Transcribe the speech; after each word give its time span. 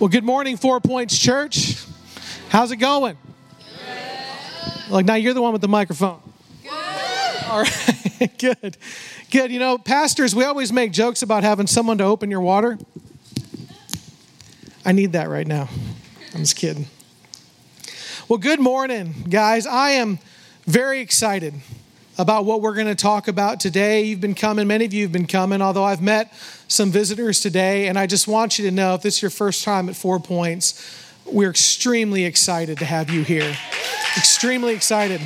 Well, 0.00 0.08
good 0.08 0.24
morning, 0.24 0.56
Four 0.56 0.80
Points 0.80 1.16
Church. 1.16 1.80
How's 2.48 2.72
it 2.72 2.78
going? 2.78 3.16
Like 4.90 5.06
now, 5.06 5.14
you're 5.14 5.34
the 5.34 5.40
one 5.40 5.52
with 5.52 5.62
the 5.62 5.68
microphone. 5.68 6.20
Good. 6.64 6.72
All 7.44 7.60
right, 7.60 8.30
good, 8.38 8.76
good. 9.30 9.52
You 9.52 9.60
know, 9.60 9.78
pastors, 9.78 10.34
we 10.34 10.42
always 10.42 10.72
make 10.72 10.90
jokes 10.90 11.22
about 11.22 11.44
having 11.44 11.68
someone 11.68 11.98
to 11.98 12.04
open 12.04 12.28
your 12.28 12.40
water. 12.40 12.76
I 14.84 14.90
need 14.90 15.12
that 15.12 15.28
right 15.28 15.46
now. 15.46 15.68
I'm 16.34 16.40
just 16.40 16.56
kidding. 16.56 16.86
Well, 18.28 18.40
good 18.40 18.58
morning, 18.58 19.14
guys. 19.30 19.64
I 19.64 19.90
am 19.90 20.18
very 20.66 20.98
excited 20.98 21.54
about 22.16 22.44
what 22.44 22.60
we're 22.60 22.74
going 22.74 22.86
to 22.86 22.94
talk 22.94 23.28
about 23.28 23.60
today. 23.60 24.02
You've 24.02 24.20
been 24.20 24.34
coming, 24.34 24.66
many 24.66 24.84
of 24.84 24.92
you 24.92 25.02
have 25.02 25.12
been 25.12 25.26
coming, 25.26 25.60
although 25.60 25.84
I've 25.84 26.02
met 26.02 26.32
some 26.68 26.90
visitors 26.90 27.40
today, 27.40 27.88
and 27.88 27.98
I 27.98 28.06
just 28.06 28.28
want 28.28 28.58
you 28.58 28.64
to 28.66 28.70
know 28.70 28.94
if 28.94 29.02
this 29.02 29.16
is 29.16 29.22
your 29.22 29.30
first 29.30 29.64
time 29.64 29.88
at 29.88 29.96
Four 29.96 30.20
Points, 30.20 31.00
we're 31.26 31.50
extremely 31.50 32.24
excited 32.24 32.78
to 32.78 32.84
have 32.84 33.10
you 33.10 33.22
here. 33.22 33.56
Extremely 34.16 34.74
excited. 34.74 35.20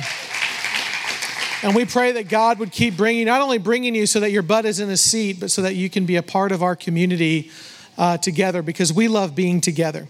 And 1.61 1.75
we 1.75 1.85
pray 1.85 2.13
that 2.13 2.29
God 2.29 2.57
would 2.59 2.71
keep 2.71 2.95
bringing, 2.95 3.25
not 3.25 3.41
only 3.41 3.57
bringing 3.57 3.93
you 3.93 4.05
so 4.05 4.21
that 4.21 4.31
your 4.31 4.43
butt 4.43 4.65
is 4.65 4.79
in 4.79 4.89
a 4.89 4.97
seat, 4.97 5.39
but 5.39 5.51
so 5.51 5.61
that 5.61 5.75
you 5.75 5.89
can 5.89 6.05
be 6.05 6.15
a 6.15 6.23
part 6.23 6.51
of 6.51 6.63
our 6.63 6.75
community 6.75 7.51
uh, 7.97 8.17
together 8.17 8.61
because 8.61 8.93
we 8.93 9.09
love 9.09 9.35
being 9.35 9.59
together. 9.59 10.07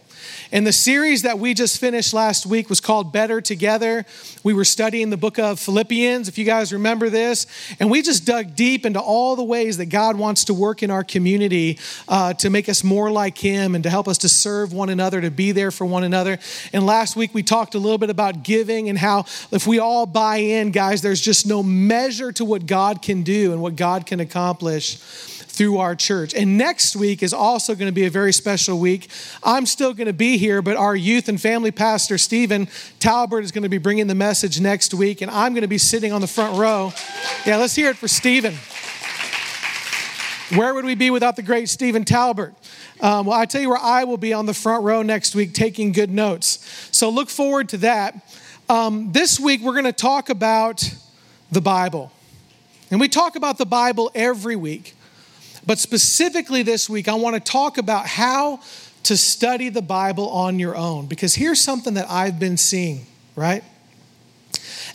And 0.51 0.65
the 0.65 0.73
series 0.73 1.21
that 1.21 1.39
we 1.39 1.53
just 1.53 1.79
finished 1.79 2.13
last 2.13 2.45
week 2.45 2.69
was 2.69 2.79
called 2.79 3.13
Better 3.13 3.41
Together. 3.41 4.05
We 4.43 4.53
were 4.53 4.65
studying 4.65 5.09
the 5.09 5.17
book 5.17 5.37
of 5.37 5.59
Philippians, 5.59 6.27
if 6.27 6.37
you 6.37 6.45
guys 6.45 6.73
remember 6.73 7.09
this. 7.09 7.45
And 7.79 7.91
we 7.91 8.01
just 8.01 8.25
dug 8.25 8.55
deep 8.55 8.85
into 8.85 8.99
all 8.99 9.35
the 9.35 9.43
ways 9.43 9.77
that 9.77 9.87
God 9.87 10.17
wants 10.17 10.45
to 10.45 10.53
work 10.53 10.83
in 10.83 10.91
our 10.91 11.03
community 11.03 11.77
uh, 12.07 12.33
to 12.33 12.49
make 12.49 12.69
us 12.69 12.83
more 12.83 13.11
like 13.11 13.37
Him 13.37 13.75
and 13.75 13.83
to 13.83 13.89
help 13.89 14.07
us 14.07 14.17
to 14.19 14.29
serve 14.29 14.73
one 14.73 14.89
another, 14.89 15.21
to 15.21 15.31
be 15.31 15.51
there 15.51 15.71
for 15.71 15.85
one 15.85 16.03
another. 16.03 16.39
And 16.73 16.85
last 16.85 17.15
week 17.15 17.33
we 17.33 17.43
talked 17.43 17.75
a 17.75 17.79
little 17.79 17.97
bit 17.97 18.09
about 18.09 18.43
giving 18.43 18.89
and 18.89 18.97
how 18.97 19.25
if 19.51 19.67
we 19.67 19.79
all 19.79 20.05
buy 20.05 20.37
in, 20.37 20.71
guys, 20.71 21.01
there's 21.01 21.21
just 21.21 21.45
no 21.45 21.61
measure 21.61 22.31
to 22.33 22.45
what 22.45 22.65
God 22.65 23.01
can 23.01 23.23
do 23.23 23.51
and 23.53 23.61
what 23.61 23.75
God 23.75 24.05
can 24.05 24.19
accomplish 24.19 24.99
through 25.59 25.77
our 25.77 25.93
church. 25.93 26.33
And 26.33 26.57
next 26.57 26.95
week 26.95 27.21
is 27.21 27.33
also 27.33 27.75
going 27.75 27.89
to 27.89 27.93
be 27.93 28.05
a 28.05 28.09
very 28.09 28.31
special 28.31 28.79
week. 28.79 29.09
I'm 29.43 29.65
still 29.65 29.93
going 29.93 30.07
to 30.07 30.13
be 30.13 30.37
here, 30.37 30.61
but 30.61 30.77
our 30.77 30.95
youth 30.95 31.27
and 31.27 31.39
family 31.39 31.69
pastor, 31.69 32.17
Stephen 32.17 32.69
Talbert, 32.99 33.43
is 33.43 33.51
going 33.51 33.63
to 33.63 33.69
be 33.69 33.77
bringing 33.77 34.07
the 34.07 34.15
message 34.15 34.61
next 34.61 34.93
week, 34.93 35.21
and 35.21 35.29
I'm 35.29 35.51
going 35.51 35.63
to 35.63 35.67
be 35.67 35.77
sitting 35.77 36.13
on 36.13 36.21
the 36.21 36.27
front 36.27 36.57
row. 36.57 36.93
Yeah, 37.45 37.57
let's 37.57 37.75
hear 37.75 37.89
it 37.89 37.97
for 37.97 38.07
Stephen. 38.07 38.53
Where 40.57 40.73
would 40.73 40.85
we 40.85 40.95
be 40.95 41.11
without 41.11 41.35
the 41.35 41.41
great 41.41 41.67
Stephen 41.67 42.05
Talbert? 42.05 42.53
Um, 43.01 43.25
well, 43.25 43.37
I 43.37 43.45
tell 43.45 43.59
you 43.59 43.67
where 43.67 43.77
I 43.77 44.05
will 44.05 44.15
be 44.15 44.31
on 44.31 44.45
the 44.45 44.53
front 44.53 44.85
row 44.85 45.01
next 45.01 45.35
week 45.35 45.53
taking 45.53 45.91
good 45.91 46.09
notes. 46.09 46.87
So 46.93 47.09
look 47.09 47.29
forward 47.29 47.67
to 47.69 47.77
that. 47.79 48.15
Um, 48.69 49.11
this 49.11 49.37
week, 49.41 49.59
we're 49.59 49.73
going 49.73 49.83
to 49.83 49.91
talk 49.91 50.29
about 50.29 50.89
the 51.51 51.59
Bible. 51.59 52.13
And 52.91 53.01
we 53.01 53.09
talk 53.09 53.35
about 53.35 53.57
the 53.57 53.65
Bible 53.65 54.09
every 54.15 54.55
week. 54.55 54.95
But 55.65 55.79
specifically 55.79 56.63
this 56.63 56.89
week, 56.89 57.07
I 57.07 57.15
want 57.15 57.35
to 57.35 57.51
talk 57.51 57.77
about 57.77 58.05
how 58.05 58.59
to 59.03 59.17
study 59.17 59.69
the 59.69 59.81
Bible 59.81 60.29
on 60.29 60.59
your 60.59 60.75
own. 60.75 61.07
Because 61.07 61.35
here's 61.35 61.61
something 61.61 61.95
that 61.95 62.09
I've 62.09 62.39
been 62.39 62.57
seeing, 62.57 63.05
right? 63.35 63.63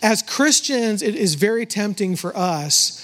As 0.03 0.23
Christians, 0.23 1.03
it 1.03 1.15
is 1.15 1.35
very 1.35 1.67
tempting 1.67 2.17
for 2.17 2.37
us 2.37 3.01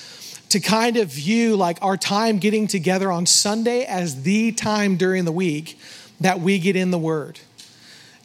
to 0.50 0.60
kind 0.60 0.96
of 0.96 1.08
view 1.08 1.56
like 1.56 1.78
our 1.80 1.96
time 1.96 2.38
getting 2.38 2.66
together 2.66 3.10
on 3.10 3.24
Sunday 3.24 3.84
as 3.84 4.22
the 4.22 4.52
time 4.52 4.96
during 4.96 5.24
the 5.24 5.32
week 5.32 5.78
that 6.20 6.40
we 6.40 6.58
get 6.58 6.76
in 6.76 6.90
the 6.90 6.98
Word. 6.98 7.40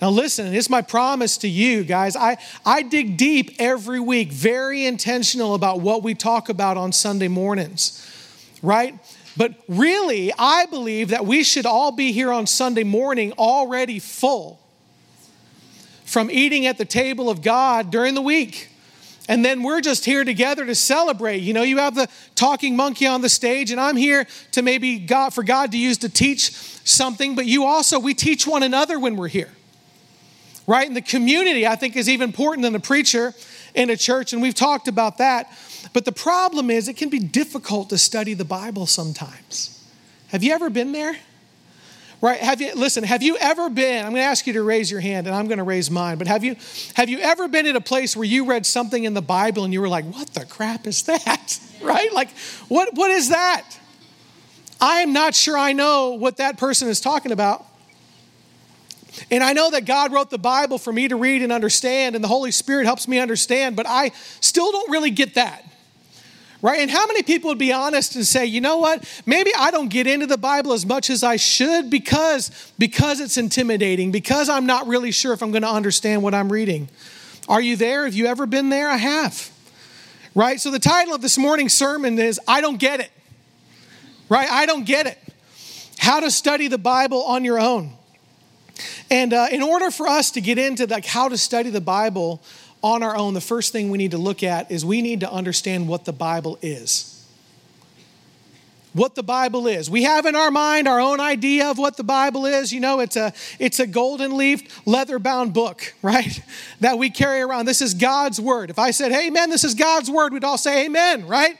Now, 0.02 0.10
listen, 0.10 0.54
it's 0.54 0.70
my 0.70 0.82
promise 0.82 1.38
to 1.38 1.48
you 1.48 1.84
guys. 1.84 2.16
I, 2.16 2.38
I 2.66 2.82
dig 2.82 3.16
deep 3.16 3.56
every 3.60 4.00
week, 4.00 4.32
very 4.32 4.86
intentional 4.86 5.56
about 5.56 5.80
what 5.80 6.04
we 6.04 6.14
talk 6.14 6.50
about 6.50 6.76
on 6.76 6.92
Sunday 6.92 7.30
mornings, 7.30 8.06
right? 8.62 8.96
But 9.38 9.54
really, 9.68 10.32
I 10.38 10.66
believe 10.66 11.10
that 11.10 11.26
we 11.26 11.44
should 11.44 11.66
all 11.66 11.92
be 11.92 12.12
here 12.12 12.32
on 12.32 12.48
Sunday 12.48 12.84
morning 12.84 13.34
already 13.34 14.00
full 14.00 14.60
from 16.06 16.32
eating 16.32 16.66
at 16.66 16.78
the 16.78 16.86
table 16.86 17.30
of 17.30 17.42
God 17.42 17.92
during 17.92 18.14
the 18.14 18.22
week. 18.22 18.70
And 19.28 19.44
then 19.44 19.64
we're 19.64 19.82
just 19.82 20.06
here 20.06 20.24
together 20.24 20.66
to 20.66 20.76
celebrate. 20.76 21.38
You 21.38 21.54
know, 21.54 21.64
you 21.64 21.80
have 21.80 21.96
the 21.96 22.08
talking 22.36 22.76
monkey 22.76 23.08
on 23.08 23.22
the 23.22 23.30
stage, 23.30 23.72
and 23.72 23.82
I'm 23.82 23.98
here 23.98 24.28
to 24.52 24.62
maybe 24.62 25.00
God 25.00 25.34
for 25.34 25.44
God 25.44 25.72
to 25.72 25.78
use 25.78 25.98
to 26.00 26.10
teach 26.10 26.52
something, 26.52 27.36
but 27.36 27.46
you 27.48 27.66
also, 27.66 28.00
we 28.00 28.14
teach 28.14 28.46
one 28.46 28.62
another 28.62 29.00
when 29.00 29.16
we're 29.16 29.28
here. 29.28 29.52
Right? 30.68 30.88
And 30.88 30.96
the 30.96 31.02
community, 31.02 31.66
I 31.66 31.76
think, 31.76 31.96
is 31.96 32.08
even 32.08 32.30
important 32.30 32.64
than 32.64 32.74
the 32.74 32.80
preacher 32.80 33.34
in 33.74 33.90
a 33.90 33.98
church, 33.98 34.32
and 34.32 34.42
we've 34.42 34.56
talked 34.56 34.88
about 34.88 35.18
that. 35.18 35.52
But 35.94 36.06
the 36.06 36.12
problem 36.12 36.70
is, 36.70 36.88
it 36.88 36.98
can 36.98 37.10
be 37.10 37.20
difficult 37.20 37.90
to 37.90 37.98
study 37.98 38.34
the 38.34 38.46
Bible 38.46 38.86
sometimes. 38.86 39.84
Have 40.30 40.44
you 40.44 40.54
ever 40.54 40.70
been 40.70 40.92
there? 40.92 41.16
Right? 42.22 42.40
Have 42.40 42.62
you 42.62 42.74
listen, 42.76 43.04
have 43.04 43.22
you 43.22 43.38
ever 43.38 43.70
been, 43.70 44.04
I'm 44.04 44.12
going 44.12 44.22
to 44.22 44.28
ask 44.28 44.48
you 44.48 44.54
to 44.54 44.64
raise 44.64 44.90
your 44.90 45.00
hand 45.00 45.28
and 45.28 45.36
I'm 45.36 45.48
going 45.48 45.60
to 45.60 45.64
raise 45.64 45.92
mine, 45.92 46.18
but 46.18 46.28
have 46.28 46.44
you 46.44 46.56
have 46.96 47.10
you 47.10 47.20
ever 47.20 47.48
been 47.48 47.68
at 47.68 47.76
a 47.76 47.82
place 47.82 48.16
where 48.16 48.26
you 48.26 48.46
read 48.46 48.66
something 48.66 49.04
in 49.04 49.14
the 49.14 49.22
Bible 49.22 49.64
and 49.64 49.74
you 49.74 49.82
were 49.82 49.90
like, 49.90 50.06
"What 50.06 50.30
the 50.34 50.46
crap 50.46 50.88
is 50.88 51.04
that?" 51.04 51.60
right? 51.82 52.12
Like, 52.14 52.30
what 52.68 52.96
what 52.96 53.12
is 53.12 53.30
that? 53.30 53.64
I 54.82 55.02
am 55.02 55.14
not 55.14 55.36
sure 55.36 55.58
I 55.58 55.74
know 55.74 56.12
what 56.12 56.38
that 56.38 56.58
person 56.58 56.88
is 56.88 57.00
talking 57.00 57.32
about. 57.32 57.66
And 59.32 59.44
I 59.44 59.54
know 59.54 59.72
that 59.72 59.86
God 59.86 60.12
wrote 60.12 60.30
the 60.30 60.38
Bible 60.38 60.78
for 60.78 60.92
me 60.92 61.08
to 61.08 61.16
read 61.16 61.42
and 61.42 61.52
understand, 61.52 62.16
and 62.16 62.24
the 62.24 62.28
Holy 62.28 62.52
Spirit 62.52 62.86
helps 62.86 63.08
me 63.08 63.20
understand, 63.20 63.76
but 63.76 63.86
I 63.88 64.12
still 64.42 64.72
don't 64.72 64.90
really 64.92 65.12
get 65.12 65.36
that. 65.36 65.64
Right? 66.66 66.80
And 66.80 66.90
how 66.90 67.06
many 67.06 67.22
people 67.22 67.50
would 67.50 67.60
be 67.60 67.72
honest 67.72 68.16
and 68.16 68.26
say, 68.26 68.48
you 68.48 68.60
know 68.60 68.78
what? 68.78 69.08
Maybe 69.28 69.52
I 69.56 69.70
don't 69.70 69.88
get 69.88 70.08
into 70.08 70.26
the 70.26 70.36
Bible 70.36 70.74
as 70.74 70.84
much 70.84 71.12
as 71.12 71.24
I 71.24 71.36
should 71.36 71.92
because, 71.92 72.72
because 72.80 73.20
it's 73.20 73.38
intimidating, 73.38 74.12
because 74.12 74.50
I'm 74.50 74.66
not 74.66 74.88
really 74.88 75.12
sure 75.12 75.32
if 75.32 75.44
I'm 75.44 75.52
going 75.52 75.62
to 75.62 75.70
understand 75.70 76.24
what 76.24 76.34
I'm 76.34 76.52
reading. 76.52 76.90
Are 77.48 77.62
you 77.62 77.76
there? 77.76 78.06
Have 78.06 78.16
you 78.16 78.26
ever 78.26 78.48
been 78.48 78.70
there? 78.70 78.90
I 78.90 78.98
have. 78.98 79.52
Right? 80.34 80.60
So 80.60 80.72
the 80.72 80.80
title 80.80 81.14
of 81.14 81.22
this 81.22 81.38
morning's 81.38 81.76
sermon 81.76 82.18
is 82.18 82.40
I 82.48 82.62
Don't 82.62 82.80
Get 82.80 83.00
It. 83.00 83.12
Right? 84.28 84.50
I 84.50 84.66
don't 84.66 84.88
get 84.88 85.06
it. 85.06 85.20
How 86.00 86.20
to 86.20 86.32
study 86.32 86.68
the 86.68 86.80
Bible 86.80 87.22
on 87.26 87.46
your 87.46 87.60
own. 87.60 87.92
And 89.12 89.34
uh, 89.34 89.50
in 89.52 89.62
order 89.62 89.92
for 89.92 90.08
us 90.08 90.32
to 90.32 90.42
get 90.42 90.58
into 90.58 90.88
like 90.88 91.06
how 91.06 91.30
to 91.30 91.38
study 91.38 91.70
the 91.70 91.80
Bible 91.80 92.42
on 92.86 93.02
our 93.02 93.18
own, 93.18 93.34
the 93.34 93.42
first 93.42 93.72
thing 93.72 93.90
we 93.90 93.98
need 93.98 94.12
to 94.12 94.20
look 94.20 94.44
at 94.44 94.70
is 94.70 94.86
we 94.86 95.02
need 95.02 95.22
to 95.22 95.32
understand 95.32 95.88
what 95.88 96.06
the 96.06 96.14
Bible 96.14 96.60
is. 96.62 97.26
What 98.94 99.16
the 99.16 99.24
Bible 99.24 99.66
is. 99.66 99.90
We 99.90 100.04
have 100.04 100.28
in 100.28 100.36
our 100.36 100.52
mind 100.52 100.88
our 100.88 101.00
own 101.00 101.20
idea 101.20 101.72
of 101.72 101.80
what 101.80 101.98
the 101.98 102.04
Bible 102.04 102.46
is. 102.46 102.72
You 102.72 102.80
know, 102.80 103.00
it's 103.00 103.16
a 103.16 103.34
it's 103.58 103.80
a 103.80 103.88
golden 103.88 104.38
leaf, 104.38 104.86
leather-bound 104.86 105.52
book, 105.52 105.96
right? 106.04 106.40
That 106.80 107.00
we 107.00 107.10
carry 107.10 107.42
around. 107.42 107.66
This 107.66 107.82
is 107.82 107.96
God's 107.96 108.40
word. 108.40 108.70
If 108.70 108.78
I 108.78 108.92
said, 108.92 109.12
"Hey, 109.12 109.32
man, 109.32 109.50
this 109.50 109.64
is 109.64 109.74
God's 109.74 110.12
word," 110.12 110.32
we'd 110.32 110.44
all 110.44 110.60
say, 110.60 110.86
"Amen," 110.86 111.26
right? 111.26 111.58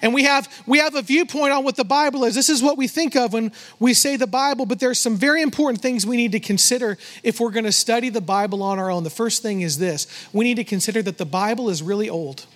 And 0.00 0.14
we 0.14 0.22
have, 0.24 0.48
we 0.66 0.78
have 0.78 0.94
a 0.94 1.02
viewpoint 1.02 1.52
on 1.52 1.64
what 1.64 1.76
the 1.76 1.84
Bible 1.84 2.24
is. 2.24 2.34
This 2.34 2.48
is 2.48 2.62
what 2.62 2.76
we 2.76 2.86
think 2.86 3.16
of 3.16 3.32
when 3.32 3.52
we 3.80 3.94
say 3.94 4.16
the 4.16 4.26
Bible, 4.26 4.64
but 4.64 4.78
there's 4.78 5.00
some 5.00 5.16
very 5.16 5.42
important 5.42 5.82
things 5.82 6.06
we 6.06 6.16
need 6.16 6.32
to 6.32 6.40
consider 6.40 6.96
if 7.22 7.40
we're 7.40 7.50
going 7.50 7.64
to 7.64 7.72
study 7.72 8.08
the 8.08 8.20
Bible 8.20 8.62
on 8.62 8.78
our 8.78 8.90
own. 8.90 9.02
The 9.02 9.10
first 9.10 9.42
thing 9.42 9.60
is 9.60 9.78
this 9.78 10.06
we 10.32 10.44
need 10.44 10.56
to 10.56 10.64
consider 10.64 11.02
that 11.02 11.18
the 11.18 11.26
Bible 11.26 11.68
is 11.68 11.82
really 11.82 12.08
old. 12.08 12.46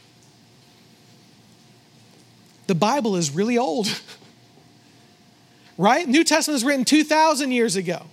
The 2.69 2.76
Bible 2.76 3.16
is 3.16 3.31
really 3.31 3.58
old. 3.58 4.00
right? 5.78 6.06
New 6.06 6.25
Testament 6.25 6.54
was 6.54 6.64
written 6.64 6.84
2,000 6.84 7.50
years 7.50 7.76
ago. 7.76 8.06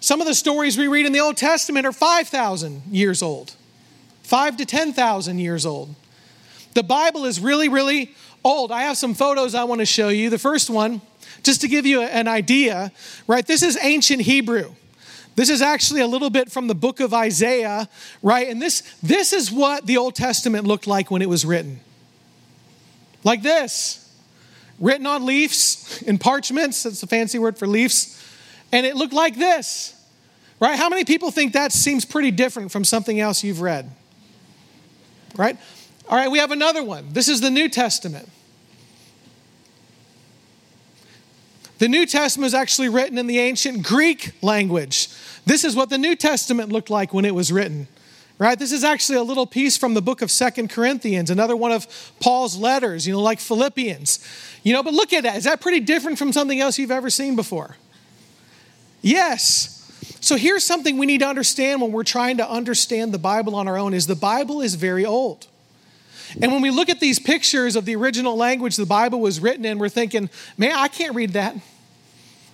Some 0.00 0.20
of 0.20 0.26
the 0.26 0.34
stories 0.34 0.78
we 0.78 0.86
read 0.86 1.06
in 1.06 1.12
the 1.12 1.20
Old 1.20 1.36
Testament 1.36 1.86
are 1.86 1.92
5,000 1.92 2.82
years 2.90 3.20
old, 3.20 3.54
5 4.22 4.58
to 4.58 4.64
10,000 4.64 5.38
years 5.38 5.66
old. 5.66 5.94
The 6.74 6.84
Bible 6.84 7.24
is 7.24 7.40
really, 7.40 7.68
really 7.68 8.14
old. 8.48 8.72
I 8.72 8.82
have 8.82 8.96
some 8.96 9.14
photos 9.14 9.54
I 9.54 9.64
want 9.64 9.80
to 9.80 9.86
show 9.86 10.08
you. 10.08 10.30
The 10.30 10.38
first 10.38 10.70
one, 10.70 11.00
just 11.42 11.60
to 11.60 11.68
give 11.68 11.86
you 11.86 12.02
an 12.02 12.26
idea, 12.26 12.90
right? 13.26 13.46
This 13.46 13.62
is 13.62 13.78
ancient 13.80 14.22
Hebrew. 14.22 14.72
This 15.36 15.50
is 15.50 15.62
actually 15.62 16.00
a 16.00 16.06
little 16.06 16.30
bit 16.30 16.50
from 16.50 16.66
the 16.66 16.74
book 16.74 16.98
of 16.98 17.14
Isaiah, 17.14 17.88
right? 18.22 18.48
And 18.48 18.60
this, 18.60 18.80
this 19.02 19.32
is 19.32 19.52
what 19.52 19.86
the 19.86 19.96
Old 19.96 20.16
Testament 20.16 20.66
looked 20.66 20.88
like 20.88 21.12
when 21.12 21.22
it 21.22 21.28
was 21.28 21.44
written. 21.44 21.78
Like 23.22 23.42
this 23.42 24.04
written 24.80 25.06
on 25.06 25.26
leaves 25.26 26.02
in 26.02 26.18
parchments, 26.18 26.84
that's 26.84 27.02
a 27.02 27.06
fancy 27.06 27.38
word 27.38 27.58
for 27.58 27.66
leaves. 27.66 28.14
And 28.72 28.86
it 28.86 28.96
looked 28.96 29.12
like 29.12 29.36
this, 29.36 29.94
right? 30.60 30.78
How 30.78 30.88
many 30.88 31.04
people 31.04 31.30
think 31.30 31.52
that 31.52 31.72
seems 31.72 32.04
pretty 32.04 32.30
different 32.30 32.72
from 32.72 32.84
something 32.84 33.18
else 33.18 33.44
you've 33.44 33.60
read? 33.60 33.90
Right? 35.36 35.56
All 36.08 36.16
right, 36.16 36.30
we 36.30 36.38
have 36.38 36.50
another 36.50 36.82
one. 36.82 37.12
This 37.12 37.28
is 37.28 37.40
the 37.40 37.50
New 37.50 37.68
Testament. 37.68 38.28
The 41.78 41.88
New 41.88 42.06
Testament 42.06 42.48
is 42.48 42.54
actually 42.54 42.88
written 42.88 43.18
in 43.18 43.26
the 43.26 43.38
ancient 43.38 43.84
Greek 43.84 44.32
language. 44.42 45.08
This 45.46 45.64
is 45.64 45.76
what 45.76 45.90
the 45.90 45.98
New 45.98 46.16
Testament 46.16 46.70
looked 46.70 46.90
like 46.90 47.14
when 47.14 47.24
it 47.24 47.34
was 47.34 47.52
written. 47.52 47.86
Right? 48.38 48.58
This 48.58 48.70
is 48.70 48.84
actually 48.84 49.18
a 49.18 49.22
little 49.22 49.46
piece 49.46 49.76
from 49.76 49.94
the 49.94 50.02
book 50.02 50.22
of 50.22 50.30
Second 50.30 50.70
Corinthians, 50.70 51.28
another 51.28 51.56
one 51.56 51.72
of 51.72 51.88
Paul's 52.20 52.56
letters, 52.56 53.04
you 53.04 53.12
know, 53.12 53.20
like 53.20 53.40
Philippians. 53.40 54.24
You 54.62 54.74
know, 54.74 54.82
but 54.82 54.94
look 54.94 55.12
at 55.12 55.24
that. 55.24 55.36
Is 55.36 55.44
that 55.44 55.60
pretty 55.60 55.80
different 55.80 56.18
from 56.18 56.32
something 56.32 56.60
else 56.60 56.78
you've 56.78 56.92
ever 56.92 57.10
seen 57.10 57.34
before? 57.34 57.76
Yes. 59.02 59.74
So 60.20 60.36
here's 60.36 60.64
something 60.64 60.98
we 60.98 61.06
need 61.06 61.18
to 61.18 61.26
understand 61.26 61.80
when 61.80 61.90
we're 61.90 62.04
trying 62.04 62.36
to 62.36 62.48
understand 62.48 63.12
the 63.12 63.18
Bible 63.18 63.56
on 63.56 63.66
our 63.66 63.76
own 63.76 63.92
is 63.94 64.06
the 64.06 64.14
Bible 64.14 64.60
is 64.60 64.76
very 64.76 65.04
old. 65.04 65.48
And 66.40 66.52
when 66.52 66.62
we 66.62 66.70
look 66.70 66.88
at 66.88 67.00
these 67.00 67.18
pictures 67.18 67.76
of 67.76 67.84
the 67.84 67.96
original 67.96 68.36
language 68.36 68.76
the 68.76 68.86
Bible 68.86 69.20
was 69.20 69.40
written 69.40 69.64
in, 69.64 69.78
we're 69.78 69.88
thinking, 69.88 70.30
man, 70.56 70.72
I 70.76 70.88
can't 70.88 71.14
read 71.14 71.32
that. 71.32 71.56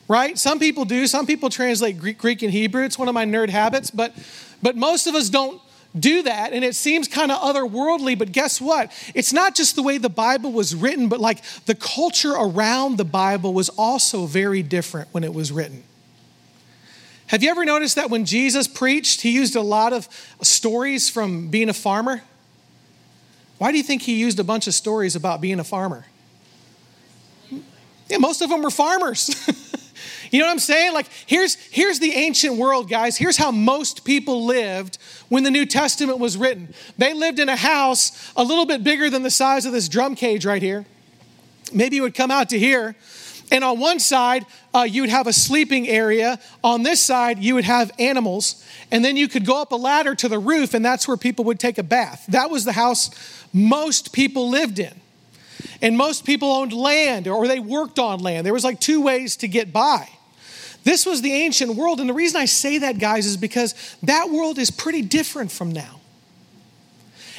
Right? 0.06 0.36
Some 0.36 0.58
people 0.58 0.84
do. 0.84 1.06
Some 1.06 1.26
people 1.26 1.48
translate 1.48 1.98
Greek, 1.98 2.18
Greek 2.18 2.42
and 2.42 2.52
Hebrew. 2.52 2.84
It's 2.84 2.98
one 2.98 3.08
of 3.08 3.14
my 3.14 3.24
nerd 3.24 3.48
habits, 3.48 3.90
but 3.90 4.14
but 4.62 4.76
most 4.76 5.06
of 5.06 5.14
us 5.14 5.30
don't 5.30 5.60
do 5.98 6.22
that 6.22 6.52
and 6.52 6.64
it 6.64 6.74
seems 6.74 7.06
kind 7.06 7.30
of 7.30 7.38
otherworldly 7.38 8.18
but 8.18 8.32
guess 8.32 8.60
what 8.60 8.90
it's 9.14 9.32
not 9.32 9.54
just 9.54 9.76
the 9.76 9.82
way 9.82 9.96
the 9.96 10.08
bible 10.08 10.50
was 10.50 10.74
written 10.74 11.08
but 11.08 11.20
like 11.20 11.40
the 11.66 11.74
culture 11.74 12.32
around 12.32 12.98
the 12.98 13.04
bible 13.04 13.54
was 13.54 13.68
also 13.70 14.26
very 14.26 14.62
different 14.62 15.08
when 15.12 15.22
it 15.22 15.32
was 15.32 15.52
written 15.52 15.84
have 17.28 17.44
you 17.44 17.50
ever 17.50 17.64
noticed 17.64 17.94
that 17.94 18.10
when 18.10 18.24
jesus 18.24 18.66
preached 18.66 19.20
he 19.20 19.30
used 19.30 19.54
a 19.54 19.60
lot 19.60 19.92
of 19.92 20.08
stories 20.42 21.08
from 21.08 21.48
being 21.48 21.68
a 21.68 21.74
farmer 21.74 22.22
why 23.58 23.70
do 23.70 23.76
you 23.76 23.84
think 23.84 24.02
he 24.02 24.16
used 24.16 24.38
a 24.38 24.44
bunch 24.44 24.66
of 24.66 24.74
stories 24.74 25.14
about 25.16 25.40
being 25.40 25.60
a 25.60 25.64
farmer? 25.64 26.06
Yeah, 28.08 28.18
most 28.18 28.42
of 28.42 28.50
them 28.50 28.62
were 28.62 28.70
farmers. 28.70 29.30
you 30.30 30.38
know 30.40 30.46
what 30.46 30.52
I'm 30.52 30.58
saying? 30.58 30.92
Like, 30.92 31.08
here's, 31.26 31.54
here's 31.54 32.00
the 32.00 32.12
ancient 32.12 32.56
world, 32.56 32.88
guys. 32.88 33.16
Here's 33.16 33.36
how 33.36 33.50
most 33.50 34.04
people 34.04 34.44
lived 34.44 34.98
when 35.28 35.42
the 35.42 35.50
New 35.50 35.64
Testament 35.64 36.18
was 36.18 36.36
written. 36.36 36.74
They 36.98 37.14
lived 37.14 37.38
in 37.38 37.48
a 37.48 37.56
house 37.56 38.32
a 38.36 38.44
little 38.44 38.66
bit 38.66 38.84
bigger 38.84 39.08
than 39.08 39.22
the 39.22 39.30
size 39.30 39.64
of 39.64 39.72
this 39.72 39.88
drum 39.88 40.14
cage 40.14 40.44
right 40.44 40.60
here. 40.60 40.84
Maybe 41.72 41.96
it 41.96 42.00
would 42.02 42.14
come 42.14 42.30
out 42.30 42.50
to 42.50 42.58
here. 42.58 42.94
And 43.50 43.62
on 43.62 43.78
one 43.78 44.00
side, 44.00 44.46
uh, 44.74 44.82
you 44.82 45.02
would 45.02 45.10
have 45.10 45.26
a 45.26 45.32
sleeping 45.32 45.86
area. 45.86 46.38
On 46.62 46.82
this 46.82 47.00
side, 47.00 47.38
you 47.38 47.54
would 47.54 47.64
have 47.64 47.90
animals. 47.98 48.64
And 48.90 49.04
then 49.04 49.16
you 49.16 49.28
could 49.28 49.46
go 49.46 49.60
up 49.60 49.72
a 49.72 49.76
ladder 49.76 50.14
to 50.14 50.28
the 50.28 50.38
roof, 50.38 50.74
and 50.74 50.84
that's 50.84 51.06
where 51.06 51.16
people 51.16 51.44
would 51.46 51.60
take 51.60 51.78
a 51.78 51.82
bath. 51.82 52.24
That 52.28 52.50
was 52.50 52.64
the 52.64 52.72
house 52.72 53.10
most 53.52 54.12
people 54.12 54.50
lived 54.50 54.78
in. 54.78 55.00
And 55.80 55.96
most 55.96 56.24
people 56.24 56.50
owned 56.50 56.72
land 56.72 57.28
or 57.28 57.46
they 57.46 57.60
worked 57.60 57.98
on 57.98 58.20
land. 58.20 58.44
There 58.44 58.52
was 58.52 58.64
like 58.64 58.80
two 58.80 59.00
ways 59.00 59.36
to 59.36 59.48
get 59.48 59.72
by. 59.72 60.08
This 60.82 61.06
was 61.06 61.22
the 61.22 61.32
ancient 61.32 61.74
world. 61.76 62.00
And 62.00 62.08
the 62.08 62.14
reason 62.14 62.40
I 62.40 62.44
say 62.44 62.78
that, 62.78 62.98
guys, 62.98 63.26
is 63.26 63.36
because 63.36 63.74
that 64.02 64.30
world 64.30 64.58
is 64.58 64.70
pretty 64.70 65.02
different 65.02 65.50
from 65.50 65.72
now. 65.72 66.00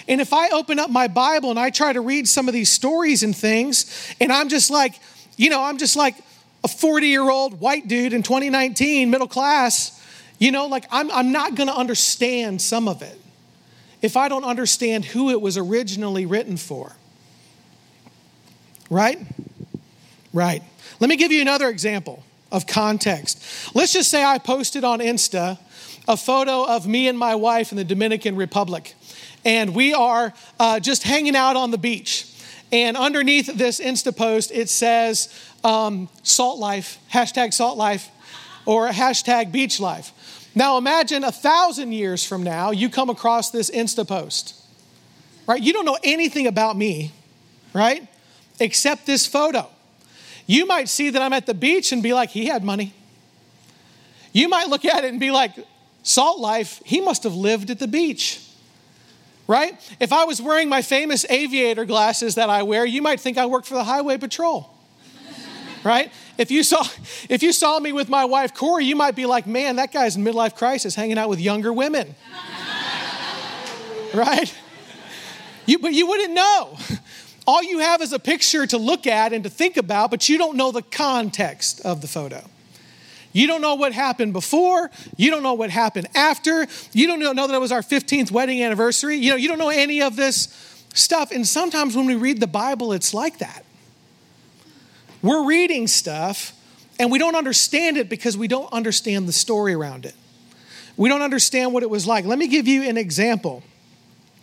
And 0.08 0.22
if 0.22 0.34
I 0.34 0.50
open 0.50 0.80
up 0.80 0.90
my 0.90 1.08
Bible 1.08 1.50
and 1.50 1.60
I 1.60 1.70
try 1.70 1.94
to 1.94 2.02
read 2.02 2.28
some 2.28 2.48
of 2.48 2.54
these 2.54 2.72
stories 2.72 3.24
and 3.24 3.36
things, 3.36 4.14
and 4.20 4.32
I'm 4.32 4.50
just 4.50 4.70
like, 4.70 4.96
you 5.38 5.50
know, 5.50 5.62
I'm 5.62 5.78
just 5.78 5.96
like 5.96 6.16
a 6.64 6.68
40 6.68 7.08
year 7.08 7.30
old 7.30 7.60
white 7.60 7.88
dude 7.88 8.14
in 8.14 8.24
2019, 8.24 9.10
middle 9.10 9.28
class, 9.28 10.02
you 10.40 10.52
know, 10.52 10.68
like 10.68 10.86
I'm, 10.92 11.12
I'm 11.12 11.32
not 11.32 11.56
going 11.56 11.68
to 11.68 11.76
understand 11.76 12.62
some 12.62 12.88
of 12.88 13.02
it 13.02 13.20
if 14.02 14.18
I 14.18 14.30
don't 14.30 14.44
understand 14.44 15.06
who 15.06 15.30
it 15.30 15.42
was 15.42 15.58
originally 15.58 16.26
written 16.26 16.58
for. 16.58 16.96
Right? 18.90 19.20
Right. 20.34 20.62
Let 21.00 21.10
me 21.10 21.16
give 21.16 21.32
you 21.32 21.42
another 21.42 21.70
example 21.70 22.24
of 22.52 22.68
context. 22.68 23.44
Let's 23.74 23.94
just 23.94 24.12
say 24.12 24.24
I 24.24 24.38
posted 24.38 24.84
on 24.84 25.00
Insta 25.00 25.58
a 26.08 26.16
photo 26.16 26.66
of 26.66 26.88
me 26.88 27.08
and 27.08 27.18
my 27.18 27.36
wife 27.36 27.72
in 27.72 27.78
the 27.78 27.84
Dominican 27.84 28.36
Republic, 28.36 28.94
and 29.44 29.74
we 29.74 29.94
are 29.94 30.34
uh, 30.60 30.80
just 30.80 31.04
hanging 31.04 31.36
out 31.36 31.56
on 31.56 31.72
the 31.72 31.78
beach. 31.78 32.28
And 32.72 32.98
underneath 32.98 33.48
this 33.56 33.80
Insta 33.80 34.16
post, 34.16 34.52
it 34.52 34.70
says 34.70 35.30
um, 35.64 36.10
salt 36.24 36.60
life, 36.60 36.98
hashtag 37.12 37.54
salt 37.54 37.78
life, 37.78 38.10
or 38.66 38.90
hashtag 38.90 39.52
beach 39.52 39.80
life. 39.80 40.12
Now 40.56 40.78
imagine 40.78 41.24
a 41.24 41.32
thousand 41.32 41.92
years 41.92 42.26
from 42.26 42.44
now, 42.44 42.72
you 42.72 42.90
come 42.90 43.10
across 43.10 43.52
this 43.52 43.70
Insta 43.70 44.08
post, 44.08 44.56
right? 45.48 45.62
You 45.62 45.74
don't 45.74 45.86
know 45.86 45.98
anything 46.04 46.48
about 46.48 46.78
me, 46.78 47.12
right? 47.74 48.08
Except 48.60 49.06
this 49.06 49.28
photo. 49.28 49.70
You 50.48 50.66
might 50.66 50.90
see 50.90 51.10
that 51.10 51.22
I'm 51.22 51.34
at 51.34 51.46
the 51.46 51.54
beach 51.54 51.92
and 51.92 52.02
be 52.02 52.14
like, 52.14 52.30
he 52.30 52.46
had 52.46 52.64
money. 52.64 52.94
You 54.32 54.48
might 54.48 54.70
look 54.70 54.86
at 54.86 55.04
it 55.04 55.10
and 55.10 55.20
be 55.20 55.32
like, 55.32 55.52
salt 56.04 56.40
life, 56.40 56.82
he 56.86 57.02
must 57.02 57.24
have 57.24 57.36
lived 57.36 57.70
at 57.70 57.80
the 57.80 57.88
beach 57.88 58.45
right? 59.48 59.80
If 60.00 60.12
I 60.12 60.24
was 60.26 60.42
wearing 60.42 60.70
my 60.70 60.82
famous 60.82 61.26
aviator 61.30 61.86
glasses 61.86 62.36
that 62.36 62.50
I 62.50 62.64
wear, 62.64 62.86
you 62.86 63.02
might 63.02 63.20
think 63.20 63.38
I 63.38 63.46
work 63.46 63.66
for 63.66 63.76
the 63.76 63.84
highway 63.84 64.18
patrol. 64.18 64.70
right? 65.84 66.12
If 66.38 66.52
you 66.52 66.64
saw 66.64 66.84
if 67.30 67.44
you 67.44 67.54
saw 67.54 67.80
me 67.80 67.92
with 67.94 68.10
my 68.10 68.26
wife 68.26 68.54
Corey, 68.54 68.86
you 68.86 68.96
might 68.96 69.16
be 69.16 69.26
like, 69.26 69.48
"Man, 69.48 69.78
that 69.78 69.92
guy's 69.94 70.16
in 70.16 70.24
midlife 70.24 70.56
crisis 70.56 70.96
hanging 70.96 71.18
out 71.18 71.30
with 71.30 71.40
younger 71.40 71.72
women." 71.72 72.16
right? 74.14 74.54
You, 75.66 75.80
but 75.80 75.94
you 75.94 76.08
wouldn't 76.08 76.34
know. 76.34 76.78
All 77.48 77.64
you 77.64 77.80
have 77.80 78.02
is 78.02 78.12
a 78.12 78.20
picture 78.20 78.66
to 78.68 78.78
look 78.78 79.06
at 79.06 79.34
and 79.34 79.44
to 79.44 79.50
think 79.50 79.78
about, 79.78 80.10
but 80.10 80.28
you 80.28 80.38
don't 80.38 80.58
know 80.58 80.72
the 80.72 80.82
context 80.82 81.82
of 81.86 82.02
the 82.02 82.08
photo. 82.08 82.44
You 83.36 83.48
don't 83.48 83.60
know 83.60 83.76
what 83.76 83.92
happened 83.92 84.32
before. 84.32 84.90
You 85.18 85.30
don't 85.30 85.44
know 85.44 85.56
what 85.56 85.70
happened 85.70 86.08
after. 86.16 86.66
You 86.94 87.06
don't 87.06 87.20
know 87.20 87.48
that 87.48 87.54
it 87.54 87.60
was 87.60 87.74
our 87.74 87.82
15th 87.82 88.32
wedding 88.32 88.64
anniversary. 88.64 89.18
You 89.18 89.32
know, 89.32 89.36
you 89.36 89.50
don't 89.50 89.58
know 89.58 89.68
any 89.68 90.02
of 90.02 90.16
this 90.16 90.48
stuff. 90.94 91.32
And 91.32 91.46
sometimes 91.46 91.98
when 91.98 92.06
we 92.06 92.16
read 92.16 92.40
the 92.40 92.48
Bible, 92.48 92.94
it's 92.94 93.14
like 93.14 93.40
that. 93.40 93.66
We're 95.22 95.44
reading 95.44 95.88
stuff 95.88 96.54
and 96.98 97.12
we 97.12 97.20
don't 97.20 97.36
understand 97.36 97.98
it 97.98 98.08
because 98.08 98.38
we 98.38 98.48
don't 98.48 98.72
understand 98.72 99.28
the 99.28 99.34
story 99.34 99.74
around 99.74 100.06
it. 100.06 100.16
We 100.96 101.10
don't 101.10 101.22
understand 101.22 101.74
what 101.74 101.84
it 101.84 101.90
was 101.90 102.08
like. 102.08 102.24
Let 102.24 102.40
me 102.40 102.48
give 102.48 102.70
you 102.70 102.84
an 102.84 102.96
example 102.96 103.64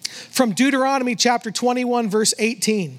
from 0.03 0.53
Deuteronomy 0.53 1.15
chapter 1.15 1.51
21, 1.51 2.11
verse 2.11 2.35
18. 2.39 2.99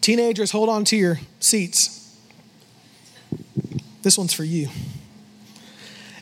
Teenagers, 0.00 0.50
hold 0.50 0.68
on 0.68 0.84
to 0.86 0.96
your 0.96 1.20
seats. 1.38 1.95
This 4.06 4.16
one's 4.16 4.32
for 4.32 4.44
you. 4.44 4.68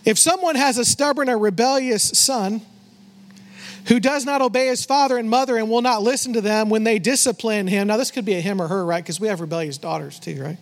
If 0.07 0.19
someone 0.19 0.55
has 0.55 0.79
a 0.79 0.87
stubborn 0.87 1.29
or 1.29 1.37
rebellious 1.37 2.03
son 2.03 2.63
who 3.89 4.01
does 4.01 4.25
not 4.25 4.41
obey 4.41 4.69
his 4.69 4.87
father 4.87 5.19
and 5.19 5.29
mother 5.29 5.59
and 5.59 5.69
will 5.69 5.83
not 5.83 6.01
listen 6.01 6.33
to 6.33 6.41
them 6.41 6.71
when 6.71 6.85
they 6.85 6.99
discipline 6.99 7.67
him, 7.67 7.89
now 7.89 7.99
this 7.99 8.11
could 8.11 8.25
be 8.25 8.37
a 8.37 8.41
him 8.41 8.63
or 8.63 8.69
her, 8.69 8.87
right? 8.87 9.05
Because 9.05 9.21
we 9.21 9.29
have 9.29 9.43
rebellious 9.43 9.77
daughters 9.77 10.19
too, 10.19 10.43
right? 10.43 10.57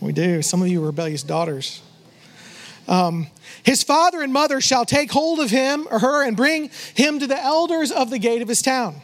We 0.00 0.12
do. 0.12 0.42
Some 0.42 0.60
of 0.62 0.66
you 0.66 0.82
are 0.82 0.86
rebellious 0.86 1.22
daughters. 1.22 1.80
Um, 2.88 3.28
his 3.62 3.84
father 3.84 4.20
and 4.20 4.32
mother 4.32 4.60
shall 4.60 4.84
take 4.84 5.12
hold 5.12 5.38
of 5.38 5.50
him 5.50 5.86
or 5.92 6.00
her 6.00 6.26
and 6.26 6.36
bring 6.36 6.70
him 6.96 7.20
to 7.20 7.28
the 7.28 7.40
elders 7.40 7.92
of 7.92 8.10
the 8.10 8.18
gate 8.18 8.42
of 8.42 8.48
his 8.48 8.62
town. 8.62 8.96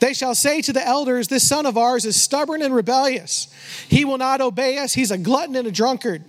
They 0.00 0.14
shall 0.14 0.34
say 0.34 0.62
to 0.62 0.72
the 0.72 0.86
elders, 0.86 1.28
This 1.28 1.46
son 1.46 1.66
of 1.66 1.76
ours 1.76 2.06
is 2.06 2.18
stubborn 2.18 2.62
and 2.62 2.74
rebellious. 2.74 3.52
He 3.90 4.06
will 4.06 4.16
not 4.16 4.40
obey 4.40 4.78
us. 4.78 4.94
He's 4.94 5.10
a 5.10 5.18
glutton 5.18 5.54
and 5.54 5.68
a 5.68 5.70
drunkard 5.70 6.24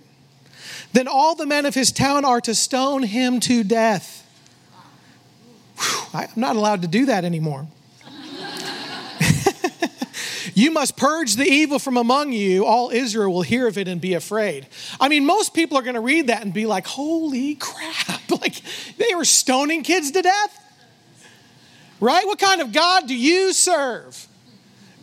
then 0.94 1.08
all 1.08 1.34
the 1.34 1.44
men 1.44 1.66
of 1.66 1.74
his 1.74 1.90
town 1.90 2.24
are 2.24 2.40
to 2.40 2.54
stone 2.54 3.02
him 3.02 3.40
to 3.40 3.64
death. 3.64 4.24
Whew, 5.76 6.06
I'm 6.14 6.28
not 6.36 6.54
allowed 6.54 6.82
to 6.82 6.88
do 6.88 7.06
that 7.06 7.24
anymore. 7.24 7.66
you 10.54 10.70
must 10.70 10.96
purge 10.96 11.34
the 11.34 11.44
evil 11.44 11.80
from 11.80 11.96
among 11.96 12.32
you. 12.32 12.64
All 12.64 12.90
Israel 12.90 13.32
will 13.32 13.42
hear 13.42 13.66
of 13.66 13.76
it 13.76 13.88
and 13.88 14.00
be 14.00 14.14
afraid. 14.14 14.68
I 15.00 15.08
mean, 15.08 15.26
most 15.26 15.52
people 15.52 15.76
are 15.76 15.82
going 15.82 15.96
to 15.96 16.00
read 16.00 16.28
that 16.28 16.42
and 16.42 16.54
be 16.54 16.64
like, 16.64 16.86
holy 16.86 17.56
crap. 17.56 18.20
Like, 18.30 18.60
they 18.98 19.14
were 19.14 19.24
stoning 19.24 19.82
kids 19.82 20.10
to 20.10 20.20
death? 20.20 20.60
Right? 22.00 22.26
What 22.26 22.38
kind 22.38 22.60
of 22.60 22.72
God 22.72 23.06
do 23.06 23.14
you 23.14 23.52
serve? 23.52 24.26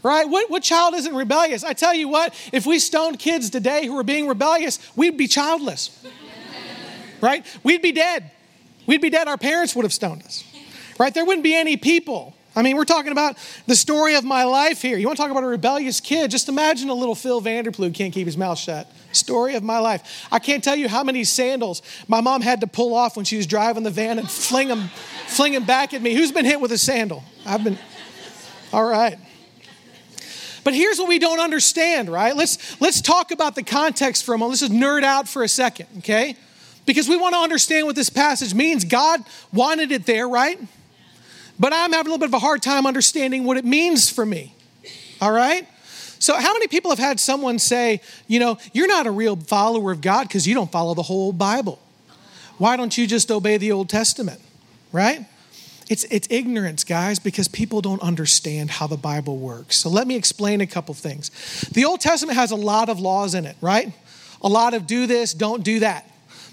Right? 0.03 0.27
What, 0.27 0.49
what 0.49 0.63
child 0.63 0.93
isn't 0.95 1.13
rebellious? 1.13 1.63
I 1.63 1.73
tell 1.73 1.93
you 1.93 2.07
what, 2.07 2.33
if 2.51 2.65
we 2.65 2.79
stoned 2.79 3.19
kids 3.19 3.49
today 3.49 3.85
who 3.85 3.97
are 3.97 4.03
being 4.03 4.27
rebellious, 4.27 4.79
we'd 4.95 5.17
be 5.17 5.27
childless, 5.27 6.05
right? 7.21 7.45
We'd 7.63 7.81
be 7.81 7.91
dead. 7.91 8.31
We'd 8.87 9.01
be 9.01 9.09
dead. 9.09 9.27
Our 9.27 9.37
parents 9.37 9.75
would 9.75 9.83
have 9.83 9.93
stoned 9.93 10.23
us, 10.23 10.43
right? 10.99 11.13
There 11.13 11.25
wouldn't 11.25 11.43
be 11.43 11.55
any 11.55 11.77
people. 11.77 12.35
I 12.55 12.63
mean, 12.63 12.75
we're 12.75 12.85
talking 12.85 13.13
about 13.13 13.37
the 13.65 13.75
story 13.75 14.15
of 14.15 14.25
my 14.25 14.43
life 14.43 14.81
here. 14.81 14.97
You 14.97 15.07
want 15.07 15.17
to 15.17 15.23
talk 15.23 15.31
about 15.31 15.43
a 15.43 15.47
rebellious 15.47 16.01
kid? 16.01 16.29
Just 16.31 16.49
imagine 16.49 16.89
a 16.89 16.93
little 16.93 17.15
Phil 17.15 17.41
Vanderploeg 17.41 17.93
can't 17.93 18.13
keep 18.13 18.25
his 18.25 18.35
mouth 18.35 18.59
shut. 18.59 18.91
Story 19.13 19.55
of 19.55 19.63
my 19.63 19.79
life. 19.79 20.27
I 20.31 20.39
can't 20.39 20.63
tell 20.63 20.75
you 20.75 20.89
how 20.89 21.03
many 21.03 21.23
sandals 21.23 21.81
my 22.09 22.19
mom 22.19 22.41
had 22.41 22.61
to 22.61 22.67
pull 22.67 22.93
off 22.93 23.15
when 23.15 23.23
she 23.23 23.37
was 23.37 23.47
driving 23.47 23.83
the 23.83 23.89
van 23.89 24.19
and 24.19 24.29
fling 24.29 24.67
them, 24.67 24.89
fling 25.27 25.53
them 25.53 25.63
back 25.63 25.93
at 25.93 26.01
me. 26.01 26.13
Who's 26.13 26.31
been 26.31 26.45
hit 26.45 26.59
with 26.59 26.73
a 26.73 26.77
sandal? 26.77 27.23
I've 27.45 27.63
been. 27.63 27.77
All 28.73 28.85
right. 28.85 29.17
But 30.63 30.73
here's 30.73 30.99
what 30.99 31.07
we 31.07 31.19
don't 31.19 31.39
understand, 31.39 32.09
right? 32.09 32.35
Let's 32.35 32.79
let's 32.79 33.01
talk 33.01 33.31
about 33.31 33.55
the 33.55 33.63
context 33.63 34.23
for 34.23 34.33
a 34.33 34.37
moment. 34.37 34.61
Let's 34.61 34.71
just 34.71 34.73
nerd 34.73 35.03
out 35.03 35.27
for 35.27 35.43
a 35.43 35.47
second, 35.47 35.87
okay? 35.99 36.35
Because 36.85 37.07
we 37.07 37.15
want 37.15 37.33
to 37.35 37.39
understand 37.39 37.85
what 37.85 37.95
this 37.95 38.09
passage 38.09 38.53
means. 38.53 38.83
God 38.85 39.23
wanted 39.53 39.91
it 39.91 40.05
there, 40.05 40.27
right? 40.27 40.59
But 41.59 41.73
I'm 41.73 41.93
having 41.93 42.07
a 42.07 42.13
little 42.13 42.17
bit 42.17 42.29
of 42.29 42.33
a 42.33 42.39
hard 42.39 42.61
time 42.61 42.87
understanding 42.87 43.43
what 43.43 43.57
it 43.57 43.65
means 43.65 44.09
for 44.09 44.25
me. 44.25 44.55
All 45.21 45.31
right? 45.31 45.67
So, 46.17 46.35
how 46.35 46.53
many 46.53 46.67
people 46.67 46.91
have 46.91 46.99
had 46.99 47.19
someone 47.19 47.59
say, 47.59 48.01
you 48.27 48.39
know, 48.39 48.57
you're 48.73 48.87
not 48.87 49.07
a 49.07 49.11
real 49.11 49.35
follower 49.35 49.91
of 49.91 50.01
God 50.01 50.27
because 50.27 50.47
you 50.47 50.53
don't 50.53 50.71
follow 50.71 50.93
the 50.93 51.03
whole 51.03 51.31
Bible? 51.31 51.79
Why 52.57 52.77
don't 52.77 52.95
you 52.95 53.07
just 53.07 53.31
obey 53.31 53.57
the 53.57 53.71
Old 53.71 53.89
Testament? 53.89 54.39
Right? 54.91 55.25
It's, 55.91 56.05
it's 56.05 56.25
ignorance, 56.31 56.85
guys, 56.85 57.19
because 57.19 57.49
people 57.49 57.81
don't 57.81 58.01
understand 58.01 58.71
how 58.71 58.87
the 58.87 58.95
Bible 58.95 59.37
works. 59.37 59.75
So 59.75 59.89
let 59.89 60.07
me 60.07 60.15
explain 60.15 60.61
a 60.61 60.65
couple 60.65 60.93
things. 60.93 61.31
The 61.73 61.83
Old 61.83 61.99
Testament 61.99 62.37
has 62.37 62.51
a 62.51 62.55
lot 62.55 62.87
of 62.87 63.01
laws 63.01 63.35
in 63.35 63.45
it, 63.45 63.57
right? 63.59 63.91
A 64.41 64.47
lot 64.47 64.73
of 64.73 64.87
do 64.87 65.05
this, 65.05 65.33
don't 65.33 65.65
do 65.65 65.81
that. 65.81 66.09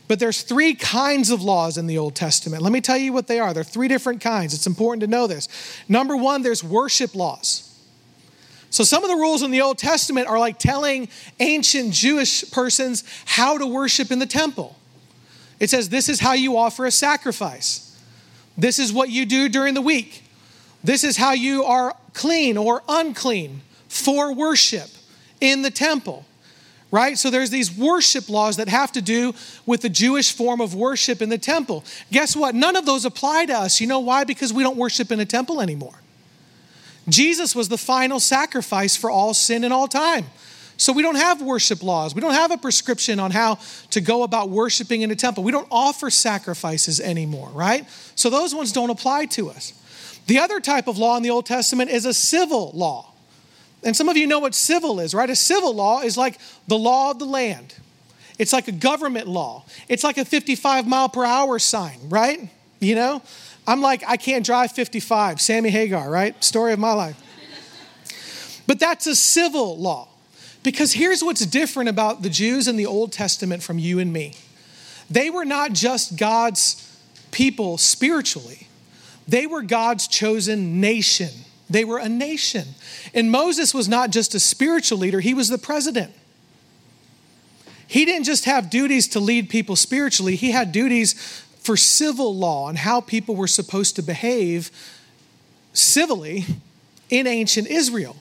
But 0.08 0.18
there's 0.18 0.42
three 0.42 0.74
kinds 0.74 1.30
of 1.30 1.40
laws 1.40 1.78
in 1.78 1.86
the 1.86 1.98
Old 1.98 2.16
Testament. 2.16 2.64
Let 2.64 2.72
me 2.72 2.80
tell 2.80 2.98
you 2.98 3.12
what 3.12 3.28
they 3.28 3.38
are. 3.38 3.54
There 3.54 3.60
are 3.60 3.64
three 3.64 3.86
different 3.86 4.20
kinds. 4.20 4.54
It's 4.54 4.66
important 4.66 5.02
to 5.02 5.06
know 5.06 5.28
this. 5.28 5.46
Number 5.88 6.16
one, 6.16 6.42
there's 6.42 6.64
worship 6.64 7.14
laws. 7.14 7.64
So 8.70 8.82
some 8.82 9.04
of 9.04 9.08
the 9.08 9.16
rules 9.16 9.44
in 9.44 9.52
the 9.52 9.60
Old 9.60 9.78
Testament 9.78 10.26
are 10.26 10.40
like 10.40 10.58
telling 10.58 11.08
ancient 11.38 11.92
Jewish 11.92 12.50
persons 12.50 13.04
how 13.24 13.56
to 13.56 13.68
worship 13.68 14.10
in 14.10 14.18
the 14.18 14.26
temple. 14.26 14.74
It 15.60 15.70
says, 15.70 15.90
This 15.90 16.08
is 16.08 16.18
how 16.18 16.32
you 16.32 16.56
offer 16.56 16.86
a 16.86 16.90
sacrifice. 16.90 17.87
This 18.58 18.80
is 18.80 18.92
what 18.92 19.08
you 19.08 19.24
do 19.24 19.48
during 19.48 19.74
the 19.74 19.80
week. 19.80 20.24
This 20.82 21.04
is 21.04 21.16
how 21.16 21.32
you 21.32 21.64
are 21.64 21.96
clean 22.12 22.56
or 22.56 22.82
unclean 22.88 23.62
for 23.88 24.34
worship 24.34 24.88
in 25.40 25.62
the 25.62 25.70
temple. 25.70 26.24
Right? 26.90 27.18
So 27.18 27.30
there's 27.30 27.50
these 27.50 27.70
worship 27.70 28.28
laws 28.28 28.56
that 28.56 28.68
have 28.68 28.92
to 28.92 29.02
do 29.02 29.34
with 29.66 29.82
the 29.82 29.90
Jewish 29.90 30.32
form 30.32 30.60
of 30.60 30.74
worship 30.74 31.20
in 31.20 31.28
the 31.28 31.38
temple. 31.38 31.84
Guess 32.10 32.34
what? 32.34 32.54
None 32.54 32.76
of 32.76 32.86
those 32.86 33.04
apply 33.04 33.46
to 33.46 33.52
us. 33.52 33.80
You 33.80 33.86
know 33.86 34.00
why? 34.00 34.24
Because 34.24 34.52
we 34.54 34.62
don't 34.62 34.76
worship 34.76 35.12
in 35.12 35.20
a 35.20 35.26
temple 35.26 35.60
anymore. 35.60 36.00
Jesus 37.08 37.54
was 37.54 37.68
the 37.68 37.78
final 37.78 38.20
sacrifice 38.20 38.96
for 38.96 39.10
all 39.10 39.34
sin 39.34 39.64
in 39.64 39.72
all 39.72 39.86
time. 39.86 40.26
So 40.78 40.92
we 40.92 41.02
don't 41.02 41.16
have 41.16 41.42
worship 41.42 41.82
laws. 41.82 42.14
We 42.14 42.20
don't 42.20 42.34
have 42.34 42.52
a 42.52 42.56
prescription 42.56 43.18
on 43.18 43.32
how 43.32 43.58
to 43.90 44.00
go 44.00 44.22
about 44.22 44.48
worshiping 44.48 45.02
in 45.02 45.10
a 45.10 45.16
temple. 45.16 45.42
We 45.42 45.50
don't 45.50 45.66
offer 45.72 46.08
sacrifices 46.08 47.00
anymore, 47.00 47.50
right? 47.52 47.84
So 48.14 48.30
those 48.30 48.54
ones 48.54 48.72
don't 48.72 48.88
apply 48.88 49.26
to 49.26 49.50
us. 49.50 49.72
The 50.28 50.38
other 50.38 50.60
type 50.60 50.86
of 50.86 50.96
law 50.96 51.16
in 51.16 51.24
the 51.24 51.30
Old 51.30 51.46
Testament 51.46 51.90
is 51.90 52.06
a 52.06 52.14
civil 52.14 52.70
law. 52.74 53.12
And 53.82 53.96
some 53.96 54.08
of 54.08 54.16
you 54.16 54.28
know 54.28 54.38
what 54.38 54.54
civil 54.54 55.00
is, 55.00 55.14
right? 55.14 55.28
A 55.28 55.36
civil 55.36 55.74
law 55.74 56.02
is 56.02 56.16
like 56.16 56.38
the 56.68 56.78
law 56.78 57.10
of 57.10 57.18
the 57.18 57.26
land. 57.26 57.74
It's 58.38 58.52
like 58.52 58.68
a 58.68 58.72
government 58.72 59.26
law. 59.26 59.64
It's 59.88 60.04
like 60.04 60.16
a 60.16 60.24
55 60.24 60.86
mile 60.86 61.08
per 61.08 61.24
hour 61.24 61.58
sign, 61.58 61.98
right? 62.08 62.48
You 62.78 62.94
know? 62.94 63.22
I'm 63.66 63.80
like, 63.80 64.04
I 64.06 64.16
can't 64.16 64.46
drive 64.46 64.70
55. 64.72 65.40
Sammy 65.40 65.70
Hagar, 65.70 66.08
right? 66.08 66.42
Story 66.42 66.72
of 66.72 66.78
my 66.78 66.92
life. 66.92 67.20
But 68.68 68.78
that's 68.78 69.08
a 69.08 69.16
civil 69.16 69.76
law. 69.76 70.08
Because 70.62 70.92
here's 70.92 71.22
what's 71.22 71.44
different 71.46 71.88
about 71.88 72.22
the 72.22 72.30
Jews 72.30 72.68
in 72.68 72.76
the 72.76 72.86
Old 72.86 73.12
Testament 73.12 73.62
from 73.62 73.78
you 73.78 73.98
and 73.98 74.12
me 74.12 74.34
they 75.10 75.30
were 75.30 75.46
not 75.46 75.72
just 75.72 76.16
God's 76.18 76.84
people 77.30 77.78
spiritually, 77.78 78.68
they 79.26 79.46
were 79.46 79.62
God's 79.62 80.06
chosen 80.06 80.80
nation. 80.80 81.30
They 81.70 81.84
were 81.84 81.98
a 81.98 82.08
nation. 82.08 82.66
And 83.12 83.30
Moses 83.30 83.74
was 83.74 83.88
not 83.88 84.10
just 84.10 84.34
a 84.34 84.40
spiritual 84.40 84.98
leader, 84.98 85.20
he 85.20 85.34
was 85.34 85.48
the 85.48 85.58
president. 85.58 86.12
He 87.86 88.04
didn't 88.04 88.24
just 88.24 88.44
have 88.44 88.68
duties 88.68 89.08
to 89.08 89.20
lead 89.20 89.48
people 89.48 89.76
spiritually, 89.76 90.36
he 90.36 90.50
had 90.50 90.72
duties 90.72 91.14
for 91.60 91.76
civil 91.76 92.34
law 92.34 92.68
and 92.68 92.78
how 92.78 93.00
people 93.00 93.36
were 93.36 93.46
supposed 93.46 93.96
to 93.96 94.02
behave 94.02 94.70
civilly 95.74 96.46
in 97.10 97.26
ancient 97.26 97.66
Israel. 97.68 98.16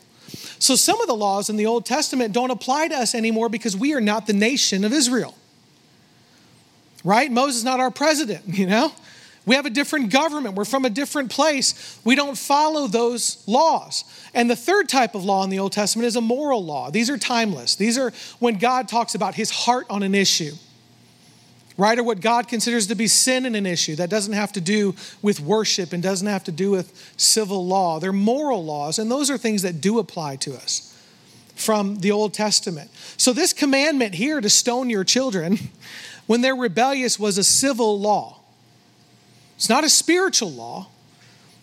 So 0.59 0.75
some 0.75 0.99
of 1.01 1.07
the 1.07 1.15
laws 1.15 1.49
in 1.49 1.55
the 1.55 1.65
Old 1.65 1.85
Testament 1.85 2.33
don't 2.33 2.51
apply 2.51 2.87
to 2.89 2.95
us 2.95 3.13
anymore 3.13 3.49
because 3.49 3.75
we 3.75 3.93
are 3.93 4.01
not 4.01 4.27
the 4.27 4.33
nation 4.33 4.83
of 4.83 4.93
Israel. 4.93 5.35
Right? 7.03 7.31
Moses 7.31 7.57
is 7.57 7.63
not 7.63 7.79
our 7.79 7.91
president, 7.91 8.47
you 8.47 8.67
know? 8.67 8.91
We 9.45 9.55
have 9.55 9.65
a 9.65 9.69
different 9.69 10.11
government. 10.11 10.55
We're 10.55 10.65
from 10.65 10.83
a 10.83 10.89
different 10.89 11.31
place. 11.31 11.97
We 12.03 12.15
don't 12.15 12.37
follow 12.37 12.87
those 12.87 13.41
laws. 13.47 14.03
And 14.33 14.49
the 14.49 14.57
third 14.57 14.89
type 14.89 15.15
of 15.15 15.23
law 15.23 15.45
in 15.45 15.49
the 15.49 15.59
Old 15.59 15.71
Testament 15.71 16.05
is 16.05 16.17
a 16.17 16.21
moral 16.21 16.65
law. 16.65 16.91
These 16.91 17.09
are 17.09 17.17
timeless. 17.17 17.75
These 17.75 17.97
are 17.97 18.11
when 18.39 18.55
God 18.55 18.89
talks 18.89 19.15
about 19.15 19.35
his 19.35 19.49
heart 19.49 19.85
on 19.89 20.03
an 20.03 20.13
issue 20.13 20.51
right? 21.77 21.97
Or 21.97 22.03
what 22.03 22.19
God 22.19 22.47
considers 22.47 22.87
to 22.87 22.95
be 22.95 23.07
sin 23.07 23.45
in 23.45 23.55
an 23.55 23.65
issue. 23.65 23.95
That 23.95 24.09
doesn't 24.09 24.33
have 24.33 24.51
to 24.53 24.61
do 24.61 24.95
with 25.21 25.39
worship 25.39 25.93
and 25.93 26.01
doesn't 26.01 26.27
have 26.27 26.43
to 26.45 26.51
do 26.51 26.71
with 26.71 27.13
civil 27.17 27.65
law. 27.65 27.99
They're 27.99 28.11
moral 28.11 28.65
laws, 28.65 28.99
and 28.99 29.09
those 29.09 29.29
are 29.29 29.37
things 29.37 29.61
that 29.61 29.79
do 29.79 29.99
apply 29.99 30.37
to 30.37 30.55
us 30.55 30.93
from 31.55 31.99
the 31.99 32.11
Old 32.11 32.33
Testament. 32.33 32.89
So, 33.17 33.33
this 33.33 33.53
commandment 33.53 34.15
here 34.15 34.41
to 34.41 34.49
stone 34.49 34.89
your 34.89 35.03
children 35.03 35.57
when 36.27 36.41
they're 36.41 36.55
rebellious 36.55 37.19
was 37.19 37.37
a 37.37 37.43
civil 37.43 37.99
law. 37.99 38.39
It's 39.55 39.69
not 39.69 39.83
a 39.83 39.89
spiritual 39.89 40.51
law. 40.51 40.87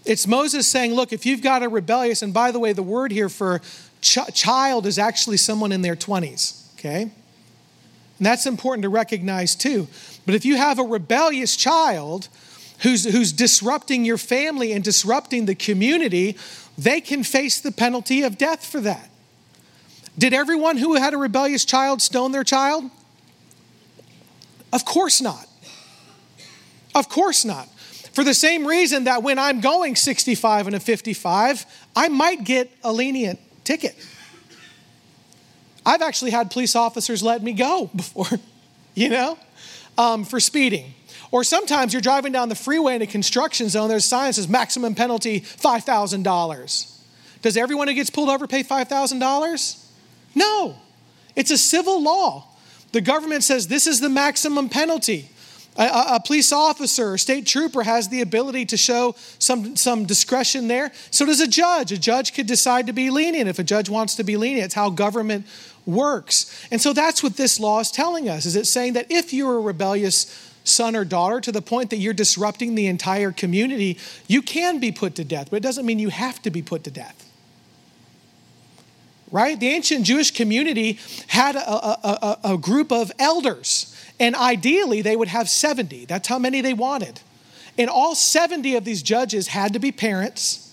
It's 0.05 0.27
Moses 0.27 0.67
saying, 0.67 0.95
Look, 0.95 1.13
if 1.13 1.25
you've 1.25 1.43
got 1.43 1.63
a 1.63 1.69
rebellious, 1.69 2.23
and 2.23 2.35
by 2.35 2.51
the 2.51 2.59
way, 2.59 2.73
the 2.73 2.83
word 2.83 3.13
here 3.13 3.29
for 3.29 3.61
ch- 4.01 4.35
child 4.35 4.87
is 4.87 4.99
actually 4.99 5.39
someone 5.39 5.73
in 5.73 5.83
their 5.83 5.97
20s, 5.97 6.75
okay? 6.75 7.11
And 8.19 8.27
that's 8.27 8.47
important 8.47 8.83
to 8.83 8.89
recognize 8.89 9.55
too. 9.55 9.89
But 10.27 10.35
if 10.35 10.45
you 10.45 10.57
have 10.57 10.79
a 10.79 10.85
rebellious 10.85 11.57
child 11.57 12.29
who's, 12.81 13.05
who's 13.05 13.33
disrupting 13.33 14.05
your 14.05 14.19
family 14.19 14.73
and 14.73 14.85
disrupting 14.85 15.47
the 15.47 15.55
community, 15.55 16.37
they 16.79 17.01
can 17.01 17.25
face 17.25 17.61
the 17.61 17.73
penalty 17.73 18.23
of 18.23 18.39
death 18.39 18.65
for 18.65 18.81
that. 18.81 19.11
Did 20.17 20.33
everyone 20.33 20.77
who 20.77 20.95
had 20.95 21.13
a 21.13 21.17
rebellious 21.17 21.65
child 21.65 22.01
stone 22.01 22.31
their 22.33 22.45
child? 22.45 22.89
Of 24.73 24.85
course 24.85 25.21
not. 25.21 25.47
Of 26.95 27.09
course 27.09 27.45
not. 27.45 27.69
For 28.13 28.23
the 28.23 28.35
same 28.35 28.65
reason 28.65 29.05
that 29.05 29.25
when 29.25 29.41
I'm 29.41 29.61
going 29.61 29.97
65 29.97 30.69
and 30.69 30.77
a 30.77 30.81
55, 30.81 31.67
I 31.97 32.09
might 32.09 32.45
get 32.45 32.71
a 32.85 32.93
lenient 32.93 33.41
ticket. 33.65 33.97
I've 35.87 36.03
actually 36.03 36.31
had 36.31 36.51
police 36.51 36.75
officers 36.77 37.23
let 37.23 37.43
me 37.43 37.53
go 37.53 37.91
before, 37.97 38.39
you 38.95 39.09
know, 39.09 39.39
um, 39.99 40.25
for 40.25 40.41
speeding. 40.41 40.95
Or 41.31 41.43
sometimes 41.43 41.93
you're 41.93 42.03
driving 42.03 42.33
down 42.33 42.49
the 42.49 42.55
freeway 42.55 42.95
in 42.95 43.03
a 43.03 43.07
construction 43.07 43.69
zone, 43.69 43.89
there's 43.89 44.05
sign 44.05 44.29
that 44.29 44.35
says 44.35 44.49
maximum 44.49 44.95
penalty 44.95 45.41
$5,000. 45.41 46.95
Does 47.43 47.57
everyone 47.57 47.89
who 47.89 47.95
gets 47.95 48.09
pulled 48.09 48.29
over 48.29 48.47
pay 48.47 48.63
$5,000? 48.63 49.87
No, 50.35 50.77
it's 51.35 51.51
a 51.51 51.59
civil 51.59 52.03
law. 52.03 52.47
The 52.93 53.01
government 53.01 53.43
says 53.43 53.67
this 53.67 53.87
is 53.87 54.01
the 54.01 54.09
maximum 54.09 54.69
penalty. 54.69 55.29
A, 55.77 56.15
a, 56.15 56.21
police 56.25 56.53
officer, 56.53 57.15
a 57.15 57.19
state 57.19 57.47
trooper 57.47 57.83
has 57.83 58.09
the 58.09 58.21
ability 58.21 58.67
to 58.67 58.77
show 58.77 59.17
some, 59.41 59.75
some 59.75 60.05
discretion 60.05 60.69
there. 60.69 60.93
So 61.11 61.27
does 61.27 61.41
a 61.41 61.49
judge. 61.49 61.91
A 61.91 61.99
judge 61.99 62.33
could 62.33 62.47
decide 62.47 62.87
to 62.87 62.93
be 62.93 63.11
lenient 63.11 63.49
if 63.49 63.59
a 63.59 63.65
judge 63.65 63.91
wants 63.91 64.15
to 64.17 64.23
be 64.23 64.37
lenient. 64.37 64.67
It's 64.67 64.75
how 64.75 64.91
government 64.91 65.47
works. 65.87 66.67
And 66.71 66.81
so 66.81 66.93
that's 66.93 67.23
what 67.23 67.37
this 67.37 67.61
law 67.61 67.81
is 67.81 67.91
telling 67.91 68.29
us. 68.29 68.47
Is 68.47 68.57
it 68.57 68.67
saying 68.67 68.95
that 68.95 69.07
if 69.11 69.33
you're 69.33 69.59
a 69.59 69.61
rebellious 69.61 70.53
son 70.65 70.97
or 70.97 71.05
daughter 71.05 71.41
to 71.41 71.53
the 71.53 71.63
point 71.63 71.91
that 71.91 71.99
you're 71.99 72.15
disrupting 72.15 72.75
the 72.75 72.87
entire 72.87 73.33
community, 73.33 73.99
you 74.27 74.43
can 74.43 74.81
be 74.81 74.91
put 74.91 75.15
to 75.17 75.25
death, 75.25 75.49
but 75.51 75.57
it 75.57 75.63
doesn't 75.63 75.85
mean 75.85 75.99
you 75.99 76.09
have 76.09 76.41
to 76.43 76.51
be 76.51 76.63
put 76.63 76.85
to 76.85 76.91
death. 76.91 77.31
Right? 79.31 79.59
The 79.59 79.69
ancient 79.69 80.07
Jewish 80.07 80.31
community 80.31 80.99
had 81.27 81.57
a, 81.57 81.59
a, 81.59 82.39
a, 82.45 82.53
a 82.55 82.59
group 82.59 82.93
of 82.93 83.11
elders, 83.19 83.95
and 84.19 84.35
ideally 84.35 85.03
they 85.03 85.17
would 85.17 85.29
have 85.29 85.49
70. 85.49 86.07
That's 86.07 86.29
how 86.29 86.39
many 86.39 86.61
they 86.61 86.73
wanted. 86.73 87.21
And 87.77 87.91
all 87.91 88.15
70 88.15 88.77
of 88.77 88.85
these 88.85 89.03
judges 89.03 89.49
had 89.49 89.73
to 89.73 89.79
be 89.81 89.91
parents 89.91 90.64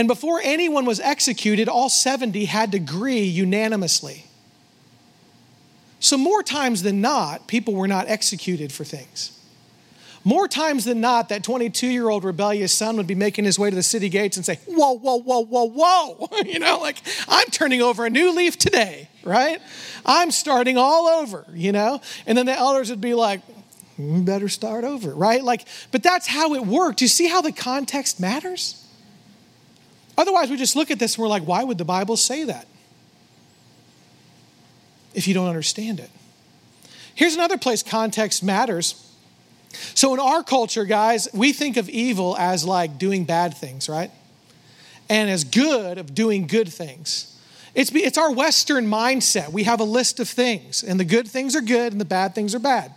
and 0.00 0.08
before 0.08 0.40
anyone 0.42 0.86
was 0.86 0.98
executed, 0.98 1.68
all 1.68 1.90
70 1.90 2.46
had 2.46 2.72
to 2.72 2.78
agree 2.78 3.20
unanimously. 3.20 4.24
So, 5.98 6.16
more 6.16 6.42
times 6.42 6.82
than 6.82 7.02
not, 7.02 7.46
people 7.46 7.74
were 7.74 7.86
not 7.86 8.08
executed 8.08 8.72
for 8.72 8.82
things. 8.82 9.38
More 10.24 10.48
times 10.48 10.86
than 10.86 11.02
not, 11.02 11.28
that 11.28 11.44
22 11.44 11.86
year 11.86 12.08
old 12.08 12.24
rebellious 12.24 12.72
son 12.72 12.96
would 12.96 13.06
be 13.06 13.14
making 13.14 13.44
his 13.44 13.58
way 13.58 13.68
to 13.68 13.76
the 13.76 13.82
city 13.82 14.08
gates 14.08 14.38
and 14.38 14.46
say, 14.46 14.58
Whoa, 14.64 14.92
whoa, 14.92 15.16
whoa, 15.16 15.44
whoa, 15.44 15.68
whoa. 15.68 16.28
you 16.46 16.60
know, 16.60 16.78
like, 16.78 16.96
I'm 17.28 17.48
turning 17.48 17.82
over 17.82 18.06
a 18.06 18.10
new 18.10 18.34
leaf 18.34 18.56
today, 18.56 19.10
right? 19.22 19.60
I'm 20.06 20.30
starting 20.30 20.78
all 20.78 21.08
over, 21.08 21.44
you 21.52 21.72
know? 21.72 22.00
And 22.26 22.38
then 22.38 22.46
the 22.46 22.56
elders 22.56 22.88
would 22.88 23.02
be 23.02 23.12
like, 23.12 23.42
"You 23.98 24.22
better 24.22 24.48
start 24.48 24.84
over, 24.84 25.10
right? 25.10 25.44
Like, 25.44 25.68
but 25.92 26.02
that's 26.02 26.26
how 26.26 26.54
it 26.54 26.64
worked. 26.64 27.02
You 27.02 27.08
see 27.08 27.28
how 27.28 27.42
the 27.42 27.52
context 27.52 28.18
matters? 28.18 28.82
Otherwise, 30.20 30.50
we 30.50 30.58
just 30.58 30.76
look 30.76 30.90
at 30.90 30.98
this 30.98 31.14
and 31.14 31.22
we're 31.22 31.28
like, 31.28 31.44
why 31.44 31.64
would 31.64 31.78
the 31.78 31.84
Bible 31.84 32.14
say 32.14 32.44
that? 32.44 32.66
If 35.14 35.26
you 35.26 35.32
don't 35.32 35.48
understand 35.48 35.98
it. 35.98 36.10
Here's 37.14 37.34
another 37.34 37.56
place 37.56 37.82
context 37.82 38.42
matters. 38.42 39.10
So, 39.94 40.12
in 40.12 40.20
our 40.20 40.42
culture, 40.42 40.84
guys, 40.84 41.26
we 41.32 41.54
think 41.54 41.78
of 41.78 41.88
evil 41.88 42.36
as 42.36 42.66
like 42.66 42.98
doing 42.98 43.24
bad 43.24 43.56
things, 43.56 43.88
right? 43.88 44.10
And 45.08 45.30
as 45.30 45.42
good 45.42 45.96
of 45.96 46.14
doing 46.14 46.46
good 46.46 46.68
things. 46.68 47.40
It's, 47.74 47.90
it's 47.94 48.18
our 48.18 48.30
Western 48.30 48.86
mindset. 48.88 49.52
We 49.52 49.62
have 49.62 49.80
a 49.80 49.84
list 49.84 50.20
of 50.20 50.28
things, 50.28 50.82
and 50.82 51.00
the 51.00 51.04
good 51.06 51.28
things 51.28 51.56
are 51.56 51.62
good 51.62 51.92
and 51.92 52.00
the 52.00 52.04
bad 52.04 52.34
things 52.34 52.54
are 52.54 52.58
bad. 52.58 52.92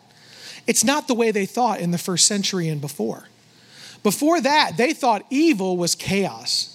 It's 0.67 0.83
not 0.83 1.07
the 1.07 1.13
way 1.13 1.31
they 1.31 1.45
thought 1.45 1.79
in 1.79 1.91
the 1.91 1.97
first 1.97 2.25
century 2.25 2.67
and 2.67 2.81
before. 2.81 3.29
Before 4.03 4.41
that, 4.41 4.73
they 4.75 4.91
thought 4.91 5.25
evil 5.29 5.77
was 5.77 5.95
chaos. 5.95 6.72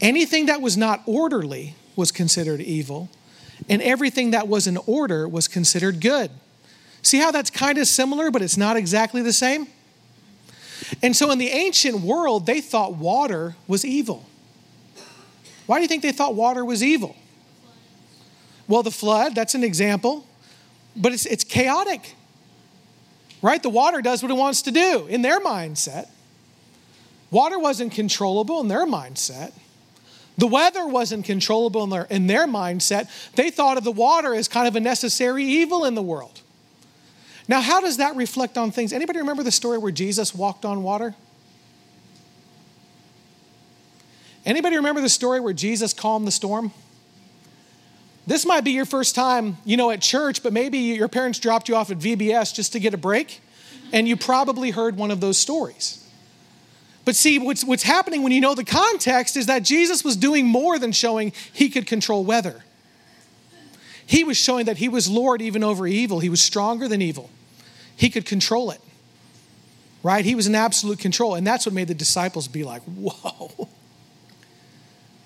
Anything 0.00 0.46
that 0.46 0.60
was 0.60 0.76
not 0.76 1.02
orderly 1.06 1.74
was 1.96 2.10
considered 2.10 2.60
evil, 2.60 3.10
and 3.68 3.82
everything 3.82 4.30
that 4.30 4.48
was 4.48 4.66
in 4.66 4.78
order 4.86 5.28
was 5.28 5.46
considered 5.46 6.00
good. 6.00 6.30
See 7.02 7.18
how 7.18 7.30
that's 7.30 7.50
kind 7.50 7.78
of 7.78 7.86
similar, 7.86 8.30
but 8.30 8.42
it's 8.42 8.56
not 8.56 8.76
exactly 8.76 9.22
the 9.22 9.32
same? 9.32 9.66
And 11.02 11.14
so 11.14 11.30
in 11.30 11.38
the 11.38 11.48
ancient 11.48 12.00
world, 12.00 12.46
they 12.46 12.60
thought 12.60 12.94
water 12.94 13.56
was 13.66 13.84
evil. 13.84 14.24
Why 15.66 15.78
do 15.78 15.82
you 15.82 15.88
think 15.88 16.02
they 16.02 16.12
thought 16.12 16.34
water 16.34 16.64
was 16.64 16.82
evil? 16.82 17.16
Well, 18.66 18.82
the 18.82 18.90
flood, 18.90 19.34
that's 19.34 19.54
an 19.54 19.64
example, 19.64 20.26
but 20.96 21.12
it's, 21.12 21.26
it's 21.26 21.44
chaotic, 21.44 22.14
right? 23.42 23.62
The 23.62 23.70
water 23.70 24.00
does 24.00 24.22
what 24.22 24.30
it 24.30 24.36
wants 24.36 24.62
to 24.62 24.70
do 24.70 25.06
in 25.08 25.22
their 25.22 25.40
mindset. 25.40 26.08
Water 27.30 27.58
wasn't 27.58 27.92
controllable 27.92 28.60
in 28.60 28.68
their 28.68 28.86
mindset. 28.86 29.52
The 30.40 30.46
weather 30.46 30.86
wasn't 30.86 31.26
controllable 31.26 31.84
in 31.84 31.90
their, 31.90 32.04
in 32.04 32.26
their 32.26 32.46
mindset. 32.46 33.10
They 33.34 33.50
thought 33.50 33.76
of 33.76 33.84
the 33.84 33.92
water 33.92 34.34
as 34.34 34.48
kind 34.48 34.66
of 34.66 34.74
a 34.74 34.80
necessary 34.80 35.44
evil 35.44 35.84
in 35.84 35.94
the 35.94 36.02
world. 36.02 36.40
Now, 37.46 37.60
how 37.60 37.82
does 37.82 37.98
that 37.98 38.16
reflect 38.16 38.56
on 38.56 38.70
things? 38.70 38.94
Anybody 38.94 39.18
remember 39.18 39.42
the 39.42 39.52
story 39.52 39.76
where 39.76 39.92
Jesus 39.92 40.34
walked 40.34 40.64
on 40.64 40.82
water? 40.82 41.14
Anybody 44.46 44.76
remember 44.76 45.02
the 45.02 45.10
story 45.10 45.40
where 45.40 45.52
Jesus 45.52 45.92
calmed 45.92 46.26
the 46.26 46.32
storm? 46.32 46.72
This 48.26 48.46
might 48.46 48.64
be 48.64 48.70
your 48.70 48.86
first 48.86 49.14
time, 49.14 49.58
you 49.66 49.76
know, 49.76 49.90
at 49.90 50.00
church, 50.00 50.42
but 50.42 50.54
maybe 50.54 50.78
your 50.78 51.08
parents 51.08 51.38
dropped 51.38 51.68
you 51.68 51.76
off 51.76 51.90
at 51.90 51.98
VBS 51.98 52.54
just 52.54 52.72
to 52.72 52.80
get 52.80 52.94
a 52.94 52.98
break, 52.98 53.42
and 53.92 54.08
you 54.08 54.16
probably 54.16 54.70
heard 54.70 54.96
one 54.96 55.10
of 55.10 55.20
those 55.20 55.36
stories. 55.36 56.02
But 57.10 57.16
see, 57.16 57.40
what's, 57.40 57.64
what's 57.64 57.82
happening 57.82 58.22
when 58.22 58.30
you 58.30 58.40
know 58.40 58.54
the 58.54 58.64
context 58.64 59.36
is 59.36 59.46
that 59.46 59.64
Jesus 59.64 60.04
was 60.04 60.14
doing 60.14 60.46
more 60.46 60.78
than 60.78 60.92
showing 60.92 61.32
he 61.52 61.68
could 61.68 61.84
control 61.84 62.22
weather. 62.22 62.62
He 64.06 64.22
was 64.22 64.36
showing 64.36 64.66
that 64.66 64.76
he 64.76 64.88
was 64.88 65.10
Lord 65.10 65.42
even 65.42 65.64
over 65.64 65.88
evil. 65.88 66.20
He 66.20 66.28
was 66.28 66.40
stronger 66.40 66.86
than 66.86 67.02
evil. 67.02 67.28
He 67.96 68.10
could 68.10 68.26
control 68.26 68.70
it, 68.70 68.80
right? 70.04 70.24
He 70.24 70.36
was 70.36 70.46
in 70.46 70.54
absolute 70.54 71.00
control. 71.00 71.34
And 71.34 71.44
that's 71.44 71.66
what 71.66 71.74
made 71.74 71.88
the 71.88 71.94
disciples 71.94 72.46
be 72.46 72.62
like, 72.62 72.82
whoa. 72.82 73.68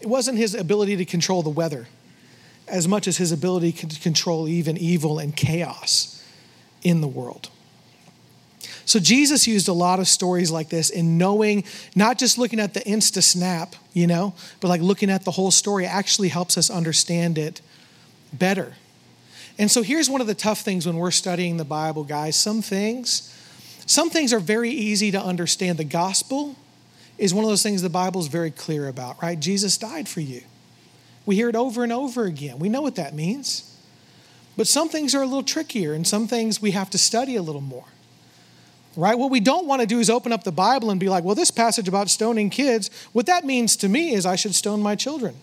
It 0.00 0.07
wasn't 0.07 0.38
his 0.38 0.55
ability 0.55 0.97
to 0.97 1.05
control 1.05 1.43
the 1.43 1.50
weather 1.50 1.87
as 2.67 2.88
much 2.88 3.07
as 3.07 3.19
his 3.19 3.31
ability 3.31 3.73
to 3.73 4.00
control 4.00 4.49
even 4.49 4.79
evil 4.79 5.19
and 5.19 5.37
chaos 5.37 6.25
in 6.83 7.03
the 7.03 7.09
world. 7.09 7.50
So 8.87 8.99
Jesus 8.99 9.47
used 9.47 9.69
a 9.69 9.73
lot 9.73 9.99
of 9.99 10.09
stories 10.09 10.50
like 10.50 10.69
this 10.69 10.91
in 10.91 11.17
knowing, 11.17 11.64
not 11.95 12.19
just 12.19 12.37
looking 12.38 12.61
at 12.61 12.75
the 12.75 12.81
insta 12.81 13.23
snap, 13.23 13.75
you 13.93 14.07
know, 14.07 14.35
but 14.61 14.69
like 14.69 14.81
looking 14.81 15.11
at 15.11 15.25
the 15.25 15.31
whole 15.31 15.50
story 15.50 15.87
actually 15.87 16.29
helps 16.29 16.59
us 16.59 16.71
understand 16.71 17.38
it 17.38 17.61
better. 18.33 18.75
And 19.59 19.71
so 19.71 19.83
here's 19.83 20.11
one 20.11 20.21
of 20.21 20.26
the 20.26 20.35
tough 20.35 20.61
things 20.61 20.87
when 20.87 20.97
we're 20.97 21.12
studying 21.12 21.57
the 21.57 21.64
Bible, 21.64 22.05
guys. 22.05 22.37
Some 22.37 22.61
things, 22.61 23.33
some 23.87 24.11
things 24.11 24.33
are 24.33 24.41
very 24.41 24.71
easy 24.71 25.11
to 25.13 25.23
understand. 25.23 25.78
The 25.78 25.85
gospel 25.85 26.56
is 27.17 27.32
one 27.32 27.45
of 27.45 27.50
those 27.50 27.63
things 27.63 27.80
the 27.80 27.89
Bible 27.89 28.21
is 28.21 28.26
very 28.26 28.50
clear 28.50 28.89
about, 28.89 29.23
right? 29.23 29.39
Jesus 29.39 29.78
died 29.78 30.08
for 30.08 30.21
you. 30.21 30.43
We 31.25 31.37
hear 31.37 31.49
it 31.49 31.56
over 31.56 31.85
and 31.85 31.93
over 31.93 32.25
again. 32.25 32.58
We 32.58 32.69
know 32.69 32.82
what 32.82 32.97
that 32.97 33.15
means. 33.15 33.71
But 34.56 34.67
some 34.67 34.89
things 34.89 35.15
are 35.15 35.23
a 35.23 35.26
little 35.26 35.43
trickier, 35.43 35.95
and 35.95 36.06
some 36.06 36.28
things 36.28 36.61
we 36.61 36.73
have 36.73 36.91
to 36.91 36.99
study 36.99 37.35
a 37.35 37.43
little 37.43 37.61
more 37.61 37.87
right? 38.97 39.19
What 39.19 39.30
we 39.30 39.41
don't 39.41 39.67
want 39.67 39.80
to 39.80 39.87
do 39.87 39.99
is 39.99 40.11
open 40.11 40.33
up 40.33 40.45
the 40.45 40.52
Bible 40.52 40.91
and 40.91 41.00
be 41.00 41.09
like, 41.09 41.25
well, 41.25 41.35
this 41.35 41.50
passage 41.50 41.89
about 41.89 42.11
stoning 42.11 42.50
kids, 42.50 42.91
what 43.13 43.26
that 43.26 43.45
means 43.45 43.76
to 43.76 43.89
me 43.89 44.13
is 44.13 44.26
I 44.26 44.37
should 44.37 44.54
stone 44.54 44.80
my 44.80 44.95
children. 44.97 45.35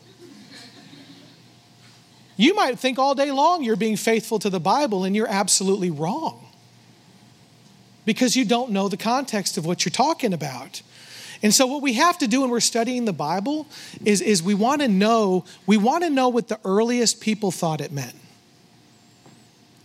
you 2.37 2.53
might 2.55 2.79
think 2.79 2.97
all 2.97 3.15
day 3.15 3.31
long 3.31 3.63
you're 3.63 3.75
being 3.75 3.97
faithful 3.97 4.39
to 4.39 4.49
the 4.49 4.59
Bible, 4.59 5.03
and 5.03 5.15
you're 5.15 5.29
absolutely 5.29 5.91
wrong 5.91 6.47
because 8.05 8.35
you 8.35 8.45
don't 8.45 8.71
know 8.71 8.87
the 8.87 8.97
context 8.97 9.57
of 9.57 9.65
what 9.65 9.85
you're 9.85 9.91
talking 9.91 10.33
about. 10.33 10.81
And 11.43 11.53
so 11.53 11.65
what 11.65 11.81
we 11.81 11.93
have 11.93 12.17
to 12.19 12.27
do 12.27 12.41
when 12.41 12.49
we're 12.49 12.59
studying 12.59 13.05
the 13.05 13.13
Bible 13.13 13.67
is, 14.05 14.21
is 14.21 14.43
we 14.43 14.53
want 14.53 14.81
to 14.81 14.87
know, 14.87 15.45
we 15.65 15.77
want 15.77 16.03
to 16.03 16.09
know 16.09 16.29
what 16.29 16.47
the 16.47 16.59
earliest 16.63 17.19
people 17.19 17.51
thought 17.51 17.81
it 17.81 17.91
meant. 17.91 18.15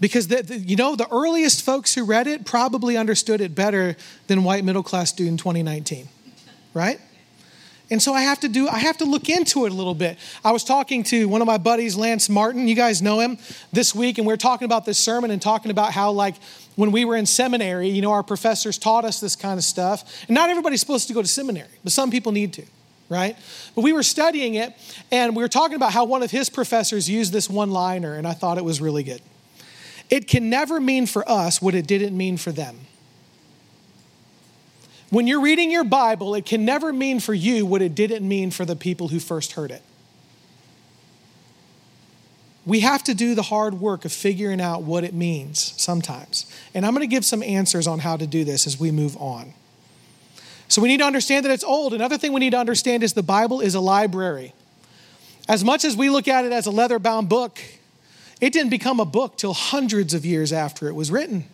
Because, 0.01 0.29
the, 0.29 0.43
the, 0.43 0.59
you 0.59 0.77
know, 0.77 0.95
the 0.95 1.09
earliest 1.11 1.65
folks 1.65 1.95
who 1.95 2.05
read 2.05 2.27
it 2.27 2.45
probably 2.45 2.97
understood 2.97 3.41
it 3.41 3.55
better 3.55 3.97
than 4.27 4.45
white 4.45 4.65
middle 4.65 4.83
class 4.83 5.13
dude 5.13 5.29
in 5.29 5.37
2019, 5.37 6.09
right? 6.75 7.01
And 7.91 8.03
so 8.03 8.13
I 8.13 8.23
have 8.23 8.41
to 8.41 8.49
do, 8.49 8.69
I 8.69 8.79
have 8.79 8.99
to 8.99 9.05
look 9.05 9.29
into 9.29 9.65
it 9.65 9.73
a 9.73 9.75
little 9.75 9.95
bit. 9.95 10.19
I 10.45 10.51
was 10.51 10.65
talking 10.65 11.05
to 11.05 11.29
one 11.29 11.41
of 11.41 11.47
my 11.47 11.59
buddies, 11.59 11.97
Lance 11.97 12.29
Martin. 12.29 12.67
You 12.67 12.75
guys 12.75 13.01
know 13.01 13.21
him 13.21 13.39
this 13.73 13.95
week, 13.95 14.19
and 14.19 14.27
we 14.27 14.33
are 14.35 14.39
talking 14.39 14.65
about 14.67 14.85
this 14.85 14.99
sermon 14.99 15.31
and 15.31 15.41
talking 15.41 15.71
about 15.71 15.93
how, 15.93 16.11
like, 16.11 16.35
when 16.75 16.91
we 16.91 17.05
were 17.05 17.15
in 17.15 17.27
seminary, 17.27 17.89
you 17.89 18.03
know, 18.03 18.11
our 18.11 18.25
professors 18.25 18.77
taught 18.77 19.05
us 19.05 19.21
this 19.21 19.37
kind 19.37 19.57
of 19.57 19.65
stuff. 19.65 20.25
And 20.27 20.35
not 20.35 20.51
everybody's 20.51 20.81
supposed 20.81 21.07
to 21.09 21.15
go 21.15 21.23
to 21.23 21.29
seminary, 21.29 21.69
but 21.85 21.93
some 21.93 22.11
people 22.11 22.33
need 22.33 22.53
to, 22.55 22.65
right? 23.09 23.37
But 23.77 23.83
we 23.83 23.93
were 23.93 24.03
studying 24.03 24.55
it, 24.55 24.75
and 25.13 25.37
we 25.37 25.43
were 25.43 25.49
talking 25.49 25.77
about 25.77 25.93
how 25.93 26.05
one 26.07 26.25
of 26.25 26.33
his 26.33 26.51
professors 26.51 27.09
used 27.09 27.33
this 27.33 27.49
one 27.49 27.71
liner, 27.71 28.15
and 28.15 28.27
I 28.27 28.33
thought 28.33 28.59
it 28.59 28.65
was 28.65 28.81
really 28.81 29.05
good. 29.05 29.23
It 30.09 30.29
can 30.29 30.49
never 30.49 30.81
mean 30.81 31.07
for 31.07 31.29
us 31.29 31.61
what 31.61 31.75
it 31.75 31.87
didn't 31.87 32.17
mean 32.17 32.37
for 32.37 32.53
them. 32.53 32.81
When 35.11 35.27
you're 35.27 35.41
reading 35.41 35.71
your 35.71 35.85
Bible, 35.85 36.35
it 36.35 36.47
can 36.47 36.65
never 36.65 36.93
mean 36.93 37.21
for 37.21 37.35
you 37.35 37.65
what 37.65 37.81
it 37.83 37.95
didn't 37.95 38.27
mean 38.27 38.51
for 38.51 38.65
the 38.65 38.77
people 38.77 39.09
who 39.09 39.21
first 39.21 39.53
heard 39.53 39.71
it. 39.71 39.83
We 42.65 42.81
have 42.81 43.05
to 43.05 43.15
do 43.15 43.37
the 43.37 43.43
hard 43.43 43.75
work 43.75 44.05
of 44.05 44.13
figuring 44.13 44.61
out 44.61 44.83
what 44.83 45.05
it 45.05 45.15
means 45.15 45.73
sometimes. 45.81 46.53
And 46.75 46.85
I'm 46.85 46.93
going 46.93 47.09
to 47.09 47.15
give 47.15 47.25
some 47.25 47.43
answers 47.45 47.87
on 47.87 48.01
how 48.01 48.17
to 48.17 48.27
do 48.27 48.43
this 48.45 48.67
as 48.67 48.81
we 48.81 48.91
move 48.91 49.17
on. 49.19 49.55
So 50.69 50.83
we 50.83 50.89
need 50.89 50.99
to 50.99 51.05
understand 51.05 51.45
that 51.45 51.53
it's 51.53 51.63
old. 51.63 51.95
Another 51.95 52.19
thing 52.19 52.33
we 52.33 52.41
need 52.41 52.51
to 52.51 52.59
understand 52.59 53.05
is 53.05 53.13
the 53.13 53.23
Bible 53.23 53.61
is 53.61 53.77
a 53.77 53.81
library. 53.81 54.53
As 55.49 55.63
much 55.63 55.85
as 55.85 55.97
we 55.97 56.11
look 56.11 56.27
at 56.27 56.45
it 56.45 56.51
as 56.51 56.67
a 56.67 56.73
leather 56.73 56.99
bound 56.99 57.29
book, 57.29 57.61
it 58.41 58.53
didn't 58.53 58.71
become 58.71 59.01
a 59.01 59.05
book 59.05 59.37
till 59.37 59.55
hundreds 59.55 60.15
of 60.15 60.27
years 60.27 60.53
after 60.53 60.89
it 60.89 60.95
was 60.95 61.11
written. 61.11 61.45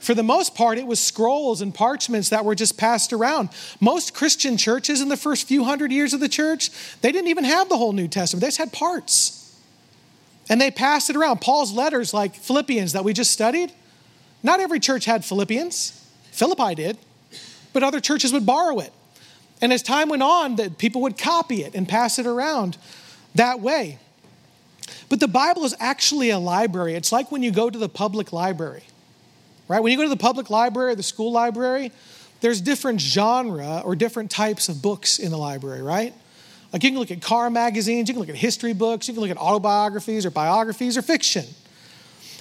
For 0.00 0.14
the 0.14 0.22
most 0.22 0.54
part, 0.54 0.76
it 0.76 0.86
was 0.86 1.00
scrolls 1.00 1.62
and 1.62 1.74
parchments 1.74 2.28
that 2.28 2.44
were 2.44 2.54
just 2.54 2.76
passed 2.76 3.14
around. 3.14 3.48
Most 3.80 4.12
Christian 4.12 4.58
churches 4.58 5.00
in 5.00 5.08
the 5.08 5.16
first 5.16 5.48
few 5.48 5.64
hundred 5.64 5.92
years 5.92 6.12
of 6.12 6.20
the 6.20 6.28
church, 6.28 6.70
they 7.00 7.10
didn't 7.10 7.28
even 7.28 7.44
have 7.44 7.70
the 7.70 7.78
whole 7.78 7.92
New 7.92 8.06
Testament, 8.06 8.42
they 8.42 8.48
just 8.48 8.58
had 8.58 8.72
parts. 8.72 9.40
And 10.50 10.60
they 10.60 10.70
passed 10.70 11.08
it 11.08 11.16
around. 11.16 11.40
Paul's 11.40 11.72
letters, 11.72 12.12
like 12.12 12.34
Philippians 12.34 12.92
that 12.92 13.02
we 13.02 13.14
just 13.14 13.30
studied, 13.30 13.72
not 14.42 14.60
every 14.60 14.78
church 14.78 15.06
had 15.06 15.24
Philippians. 15.24 15.98
Philippi 16.32 16.74
did, 16.74 16.98
but 17.72 17.82
other 17.82 17.98
churches 17.98 18.30
would 18.30 18.44
borrow 18.44 18.80
it. 18.80 18.92
And 19.62 19.72
as 19.72 19.82
time 19.82 20.10
went 20.10 20.22
on, 20.22 20.56
that 20.56 20.76
people 20.76 21.00
would 21.02 21.16
copy 21.16 21.62
it 21.62 21.74
and 21.74 21.88
pass 21.88 22.18
it 22.18 22.26
around 22.26 22.76
that 23.34 23.60
way. 23.60 23.98
But 25.14 25.20
the 25.20 25.28
Bible 25.28 25.64
is 25.64 25.76
actually 25.78 26.30
a 26.30 26.40
library. 26.40 26.94
It's 26.94 27.12
like 27.12 27.30
when 27.30 27.44
you 27.44 27.52
go 27.52 27.70
to 27.70 27.78
the 27.78 27.88
public 27.88 28.32
library, 28.32 28.82
right? 29.68 29.78
When 29.78 29.92
you 29.92 29.96
go 29.96 30.02
to 30.02 30.08
the 30.08 30.16
public 30.16 30.50
library, 30.50 30.90
or 30.90 30.94
the 30.96 31.04
school 31.04 31.30
library, 31.30 31.92
there's 32.40 32.60
different 32.60 33.00
genre 33.00 33.80
or 33.84 33.94
different 33.94 34.32
types 34.32 34.68
of 34.68 34.82
books 34.82 35.20
in 35.20 35.30
the 35.30 35.36
library, 35.36 35.82
right? 35.82 36.12
Like 36.72 36.82
you 36.82 36.90
can 36.90 36.98
look 36.98 37.12
at 37.12 37.22
car 37.22 37.48
magazines, 37.48 38.08
you 38.08 38.14
can 38.14 38.18
look 38.22 38.28
at 38.28 38.34
history 38.34 38.72
books, 38.72 39.06
you 39.06 39.14
can 39.14 39.20
look 39.20 39.30
at 39.30 39.36
autobiographies 39.36 40.26
or 40.26 40.32
biographies 40.32 40.96
or 40.96 41.02
fiction. 41.02 41.44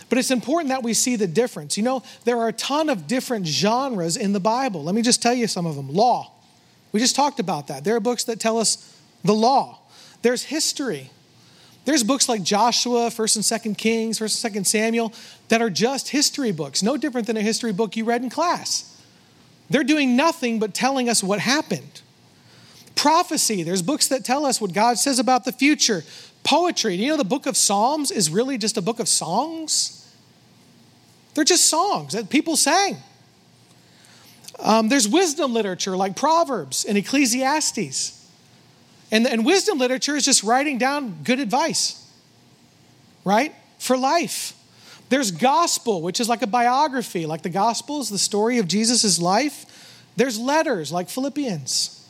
But 0.09 0.17
it's 0.17 0.31
important 0.31 0.69
that 0.69 0.81
we 0.81 0.95
see 0.95 1.15
the 1.15 1.27
difference. 1.27 1.77
You 1.77 1.83
know, 1.83 2.01
there 2.23 2.39
are 2.39 2.47
a 2.47 2.53
ton 2.53 2.89
of 2.89 3.05
different 3.05 3.45
genres 3.45 4.17
in 4.17 4.33
the 4.33 4.39
Bible. 4.39 4.83
Let 4.83 4.95
me 4.95 5.03
just 5.03 5.21
tell 5.21 5.35
you 5.35 5.45
some 5.45 5.67
of 5.67 5.75
them. 5.75 5.93
Law. 5.93 6.31
We 6.91 6.99
just 6.99 7.15
talked 7.15 7.39
about 7.39 7.67
that. 7.67 7.83
There 7.83 7.95
are 7.95 7.99
books 7.99 8.23
that 8.23 8.39
tell 8.39 8.57
us 8.57 8.99
the 9.23 9.35
law. 9.35 9.77
There's 10.23 10.45
history. 10.45 11.11
There's 11.85 12.03
books 12.03 12.29
like 12.29 12.43
Joshua, 12.43 13.09
1st 13.09 13.35
and 13.35 13.75
2nd 13.75 13.77
Kings, 13.77 14.19
1st 14.19 14.45
and 14.45 14.55
2nd 14.55 14.65
Samuel, 14.65 15.13
that 15.49 15.61
are 15.61 15.69
just 15.69 16.09
history 16.09 16.51
books, 16.51 16.81
no 16.81 16.95
different 16.95 17.27
than 17.27 17.35
a 17.35 17.41
history 17.41 17.73
book 17.73 17.97
you 17.97 18.05
read 18.05 18.23
in 18.23 18.29
class. 18.29 18.89
They're 19.69 19.83
doing 19.83 20.15
nothing 20.15 20.59
but 20.59 20.73
telling 20.73 21.09
us 21.09 21.23
what 21.23 21.39
happened. 21.39 22.01
Prophecy, 22.95 23.63
there's 23.63 23.81
books 23.81 24.07
that 24.07 24.23
tell 24.23 24.45
us 24.45 24.61
what 24.61 24.71
God 24.71 24.97
says 24.97 25.19
about 25.19 25.45
the 25.45 25.51
future. 25.51 26.03
Poetry, 26.43 26.95
do 26.95 27.03
you 27.03 27.09
know 27.09 27.17
the 27.17 27.23
book 27.23 27.45
of 27.45 27.57
Psalms 27.57 28.11
is 28.11 28.29
really 28.29 28.57
just 28.57 28.77
a 28.77 28.81
book 28.81 28.99
of 28.99 29.07
songs? 29.07 29.99
They're 31.33 31.43
just 31.43 31.67
songs 31.67 32.13
that 32.13 32.29
people 32.29 32.55
sang. 32.55 32.97
Um, 34.59 34.89
there's 34.89 35.07
wisdom 35.07 35.53
literature 35.53 35.97
like 35.97 36.15
Proverbs 36.15 36.85
and 36.85 36.97
Ecclesiastes. 36.97 38.22
And, 39.13 39.27
and 39.27 39.45
wisdom 39.45 39.77
literature 39.77 40.15
is 40.15 40.25
just 40.25 40.41
writing 40.41 40.79
down 40.79 41.19
good 41.23 41.39
advice, 41.39 42.03
right? 43.23 43.53
For 43.77 43.95
life. 43.95 44.57
There's 45.09 45.29
gospel, 45.29 46.01
which 46.01 46.19
is 46.19 46.27
like 46.27 46.41
a 46.41 46.47
biography, 46.47 47.27
like 47.27 47.43
the 47.43 47.49
gospels, 47.49 48.09
the 48.09 48.17
story 48.17 48.57
of 48.57 48.67
Jesus' 48.67 49.21
life. 49.21 50.07
There's 50.15 50.39
letters 50.39 50.91
like 50.91 51.09
Philippians 51.09 52.09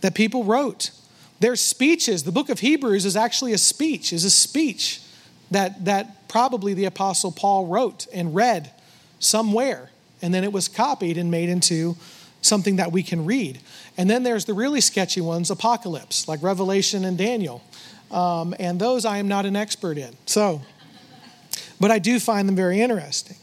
that 0.00 0.14
people 0.14 0.42
wrote. 0.42 0.90
There's 1.38 1.60
speeches. 1.60 2.22
The 2.22 2.32
book 2.32 2.48
of 2.48 2.60
Hebrews 2.60 3.04
is 3.04 3.14
actually 3.14 3.52
a 3.52 3.58
speech, 3.58 4.14
is 4.14 4.24
a 4.24 4.30
speech 4.30 5.02
that, 5.50 5.84
that 5.84 6.28
probably 6.28 6.72
the 6.72 6.86
apostle 6.86 7.30
Paul 7.30 7.66
wrote 7.66 8.06
and 8.14 8.34
read 8.34 8.70
somewhere. 9.18 9.90
And 10.22 10.32
then 10.32 10.44
it 10.44 10.52
was 10.54 10.66
copied 10.66 11.18
and 11.18 11.30
made 11.30 11.50
into 11.50 11.98
something 12.48 12.76
that 12.76 12.90
we 12.90 13.02
can 13.02 13.24
read. 13.24 13.60
And 13.96 14.08
then 14.08 14.22
there's 14.22 14.46
the 14.46 14.54
really 14.54 14.80
sketchy 14.80 15.20
ones, 15.20 15.50
Apocalypse, 15.50 16.26
like 16.26 16.42
Revelation 16.42 17.04
and 17.04 17.16
Daniel. 17.16 17.62
Um, 18.10 18.54
and 18.58 18.80
those 18.80 19.04
I 19.04 19.18
am 19.18 19.28
not 19.28 19.46
an 19.46 19.54
expert 19.54 19.98
in. 19.98 20.16
So, 20.26 20.62
but 21.78 21.90
I 21.90 21.98
do 21.98 22.18
find 22.18 22.48
them 22.48 22.56
very 22.56 22.80
interesting. 22.80 23.36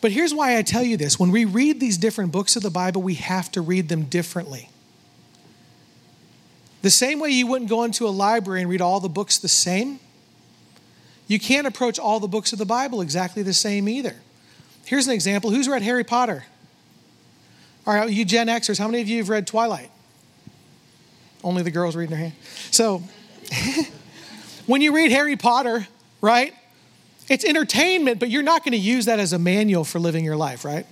But 0.00 0.12
here's 0.12 0.32
why 0.32 0.56
I 0.56 0.62
tell 0.62 0.82
you 0.82 0.96
this 0.96 1.18
when 1.18 1.30
we 1.30 1.44
read 1.44 1.80
these 1.80 1.98
different 1.98 2.30
books 2.30 2.54
of 2.54 2.62
the 2.62 2.70
Bible, 2.70 3.02
we 3.02 3.14
have 3.14 3.50
to 3.52 3.60
read 3.60 3.88
them 3.88 4.04
differently. 4.04 4.68
The 6.82 6.90
same 6.90 7.18
way 7.18 7.30
you 7.30 7.46
wouldn't 7.46 7.68
go 7.68 7.82
into 7.82 8.06
a 8.06 8.10
library 8.10 8.60
and 8.60 8.70
read 8.70 8.80
all 8.80 9.00
the 9.00 9.08
books 9.08 9.38
the 9.38 9.48
same, 9.48 9.98
you 11.26 11.38
can't 11.38 11.66
approach 11.66 11.98
all 11.98 12.20
the 12.20 12.28
books 12.28 12.52
of 12.52 12.58
the 12.58 12.66
Bible 12.66 13.00
exactly 13.00 13.42
the 13.42 13.52
same 13.52 13.88
either. 13.88 14.16
Here's 14.84 15.06
an 15.06 15.12
example 15.12 15.50
who's 15.50 15.68
read 15.68 15.82
Harry 15.82 16.04
Potter? 16.04 16.44
All 17.88 17.94
right, 17.94 18.10
you 18.10 18.26
Gen 18.26 18.48
Xers, 18.48 18.78
how 18.78 18.86
many 18.86 19.00
of 19.00 19.08
you 19.08 19.16
have 19.16 19.30
read 19.30 19.46
Twilight? 19.46 19.90
Only 21.42 21.62
the 21.62 21.70
girls 21.70 21.96
reading 21.96 22.10
their 22.10 22.18
hand. 22.18 22.34
So, 22.70 23.02
when 24.66 24.82
you 24.82 24.94
read 24.94 25.10
Harry 25.10 25.36
Potter, 25.36 25.88
right, 26.20 26.52
it's 27.30 27.46
entertainment, 27.46 28.20
but 28.20 28.28
you're 28.28 28.42
not 28.42 28.62
going 28.62 28.72
to 28.72 28.78
use 28.78 29.06
that 29.06 29.18
as 29.18 29.32
a 29.32 29.38
manual 29.38 29.84
for 29.84 29.98
living 30.00 30.22
your 30.22 30.36
life, 30.36 30.66
right? 30.66 30.84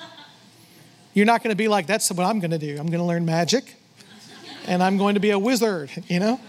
You're 1.13 1.27
not 1.27 1.43
going 1.43 1.51
to 1.51 1.57
be 1.57 1.69
like, 1.69 1.87
that's 1.87 2.11
what 2.11 2.27
I'm 2.27 2.41
going 2.41 2.53
to 2.53 2.59
do. 2.59 2.71
I'm 2.79 2.87
going 2.87 3.01
to 3.01 3.05
learn 3.05 3.27
magic 3.27 3.75
and 4.67 4.83
I'm 4.83 4.97
going 4.97 5.17
to 5.17 5.21
be 5.21 5.31
a 5.31 5.39
wizard, 5.39 5.91
you 6.09 6.19
know? 6.19 6.41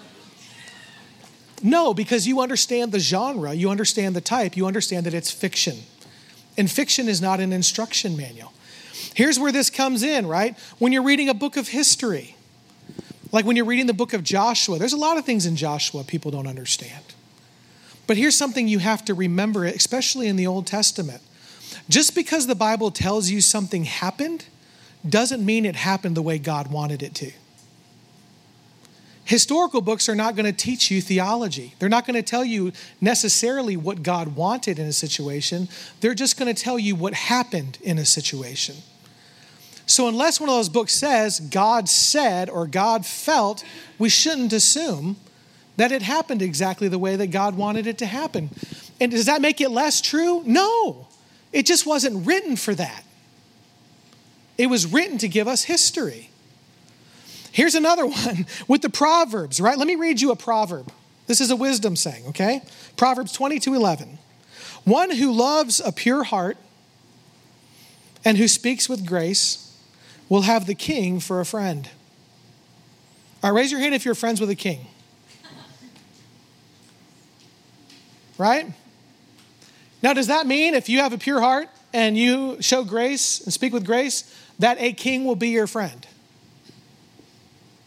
No, 1.62 1.94
because 1.94 2.26
you 2.26 2.40
understand 2.40 2.94
the 2.94 3.00
genre, 3.00 3.54
you 3.54 3.70
understand 3.70 4.16
the 4.16 4.22
type, 4.22 4.56
you 4.56 4.66
understand 4.66 5.08
that 5.08 5.14
it's 5.14 5.30
fiction. 5.30 5.80
And 6.58 6.72
fiction 6.72 7.10
is 7.10 7.22
not 7.22 7.42
an 7.42 7.52
instruction 7.52 8.16
manual. 8.16 8.54
Here's 9.18 9.40
where 9.40 9.52
this 9.52 9.72
comes 9.72 10.04
in, 10.04 10.28
right? 10.28 10.56
When 10.78 10.94
you're 10.94 11.02
reading 11.02 11.28
a 11.28 11.34
book 11.34 11.58
of 11.58 11.70
history, 11.70 12.36
like 13.32 13.46
when 13.46 13.56
you're 13.56 13.66
reading 13.66 13.88
the 13.88 13.94
book 13.96 14.14
of 14.14 14.22
Joshua, 14.22 14.78
there's 14.78 14.94
a 14.94 14.98
lot 14.98 15.18
of 15.18 15.26
things 15.26 15.48
in 15.48 15.56
Joshua 15.56 16.04
people 16.04 16.30
don't 16.30 16.46
understand. 16.46 17.04
But 18.06 18.18
here's 18.18 18.38
something 18.38 18.68
you 18.68 18.78
have 18.78 19.04
to 19.06 19.16
remember, 19.16 19.66
especially 19.66 20.28
in 20.28 20.36
the 20.36 20.46
Old 20.46 20.68
Testament. 20.68 21.24
Just 21.90 22.14
because 22.14 22.46
the 22.46 22.54
Bible 22.54 22.92
tells 22.92 23.32
you 23.32 23.42
something 23.42 23.86
happened 23.86 24.46
doesn't 25.10 25.44
mean 25.44 25.66
it 25.66 25.78
happened 25.78 26.16
the 26.16 26.22
way 26.22 26.38
God 26.38 26.72
wanted 26.72 27.02
it 27.02 27.16
to. 27.16 27.32
Historical 29.26 29.82
books 29.82 30.08
are 30.08 30.16
not 30.16 30.36
going 30.36 30.46
to 30.46 30.56
teach 30.56 30.92
you 30.92 31.02
theology. 31.02 31.74
They're 31.80 31.90
not 31.90 32.06
going 32.06 32.18
to 32.18 32.22
tell 32.22 32.46
you 32.46 32.72
necessarily 33.02 33.78
what 33.78 34.04
God 34.04 34.36
wanted 34.36 34.78
in 34.78 34.86
a 34.86 34.94
situation. 34.94 35.70
They're 36.02 36.14
just 36.14 36.38
going 36.38 36.54
to 36.54 36.64
tell 36.64 36.78
you 36.78 36.96
what 36.96 37.16
happened 37.16 37.80
in 37.82 37.98
a 37.98 38.06
situation. 38.06 38.76
So, 39.88 40.10
unless 40.10 40.40
one 40.40 40.50
of 40.50 40.56
those 40.56 40.70
books 40.70 40.94
says 40.94 41.40
God 41.40 41.88
said 41.88 42.50
or 42.50 42.68
God 42.68 43.06
felt, 43.06 43.64
we 43.98 44.10
shouldn't 44.10 44.52
assume 44.52 45.16
that 45.78 45.94
it 45.94 46.02
happened 46.02 46.42
exactly 46.42 46.90
the 46.90 47.00
way 47.00 47.16
that 47.16 47.28
God 47.28 47.56
wanted 47.56 47.88
it 47.88 47.98
to 48.00 48.06
happen. 48.06 48.50
And 49.00 49.12
does 49.12 49.28
that 49.28 49.42
make 49.42 49.62
it 49.62 49.70
less 49.70 50.02
true? 50.02 50.44
No. 50.46 51.08
It 51.54 51.66
just 51.66 51.86
wasn't 51.86 52.28
written 52.28 52.58
for 52.58 52.76
that. 52.76 53.04
It 54.58 54.68
was 54.68 54.92
written 54.92 55.18
to 55.20 55.30
give 55.30 55.48
us 55.48 55.64
history. 55.64 56.32
Here's 57.54 57.76
another 57.76 58.06
one 58.08 58.46
with 58.68 58.82
the 58.82 58.90
Proverbs, 58.90 59.62
right? 59.62 59.78
Let 59.78 59.88
me 59.88 59.96
read 59.96 60.20
you 60.20 60.32
a 60.32 60.36
proverb. 60.36 60.92
This 61.28 61.40
is 61.40 61.50
a 61.50 61.56
wisdom 61.56 61.96
saying, 61.96 62.26
okay? 62.28 62.62
Proverbs 62.98 63.32
22 63.32 63.74
11. 63.74 64.18
One 64.84 65.12
who 65.12 65.32
loves 65.32 65.80
a 65.80 65.94
pure 65.94 66.24
heart 66.24 66.58
and 68.26 68.38
who 68.38 68.48
speaks 68.48 68.90
with 68.90 69.06
grace 69.06 69.67
will 70.30 70.42
have 70.42 70.68
the 70.68 70.76
king 70.76 71.20
for 71.20 71.40
a 71.40 71.46
friend. 71.46 71.90
All 73.44 73.52
right, 73.52 73.62
raise 73.62 73.72
your 73.72 73.80
hand 73.80 73.94
if 73.94 74.06
you're 74.06 74.16
friends 74.16 74.42
with 74.42 74.50
a 74.50 74.56
king. 74.56 74.88
Right? 78.38 78.72
Now, 80.02 80.14
does 80.14 80.28
that 80.28 80.46
mean 80.46 80.76
if 80.76 80.90
you 80.90 81.00
have 81.00 81.14
a 81.14 81.18
pure 81.18 81.40
heart 81.40 81.70
and 81.94 82.18
you 82.18 82.62
show 82.62 82.84
grace 82.84 83.42
and 83.42 83.54
speak 83.54 83.74
with 83.74 83.86
grace, 83.86 84.32
that 84.60 84.78
a 84.80 84.94
king 84.94 85.26
will 85.26 85.36
be 85.36 85.50
your 85.50 85.68
friend? 85.68 86.06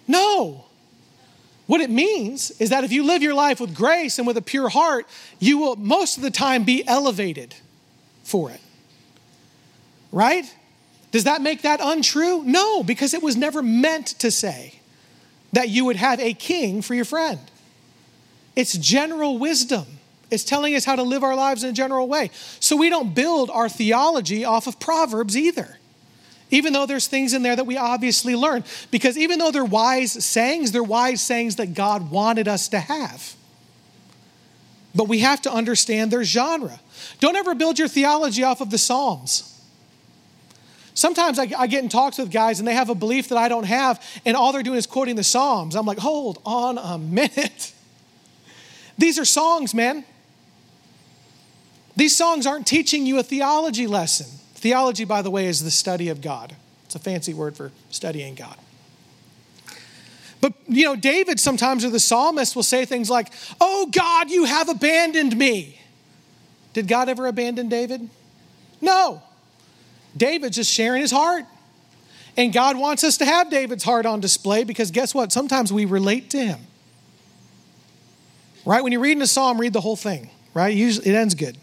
No. 0.08 0.64
What 1.66 1.80
it 1.80 1.90
means 1.90 2.50
is 2.52 2.70
that 2.70 2.82
if 2.82 2.90
you 2.90 3.04
live 3.04 3.22
your 3.22 3.34
life 3.34 3.60
with 3.60 3.74
grace 3.74 4.18
and 4.18 4.26
with 4.26 4.36
a 4.36 4.42
pure 4.42 4.68
heart, 4.68 5.06
you 5.38 5.58
will 5.58 5.76
most 5.76 6.16
of 6.16 6.24
the 6.24 6.30
time 6.30 6.64
be 6.64 6.84
elevated 6.86 7.54
for 8.24 8.50
it. 8.50 8.60
Right? 10.10 10.52
Does 11.10 11.24
that 11.24 11.42
make 11.42 11.62
that 11.62 11.80
untrue? 11.82 12.42
No, 12.44 12.82
because 12.82 13.14
it 13.14 13.22
was 13.22 13.36
never 13.36 13.62
meant 13.62 14.06
to 14.20 14.30
say 14.30 14.80
that 15.52 15.68
you 15.68 15.84
would 15.84 15.96
have 15.96 16.20
a 16.20 16.32
king 16.34 16.82
for 16.82 16.94
your 16.94 17.04
friend. 17.04 17.40
It's 18.54 18.76
general 18.76 19.38
wisdom. 19.38 19.86
It's 20.30 20.44
telling 20.44 20.76
us 20.76 20.84
how 20.84 20.94
to 20.94 21.02
live 21.02 21.24
our 21.24 21.34
lives 21.34 21.64
in 21.64 21.70
a 21.70 21.72
general 21.72 22.06
way. 22.06 22.30
So 22.60 22.76
we 22.76 22.88
don't 22.88 23.14
build 23.14 23.50
our 23.50 23.68
theology 23.68 24.44
off 24.44 24.68
of 24.68 24.78
Proverbs 24.78 25.36
either 25.36 25.76
even 26.50 26.72
though 26.72 26.86
there's 26.86 27.06
things 27.06 27.32
in 27.32 27.42
there 27.42 27.56
that 27.56 27.66
we 27.66 27.76
obviously 27.76 28.34
learn. 28.34 28.64
Because 28.90 29.16
even 29.16 29.38
though 29.38 29.50
they're 29.50 29.64
wise 29.64 30.24
sayings, 30.24 30.72
they're 30.72 30.82
wise 30.82 31.22
sayings 31.22 31.56
that 31.56 31.74
God 31.74 32.10
wanted 32.10 32.48
us 32.48 32.68
to 32.68 32.80
have. 32.80 33.34
But 34.94 35.08
we 35.08 35.20
have 35.20 35.40
to 35.42 35.52
understand 35.52 36.10
their 36.10 36.24
genre. 36.24 36.80
Don't 37.20 37.36
ever 37.36 37.54
build 37.54 37.78
your 37.78 37.88
theology 37.88 38.42
off 38.42 38.60
of 38.60 38.70
the 38.70 38.78
Psalms. 38.78 39.46
Sometimes 40.94 41.38
I, 41.38 41.48
I, 41.56 41.66
get 41.66 41.82
in 41.82 41.88
talks 41.88 42.18
with 42.18 42.30
guys 42.30 42.58
and 42.58 42.66
they 42.66 42.74
have 42.74 42.90
a 42.90 42.94
belief 42.94 43.28
that 43.28 43.38
I 43.38 43.48
don't 43.48 43.64
have, 43.64 44.04
and 44.24 44.36
all 44.36 44.52
they're 44.52 44.62
doing 44.62 44.78
is 44.78 44.86
quoting 44.86 45.16
the 45.16 45.24
Psalms. 45.24 45.76
I'm 45.76 45.86
like, 45.86 45.98
hold 45.98 46.40
on 46.44 46.78
a 46.78 46.98
minute. 46.98 47.72
These 48.98 49.18
are 49.18 49.24
songs, 49.24 49.74
man. 49.74 50.04
These 51.96 52.16
songs 52.16 52.46
aren't 52.46 52.66
teaching 52.66 53.06
you 53.06 53.18
a 53.18 53.22
theology 53.22 53.86
lesson. 53.86 54.26
Theology, 54.54 55.04
by 55.04 55.22
the 55.22 55.30
way, 55.30 55.46
is 55.46 55.62
the 55.62 55.70
study 55.70 56.08
of 56.08 56.20
God. 56.20 56.54
It's 56.84 56.94
a 56.94 56.98
fancy 56.98 57.32
word 57.32 57.56
for 57.56 57.72
studying 57.90 58.34
God. 58.34 58.56
But, 60.40 60.54
you 60.66 60.84
know, 60.84 60.96
David 60.96 61.38
sometimes, 61.38 61.84
or 61.84 61.90
the 61.90 62.00
psalmist, 62.00 62.56
will 62.56 62.62
say 62.62 62.84
things 62.84 63.10
like, 63.10 63.32
Oh 63.60 63.88
God, 63.92 64.30
you 64.30 64.44
have 64.44 64.68
abandoned 64.68 65.36
me. 65.36 65.78
Did 66.72 66.88
God 66.88 67.08
ever 67.08 67.26
abandon 67.26 67.68
David? 67.68 68.08
No. 68.80 69.22
David's 70.16 70.56
just 70.56 70.72
sharing 70.72 71.00
his 71.00 71.10
heart. 71.10 71.44
And 72.36 72.52
God 72.52 72.78
wants 72.78 73.04
us 73.04 73.18
to 73.18 73.24
have 73.24 73.50
David's 73.50 73.84
heart 73.84 74.06
on 74.06 74.20
display 74.20 74.64
because 74.64 74.90
guess 74.90 75.14
what? 75.14 75.32
Sometimes 75.32 75.72
we 75.72 75.84
relate 75.84 76.30
to 76.30 76.38
him. 76.38 76.60
Right? 78.64 78.82
When 78.82 78.92
you're 78.92 79.00
reading 79.00 79.22
a 79.22 79.26
psalm, 79.26 79.60
read 79.60 79.72
the 79.72 79.80
whole 79.80 79.96
thing, 79.96 80.30
right? 80.54 80.74
Usually 80.74 81.08
it 81.08 81.14
ends 81.14 81.34
good. 81.34 81.56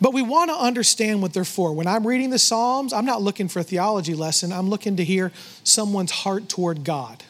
But 0.00 0.14
we 0.14 0.22
want 0.22 0.50
to 0.50 0.56
understand 0.56 1.20
what 1.20 1.34
they're 1.34 1.44
for. 1.44 1.74
When 1.74 1.86
I'm 1.86 2.06
reading 2.06 2.30
the 2.30 2.38
Psalms, 2.38 2.92
I'm 2.92 3.04
not 3.04 3.20
looking 3.20 3.48
for 3.48 3.58
a 3.58 3.62
theology 3.62 4.14
lesson, 4.14 4.52
I'm 4.52 4.70
looking 4.70 4.96
to 4.96 5.04
hear 5.04 5.30
someone's 5.62 6.10
heart 6.10 6.48
toward 6.48 6.84
God. 6.84 7.22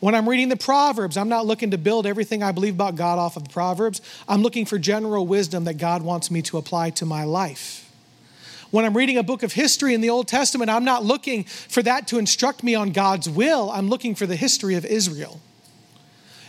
When 0.00 0.14
I'm 0.14 0.28
reading 0.28 0.48
the 0.48 0.56
Proverbs, 0.56 1.16
I'm 1.16 1.28
not 1.28 1.46
looking 1.46 1.70
to 1.70 1.78
build 1.78 2.06
everything 2.06 2.42
I 2.42 2.50
believe 2.50 2.74
about 2.74 2.96
God 2.96 3.18
off 3.18 3.36
of 3.36 3.44
the 3.44 3.50
Proverbs. 3.50 4.00
I'm 4.26 4.42
looking 4.42 4.64
for 4.64 4.78
general 4.78 5.26
wisdom 5.26 5.64
that 5.64 5.74
God 5.74 6.02
wants 6.02 6.30
me 6.30 6.42
to 6.42 6.56
apply 6.56 6.90
to 6.90 7.06
my 7.06 7.24
life. 7.24 7.81
When 8.72 8.86
I'm 8.86 8.96
reading 8.96 9.18
a 9.18 9.22
book 9.22 9.42
of 9.42 9.52
history 9.52 9.92
in 9.92 10.00
the 10.00 10.08
Old 10.08 10.26
Testament, 10.26 10.70
I'm 10.70 10.84
not 10.84 11.04
looking 11.04 11.44
for 11.44 11.82
that 11.82 12.08
to 12.08 12.18
instruct 12.18 12.62
me 12.62 12.74
on 12.74 12.90
God's 12.90 13.28
will. 13.28 13.70
I'm 13.70 13.90
looking 13.90 14.14
for 14.14 14.26
the 14.26 14.34
history 14.34 14.76
of 14.76 14.86
Israel. 14.86 15.40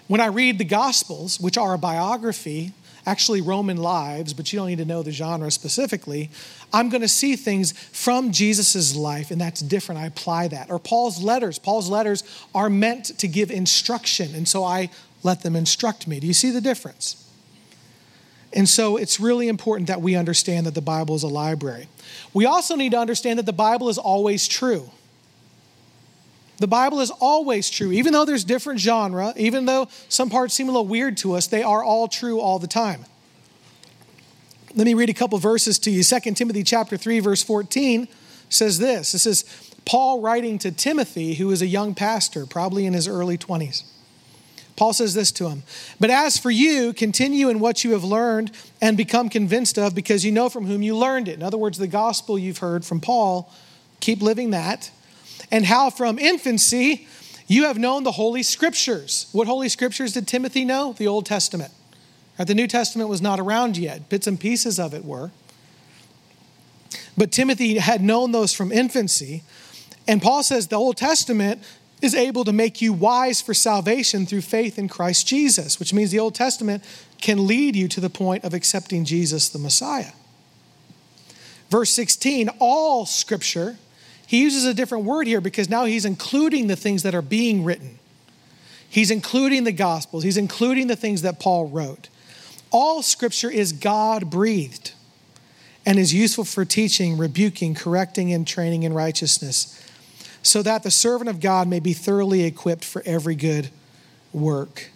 When 0.07 0.21
I 0.21 0.27
read 0.27 0.57
the 0.57 0.63
Gospels, 0.63 1.37
which 1.37 1.57
are 1.57 1.73
a 1.73 1.77
biography 1.77 2.71
actually 3.05 3.41
Roman 3.41 3.75
lives, 3.75 4.33
but 4.33 4.51
you 4.51 4.57
don't 4.57 4.67
need 4.67 4.77
to 4.77 4.85
know 4.85 5.03
the 5.03 5.11
genre 5.11 5.51
specifically. 5.51 6.29
I'm 6.71 6.87
going 6.87 7.01
to 7.01 7.09
see 7.09 7.35
things 7.35 7.73
from 7.73 8.31
Jesus' 8.31 8.95
life, 8.95 9.31
and 9.31 9.41
that's 9.41 9.59
different. 9.59 9.99
I 9.99 10.05
apply 10.05 10.47
that. 10.49 10.71
Or 10.71 10.79
Paul's 10.79 11.21
letters. 11.21 11.59
Paul's 11.59 11.89
letters 11.89 12.23
are 12.55 12.69
meant 12.69 13.17
to 13.19 13.27
give 13.27 13.51
instruction, 13.51 14.33
and 14.33 14.47
so 14.47 14.63
I 14.63 14.89
let 15.21 15.41
them 15.41 15.55
instruct 15.55 16.07
me. 16.07 16.19
Do 16.19 16.27
you 16.27 16.33
see 16.33 16.51
the 16.51 16.61
difference? 16.61 17.22
And 18.55 18.69
so 18.69 18.97
it's 18.97 19.19
really 19.19 19.47
important 19.47 19.87
that 19.87 20.01
we 20.01 20.15
understand 20.15 20.67
that 20.67 20.75
the 20.75 20.81
Bible 20.81 21.15
is 21.15 21.23
a 21.23 21.27
library. 21.27 21.87
We 22.33 22.45
also 22.45 22.75
need 22.75 22.91
to 22.91 22.99
understand 22.99 23.39
that 23.39 23.45
the 23.45 23.53
Bible 23.53 23.89
is 23.89 23.97
always 23.97 24.47
true. 24.47 24.91
The 26.57 26.67
Bible 26.67 26.99
is 27.01 27.09
always 27.09 27.69
true. 27.69 27.91
Even 27.91 28.13
though 28.13 28.25
there's 28.25 28.43
different 28.43 28.79
genre, 28.79 29.33
even 29.35 29.65
though 29.65 29.87
some 30.07 30.29
parts 30.29 30.53
seem 30.53 30.69
a 30.69 30.71
little 30.71 30.87
weird 30.87 31.17
to 31.17 31.33
us, 31.33 31.47
they 31.47 31.63
are 31.63 31.83
all 31.83 32.07
true 32.07 32.39
all 32.39 32.59
the 32.59 32.67
time. 32.67 33.05
Let 34.75 34.85
me 34.85 34.93
read 34.93 35.09
a 35.09 35.13
couple 35.13 35.37
verses 35.39 35.79
to 35.79 35.91
you. 35.91 36.03
2 36.03 36.19
Timothy 36.33 36.63
chapter 36.63 36.95
3 36.95 37.19
verse 37.19 37.43
14 37.43 38.07
says 38.49 38.77
this. 38.77 39.13
It 39.13 39.19
says 39.19 39.45
Paul 39.85 40.21
writing 40.21 40.59
to 40.59 40.71
Timothy 40.71 41.35
who 41.35 41.51
is 41.51 41.61
a 41.61 41.67
young 41.67 41.95
pastor, 41.95 42.45
probably 42.45 42.85
in 42.85 42.93
his 42.93 43.07
early 43.07 43.37
20s. 43.37 43.83
Paul 44.75 44.93
says 44.93 45.13
this 45.13 45.31
to 45.33 45.49
him 45.49 45.63
But 45.99 46.09
as 46.09 46.37
for 46.37 46.51
you, 46.51 46.93
continue 46.93 47.49
in 47.49 47.59
what 47.59 47.83
you 47.83 47.91
have 47.91 48.03
learned 48.03 48.51
and 48.81 48.97
become 48.97 49.29
convinced 49.29 49.77
of, 49.77 49.93
because 49.95 50.25
you 50.25 50.31
know 50.31 50.49
from 50.49 50.65
whom 50.65 50.81
you 50.81 50.97
learned 50.97 51.27
it. 51.27 51.35
In 51.35 51.43
other 51.43 51.57
words, 51.57 51.77
the 51.77 51.87
gospel 51.87 52.37
you've 52.37 52.59
heard 52.59 52.83
from 52.85 52.99
Paul, 52.99 53.51
keep 53.99 54.21
living 54.21 54.51
that 54.51 54.91
and 55.51 55.65
how 55.65 55.89
from 55.89 56.17
infancy 56.17 57.07
you 57.47 57.65
have 57.65 57.77
known 57.77 58.03
the 58.03 58.11
Holy 58.11 58.41
Scriptures. 58.43 59.27
What 59.31 59.47
Holy 59.47 59.69
Scriptures 59.69 60.13
did 60.13 60.27
Timothy 60.27 60.65
know? 60.65 60.93
The 60.93 61.07
Old 61.07 61.25
Testament. 61.25 61.71
The 62.37 62.55
New 62.55 62.67
Testament 62.67 63.09
was 63.09 63.21
not 63.21 63.39
around 63.39 63.77
yet, 63.77 64.09
bits 64.09 64.25
and 64.25 64.39
pieces 64.39 64.79
of 64.79 64.93
it 64.93 65.05
were. 65.05 65.31
But 67.15 67.31
Timothy 67.31 67.77
had 67.77 68.01
known 68.01 68.31
those 68.31 68.53
from 68.53 68.71
infancy. 68.71 69.43
And 70.07 70.21
Paul 70.21 70.41
says 70.41 70.67
the 70.67 70.77
Old 70.77 70.97
Testament 70.97 71.63
is 72.03 72.15
able 72.15 72.43
to 72.43 72.53
make 72.53 72.81
you 72.81 72.93
wise 72.93 73.41
for 73.41 73.53
salvation 73.53 74.25
through 74.25 74.41
faith 74.41 74.77
in 74.77 74.89
Christ 74.89 75.27
Jesus, 75.27 75.79
which 75.79 75.93
means 75.93 76.11
the 76.11 76.19
Old 76.19 76.35
Testament 76.35 76.83
can 77.21 77.47
lead 77.47 77.75
you 77.75 77.87
to 77.87 78.01
the 78.01 78.09
point 78.09 78.43
of 78.43 78.53
accepting 78.53 79.05
Jesus 79.05 79.49
the 79.49 79.59
Messiah. 79.59 80.11
Verse 81.69 81.89
16 81.91 82.49
all 82.59 83.05
scripture 83.05 83.77
he 84.33 84.41
uses 84.41 84.65
a 84.65 84.73
different 84.73 85.05
word 85.05 85.27
here 85.27 85.41
because 85.41 85.69
now 85.69 85.85
he's 85.85 86.05
including 86.05 86.65
the 86.65 86.75
things 86.75 87.03
that 87.03 87.13
are 87.13 87.21
being 87.21 87.63
written. 87.63 87.99
He's 88.89 89.11
including 89.11 89.63
the 89.63 89.71
Gospels, 89.71 90.23
he's 90.23 90.37
including 90.37 90.87
the 90.87 90.95
things 90.95 91.21
that 91.21 91.39
Paul 91.39 91.67
wrote. 91.67 92.09
All 92.71 93.03
scripture 93.03 93.51
is 93.51 93.71
God 93.71 94.29
breathed 94.29 94.93
and 95.85 95.99
is 95.99 96.13
useful 96.13 96.45
for 96.45 96.65
teaching, 96.65 97.17
rebuking, 97.17 97.75
correcting, 97.75 98.33
and 98.33 98.47
training 98.47 98.83
in 98.83 98.93
righteousness, 98.93 99.82
so 100.43 100.61
that 100.61 100.83
the 100.83 100.91
servant 100.91 101.29
of 101.29 101.39
God 101.39 101.67
may 101.67 101.79
be 101.79 101.93
thoroughly 101.93 102.43
equipped 102.43 102.85
for 102.85 103.01
every 103.05 103.35
good 103.35 103.69
work. 104.31 104.91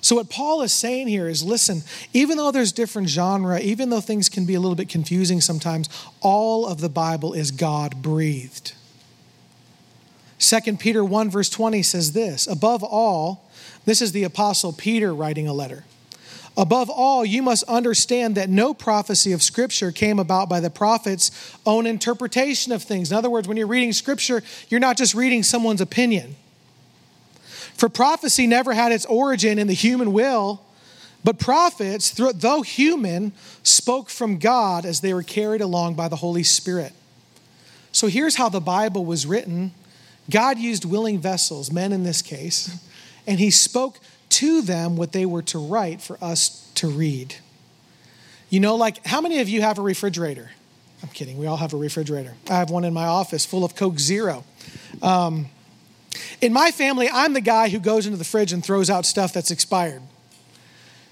So, 0.00 0.16
what 0.16 0.28
Paul 0.28 0.62
is 0.62 0.72
saying 0.72 1.06
here 1.06 1.28
is 1.28 1.44
listen, 1.44 1.82
even 2.12 2.36
though 2.36 2.50
there's 2.50 2.72
different 2.72 3.08
genre, 3.08 3.60
even 3.60 3.90
though 3.90 4.00
things 4.00 4.28
can 4.28 4.46
be 4.46 4.54
a 4.54 4.60
little 4.60 4.74
bit 4.74 4.88
confusing 4.88 5.40
sometimes, 5.40 5.88
all 6.20 6.66
of 6.66 6.80
the 6.80 6.88
Bible 6.88 7.34
is 7.34 7.52
God 7.52 8.02
breathed. 8.02 8.72
2 10.40 10.76
Peter 10.78 11.04
1, 11.04 11.30
verse 11.30 11.48
20 11.48 11.84
says 11.84 12.12
this 12.12 12.48
Above 12.48 12.82
all, 12.82 13.48
this 13.84 14.02
is 14.02 14.10
the 14.10 14.24
Apostle 14.24 14.72
Peter 14.72 15.14
writing 15.14 15.46
a 15.46 15.52
letter. 15.52 15.84
Above 16.56 16.90
all, 16.90 17.24
you 17.24 17.42
must 17.42 17.64
understand 17.64 18.34
that 18.34 18.50
no 18.50 18.74
prophecy 18.74 19.32
of 19.32 19.42
Scripture 19.42 19.90
came 19.90 20.18
about 20.18 20.48
by 20.48 20.60
the 20.60 20.68
prophet's 20.68 21.30
own 21.64 21.86
interpretation 21.86 22.72
of 22.72 22.82
things. 22.82 23.10
In 23.10 23.16
other 23.16 23.30
words, 23.30 23.48
when 23.48 23.56
you're 23.56 23.66
reading 23.66 23.92
Scripture, 23.92 24.42
you're 24.68 24.80
not 24.80 24.98
just 24.98 25.14
reading 25.14 25.42
someone's 25.42 25.80
opinion. 25.80 26.36
For 27.74 27.88
prophecy 27.88 28.46
never 28.46 28.74
had 28.74 28.92
its 28.92 29.06
origin 29.06 29.58
in 29.58 29.66
the 29.66 29.72
human 29.72 30.12
will, 30.12 30.62
but 31.24 31.38
prophets, 31.38 32.10
though 32.10 32.62
human, 32.62 33.32
spoke 33.62 34.10
from 34.10 34.38
God 34.38 34.84
as 34.84 35.00
they 35.00 35.14
were 35.14 35.22
carried 35.22 35.60
along 35.60 35.94
by 35.94 36.08
the 36.08 36.16
Holy 36.16 36.42
Spirit. 36.42 36.92
So 37.92 38.08
here's 38.08 38.36
how 38.36 38.48
the 38.48 38.60
Bible 38.60 39.04
was 39.04 39.26
written 39.26 39.72
God 40.30 40.58
used 40.58 40.84
willing 40.84 41.18
vessels, 41.18 41.72
men 41.72 41.92
in 41.92 42.04
this 42.04 42.22
case, 42.22 42.76
and 43.26 43.38
He 43.38 43.50
spoke 43.50 43.98
to 44.32 44.62
them 44.62 44.96
what 44.96 45.12
they 45.12 45.26
were 45.26 45.42
to 45.42 45.58
write 45.58 46.00
for 46.00 46.16
us 46.22 46.70
to 46.76 46.88
read. 46.88 47.36
You 48.50 48.60
know, 48.60 48.76
like 48.76 49.04
how 49.06 49.20
many 49.20 49.40
of 49.40 49.48
you 49.48 49.62
have 49.62 49.78
a 49.78 49.82
refrigerator? 49.82 50.50
I'm 51.02 51.08
kidding, 51.08 51.38
we 51.38 51.46
all 51.46 51.56
have 51.56 51.72
a 51.72 51.76
refrigerator. 51.76 52.34
I 52.48 52.54
have 52.54 52.70
one 52.70 52.84
in 52.84 52.94
my 52.94 53.06
office 53.06 53.44
full 53.44 53.64
of 53.64 53.74
Coke 53.74 53.98
Zero. 53.98 54.44
Um, 55.00 55.46
in 56.40 56.52
my 56.52 56.70
family, 56.70 57.08
I'm 57.12 57.32
the 57.32 57.40
guy 57.40 57.68
who 57.68 57.78
goes 57.78 58.06
into 58.06 58.18
the 58.18 58.24
fridge 58.24 58.52
and 58.52 58.64
throws 58.64 58.90
out 58.90 59.06
stuff 59.06 59.32
that's 59.32 59.50
expired. 59.50 60.02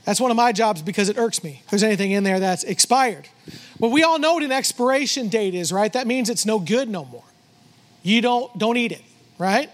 That's 0.04 0.20
one 0.20 0.30
of 0.30 0.36
my 0.36 0.52
jobs 0.52 0.82
because 0.82 1.08
it 1.08 1.18
irks 1.18 1.44
me. 1.44 1.60
If 1.64 1.70
there's 1.70 1.82
anything 1.82 2.10
in 2.10 2.24
there 2.24 2.40
that's 2.40 2.64
expired. 2.64 3.28
Well, 3.78 3.90
we 3.90 4.02
all 4.02 4.18
know 4.18 4.34
what 4.34 4.42
an 4.42 4.52
expiration 4.52 5.28
date 5.28 5.54
is, 5.54 5.72
right? 5.72 5.92
That 5.92 6.06
means 6.06 6.30
it's 6.30 6.46
no 6.46 6.58
good 6.58 6.88
no 6.88 7.04
more. 7.04 7.24
You 8.02 8.20
don't 8.20 8.56
don't 8.58 8.76
eat 8.76 8.92
it, 8.92 9.02
right? 9.38 9.70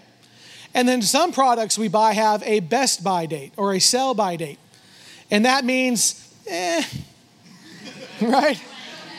And 0.77 0.87
then 0.87 1.01
some 1.01 1.31
products 1.31 1.75
we 1.75 1.87
buy 1.87 2.13
have 2.13 2.43
a 2.43 2.59
best 2.59 3.03
by 3.03 3.25
date 3.25 3.51
or 3.57 3.73
a 3.73 3.79
sell 3.79 4.13
by 4.13 4.35
date. 4.35 4.59
And 5.31 5.43
that 5.43 5.65
means 5.65 6.31
eh, 6.45 6.83
right? 8.21 8.61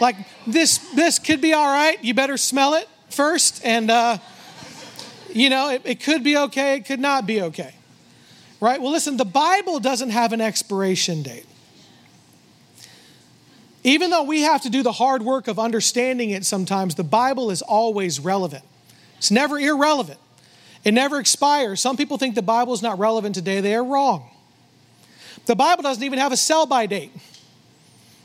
Like 0.00 0.14
this 0.46 0.78
this 0.94 1.18
could 1.18 1.40
be 1.40 1.52
all 1.52 1.66
right. 1.66 2.02
You 2.02 2.14
better 2.14 2.36
smell 2.36 2.74
it 2.74 2.88
first 3.10 3.60
and 3.64 3.90
uh 3.90 4.18
you 5.34 5.50
know, 5.50 5.70
it, 5.70 5.82
it 5.84 6.00
could 6.00 6.22
be 6.22 6.36
okay, 6.36 6.76
it 6.76 6.86
could 6.86 7.00
not 7.00 7.26
be 7.26 7.42
okay. 7.42 7.74
Right? 8.60 8.80
Well, 8.80 8.92
listen, 8.92 9.16
the 9.16 9.24
Bible 9.24 9.80
doesn't 9.80 10.10
have 10.10 10.32
an 10.32 10.40
expiration 10.40 11.24
date. 11.24 11.46
Even 13.82 14.10
though 14.10 14.22
we 14.22 14.42
have 14.42 14.62
to 14.62 14.70
do 14.70 14.84
the 14.84 14.92
hard 14.92 15.22
work 15.22 15.48
of 15.48 15.58
understanding 15.58 16.30
it 16.30 16.44
sometimes, 16.44 16.94
the 16.94 17.02
Bible 17.02 17.50
is 17.50 17.62
always 17.62 18.20
relevant. 18.20 18.62
It's 19.16 19.32
never 19.32 19.58
irrelevant. 19.58 20.20
It 20.84 20.92
never 20.92 21.18
expires. 21.18 21.80
Some 21.80 21.96
people 21.96 22.18
think 22.18 22.34
the 22.34 22.42
Bible 22.42 22.72
is 22.72 22.82
not 22.82 22.98
relevant 22.98 23.34
today. 23.34 23.60
They 23.60 23.74
are 23.74 23.84
wrong. 23.84 24.30
The 25.46 25.56
Bible 25.56 25.82
doesn't 25.82 26.02
even 26.02 26.18
have 26.18 26.32
a 26.32 26.36
sell 26.36 26.66
by 26.66 26.86
date. 26.86 27.12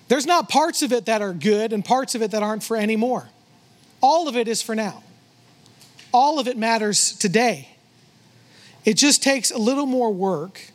There's 0.08 0.26
not 0.26 0.50
parts 0.50 0.82
of 0.82 0.92
it 0.92 1.06
that 1.06 1.22
are 1.22 1.34
good 1.34 1.74
and 1.74 1.84
parts 1.84 2.16
of 2.16 2.22
it 2.22 2.32
that 2.32 2.44
aren't 2.44 2.64
for 2.64 2.78
anymore. 2.78 3.30
All 4.02 4.28
of 4.28 4.36
it 4.36 4.48
is 4.48 4.62
for 4.62 4.76
now 4.76 5.04
all 6.14 6.40
of 6.40 6.48
it 6.48 6.56
matters 6.56 7.14
today. 7.14 7.70
It 8.86 8.94
just 8.94 9.24
takes 9.24 9.52
a 9.52 9.58
little 9.58 9.88
more 9.88 10.14
work 10.14 10.70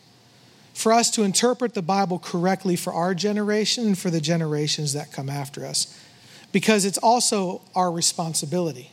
for 0.74 0.92
us 0.92 1.10
to 1.12 1.22
interpret 1.22 1.74
the 1.74 1.82
Bible 1.82 2.18
correctly 2.18 2.76
for 2.76 2.92
our 2.92 3.14
generation 3.14 3.86
and 3.86 3.98
for 3.98 4.10
the 4.10 4.20
generations 4.20 4.92
that 4.92 5.12
come 5.12 5.30
after 5.30 5.64
us, 5.64 5.98
because 6.52 6.84
it's 6.84 6.98
also 6.98 7.62
our 7.74 7.90
responsibility. 7.90 8.90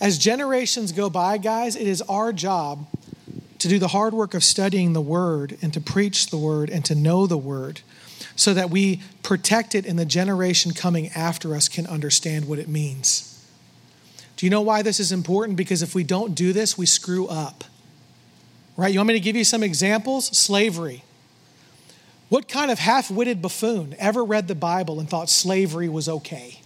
As 0.00 0.18
generations 0.18 0.92
go 0.92 1.08
by, 1.08 1.38
guys, 1.38 1.76
it 1.76 1.86
is 1.86 2.02
our 2.02 2.32
job 2.32 2.86
to 3.58 3.68
do 3.68 3.78
the 3.78 3.88
hard 3.88 4.12
work 4.12 4.34
of 4.34 4.44
studying 4.44 4.92
the 4.92 5.00
Word 5.00 5.56
and 5.62 5.72
to 5.72 5.80
preach 5.80 6.28
the 6.28 6.36
Word 6.36 6.68
and 6.68 6.84
to 6.84 6.94
know 6.94 7.26
the 7.26 7.38
Word 7.38 7.80
so 8.34 8.52
that 8.52 8.70
we 8.70 9.00
protect 9.22 9.74
it 9.74 9.86
and 9.86 9.98
the 9.98 10.04
generation 10.04 10.72
coming 10.72 11.08
after 11.08 11.54
us 11.54 11.68
can 11.68 11.86
understand 11.86 12.46
what 12.46 12.58
it 12.58 12.68
means. 12.68 13.32
Do 14.36 14.44
you 14.44 14.50
know 14.50 14.60
why 14.60 14.82
this 14.82 15.00
is 15.00 15.12
important? 15.12 15.56
Because 15.56 15.82
if 15.82 15.94
we 15.94 16.04
don't 16.04 16.34
do 16.34 16.52
this, 16.52 16.76
we 16.76 16.84
screw 16.84 17.26
up. 17.26 17.64
Right? 18.76 18.92
You 18.92 18.98
want 18.98 19.08
me 19.08 19.14
to 19.14 19.20
give 19.20 19.36
you 19.36 19.44
some 19.44 19.62
examples? 19.62 20.26
Slavery. 20.36 21.02
What 22.28 22.48
kind 22.48 22.70
of 22.70 22.78
half 22.78 23.10
witted 23.10 23.40
buffoon 23.40 23.94
ever 23.98 24.22
read 24.22 24.48
the 24.48 24.54
Bible 24.54 25.00
and 25.00 25.08
thought 25.08 25.30
slavery 25.30 25.88
was 25.88 26.08
okay? 26.08 26.60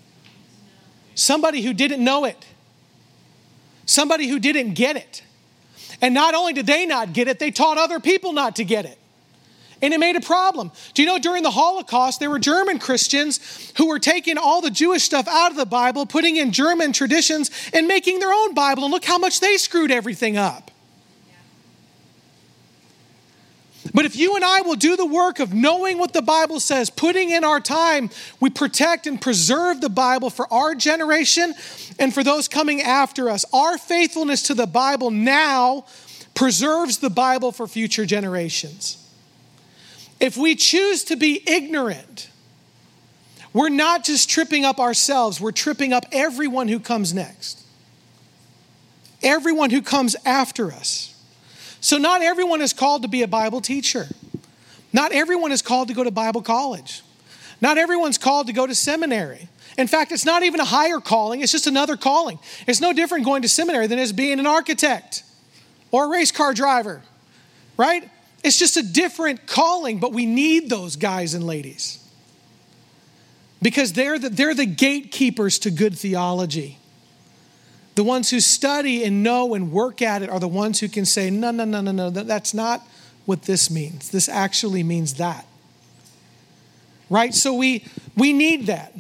Somebody 1.15 1.63
who 1.63 1.73
didn't 1.73 2.03
know 2.03 2.25
it, 2.25 2.47
somebody 3.91 4.29
who 4.29 4.39
didn't 4.39 4.75
get 4.75 4.97
it. 4.97 5.23
And 6.03 6.15
not 6.15 6.35
only 6.35 6.53
did 6.53 6.67
they 6.67 6.87
not 6.87 7.13
get 7.13 7.29
it, 7.29 7.39
they 7.39 7.51
taught 7.51 7.77
other 7.77 8.01
people 8.01 8.33
not 8.33 8.57
to 8.57 8.65
get 8.65 8.85
it 8.87 8.99
and 9.83 9.95
it 9.95 10.01
made 10.01 10.17
a 10.17 10.21
problem. 10.21 10.71
Do 10.95 11.03
you 11.03 11.07
know 11.07 11.19
during 11.19 11.43
the 11.43 11.51
Holocaust, 11.51 12.21
there 12.21 12.31
were 12.31 12.39
German 12.39 12.79
Christians 12.79 13.73
who 13.77 13.89
were 13.89 13.99
taking 13.99 14.39
all 14.39 14.61
the 14.61 14.71
Jewish 14.71 15.03
stuff 15.03 15.27
out 15.29 15.51
of 15.51 15.57
the 15.57 15.67
Bible, 15.67 16.07
putting 16.07 16.37
in 16.37 16.53
German 16.53 16.93
traditions, 16.93 17.51
and 17.73 17.87
making 17.87 18.19
their 18.19 18.33
own 18.33 18.55
Bible, 18.55 18.85
and 18.85 18.93
look 18.93 19.05
how 19.05 19.19
much 19.19 19.41
they 19.41 19.57
screwed 19.57 19.91
everything 19.91 20.37
up. 20.37 20.70
But 23.93 24.05
if 24.05 24.17
you 24.17 24.37
and 24.37 24.45
I 24.45 24.61
will 24.61 24.77
do 24.77 24.97
the 24.97 25.07
work 25.07 25.41
of 25.41 25.53
knowing 25.53 25.99
what 25.99 26.13
the 26.13 26.23
Bible 26.23 26.61
says, 26.61 26.91
putting 26.91 27.31
in 27.31 27.45
our 27.45 27.61
time, 27.61 28.11
we 28.39 28.51
protect 28.51 29.07
and 29.07 29.21
preserve 29.21 29.81
the 29.81 29.89
Bible 29.89 30.31
for 30.31 30.53
our 30.53 30.75
generation 30.75 31.55
and 31.99 32.15
for 32.15 32.23
those 32.23 32.49
coming 32.49 32.83
after 32.83 33.29
us. 33.29 33.45
Our 33.53 33.79
faithfulness 33.79 34.45
to 34.45 34.55
the 34.55 34.67
Bible 34.67 35.11
now 35.11 35.87
preserves 36.35 36.99
the 36.99 37.11
Bible 37.11 37.53
for 37.53 37.67
future 37.67 38.07
generations. 38.07 38.97
If 40.21 40.37
we 40.37 40.55
choose 40.55 41.05
to 41.05 41.17
be 41.17 41.43
ignorant, 41.47 42.29
we're 43.53 43.71
not 43.71 44.05
just 44.05 44.31
tripping 44.31 44.65
up 44.65 44.79
ourselves, 44.79 45.41
we're 45.41 45.51
tripping 45.51 45.93
up 45.93 46.05
everyone 46.13 46.69
who 46.69 46.79
comes 46.79 47.13
next, 47.13 47.65
everyone 49.23 49.71
who 49.71 49.83
comes 49.83 50.15
after 50.25 50.71
us. 50.71 51.10
So, 51.81 51.99
not 51.99 52.23
everyone 52.23 52.61
is 52.61 52.73
called 52.73 53.03
to 53.03 53.09
be 53.09 53.23
a 53.23 53.29
Bible 53.29 53.61
teacher. 53.61 54.07
Not 54.93 55.13
everyone 55.13 55.53
is 55.53 55.63
called 55.63 55.89
to 55.89 55.95
go 55.95 56.05
to 56.05 56.11
Bible 56.11 56.43
college. 56.43 57.03
Not 57.61 57.79
everyone's 57.79 58.19
called 58.19 58.47
to 58.49 58.53
go 58.53 58.67
to 58.67 58.75
seminary. 58.75 59.49
In 59.79 59.87
fact, 59.87 60.13
it's 60.13 60.25
not 60.25 60.43
even 60.43 60.61
a 60.61 60.65
higher 60.65 60.99
calling, 60.99 61.41
it's 61.41 61.53
just 61.53 61.67
another 61.67 61.97
calling. 61.97 62.39
It's 62.67 62.81
no 62.81 62.93
different 62.93 63.25
going 63.25 63.43
to 63.43 63.49
seminary 63.49 63.87
than 63.87 63.99
as 63.99 64.13
being 64.13 64.39
an 64.39 64.47
architect 64.47 65.23
or 65.91 66.07
a 66.07 66.09
race 66.09 66.33
car 66.33 66.53
driver, 66.55 67.03
right? 67.77 68.09
It's 68.43 68.59
just 68.59 68.77
a 68.77 68.83
different 68.83 69.47
calling, 69.47 70.01
but 70.01 70.13
we 70.13 70.27
need 70.27 70.71
those 70.71 70.97
guys 70.97 71.35
and 71.35 71.47
ladies 71.47 72.05
because 73.63 73.93
they're 73.93 74.19
the, 74.19 74.31
they're 74.31 74.55
the 74.55 74.67
gatekeepers 74.67 75.59
to 75.61 75.71
good 75.71 75.97
theology. 75.97 76.79
The 78.01 78.05
ones 78.05 78.31
who 78.31 78.41
study 78.41 79.05
and 79.05 79.23
know 79.23 79.53
and 79.53 79.71
work 79.71 80.01
at 80.01 80.23
it 80.23 80.31
are 80.31 80.41
the 80.41 80.49
ones 80.49 80.81
who 80.81 80.89
can 80.89 81.05
say, 81.05 81.29
no, 81.29 81.51
no, 81.51 81.67
no, 81.67 81.83
no, 81.83 81.93
no, 81.93 82.09
that's 82.09 82.55
not 82.55 82.81
what 83.27 83.43
this 83.43 83.71
means. 83.71 84.09
This 84.09 84.27
actually 84.27 84.83
means 84.83 85.13
that. 85.17 85.47
Right? 87.11 87.35
So 87.35 87.53
we, 87.53 87.85
we 88.17 88.33
need 88.33 88.69
that. 88.69 88.95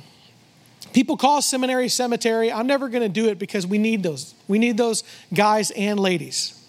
People 0.92 1.16
call 1.16 1.40
seminary 1.40 1.88
cemetery. 1.88 2.52
I'm 2.52 2.66
never 2.66 2.90
going 2.90 3.02
to 3.02 3.08
do 3.08 3.28
it 3.30 3.38
because 3.38 3.66
we 3.66 3.78
need 3.78 4.02
those. 4.02 4.34
We 4.48 4.58
need 4.58 4.76
those 4.76 5.02
guys 5.32 5.70
and 5.70 5.98
ladies 5.98 6.62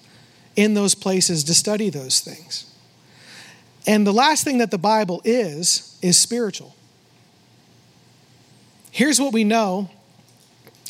in 0.56 0.74
those 0.74 0.96
places 0.96 1.44
to 1.44 1.54
study 1.54 1.89
those 1.89 2.22
things. 2.22 2.74
And 3.86 4.08
the 4.08 4.13
last 4.13 4.46
thing 4.46 4.60
that 4.60 4.72
the 4.72 4.78
Bible 4.78 5.22
is, 5.26 6.00
is 6.02 6.17
spiritual. 6.17 6.78
Here's 8.89 9.20
what 9.20 9.34
we 9.34 9.44
know, 9.44 9.89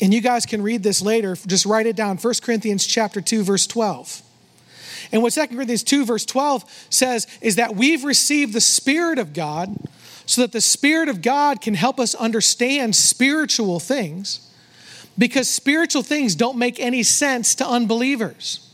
and 0.00 0.12
you 0.12 0.20
guys 0.20 0.46
can 0.46 0.62
read 0.62 0.82
this 0.82 1.02
later. 1.02 1.36
Just 1.46 1.66
write 1.66 1.86
it 1.86 1.96
down 1.96 2.16
1 2.16 2.34
Corinthians 2.42 2.86
chapter 2.86 3.20
2, 3.20 3.44
verse 3.44 3.66
12. 3.66 4.22
And 5.12 5.22
what 5.22 5.32
2 5.32 5.48
Corinthians 5.48 5.82
2, 5.82 6.04
verse 6.04 6.24
12 6.24 6.86
says 6.90 7.26
is 7.40 7.56
that 7.56 7.74
we've 7.74 8.04
received 8.04 8.52
the 8.52 8.60
Spirit 8.60 9.18
of 9.18 9.32
God 9.32 9.76
so 10.26 10.42
that 10.42 10.52
the 10.52 10.60
Spirit 10.60 11.08
of 11.08 11.20
God 11.20 11.60
can 11.60 11.74
help 11.74 12.00
us 12.00 12.14
understand 12.14 12.96
spiritual 12.96 13.80
things 13.80 14.48
because 15.18 15.48
spiritual 15.48 16.02
things 16.02 16.34
don't 16.34 16.56
make 16.56 16.80
any 16.80 17.02
sense 17.02 17.54
to 17.56 17.66
unbelievers. 17.66 18.68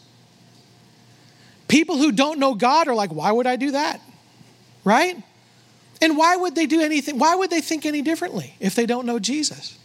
People 1.66 1.96
who 1.96 2.12
don't 2.12 2.38
know 2.38 2.54
God 2.54 2.88
are 2.88 2.94
like, 2.94 3.10
why 3.10 3.32
would 3.32 3.46
I 3.46 3.56
do 3.56 3.72
that? 3.72 4.00
Right? 4.84 5.16
And 6.00 6.16
why 6.16 6.36
would 6.36 6.54
they 6.54 6.66
do 6.66 6.80
anything? 6.80 7.18
Why 7.18 7.34
would 7.34 7.50
they 7.50 7.60
think 7.60 7.84
any 7.84 8.02
differently 8.02 8.54
if 8.60 8.74
they 8.74 8.86
don't 8.86 9.04
know 9.06 9.18
Jesus? 9.18 9.77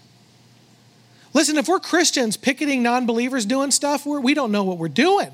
Listen, 1.33 1.57
if 1.57 1.67
we're 1.67 1.79
Christians 1.79 2.37
picketing 2.37 2.83
non 2.83 3.05
believers 3.05 3.45
doing 3.45 3.71
stuff, 3.71 4.05
we're, 4.05 4.19
we 4.19 4.33
don't 4.33 4.51
know 4.51 4.63
what 4.63 4.77
we're 4.77 4.87
doing. 4.87 5.31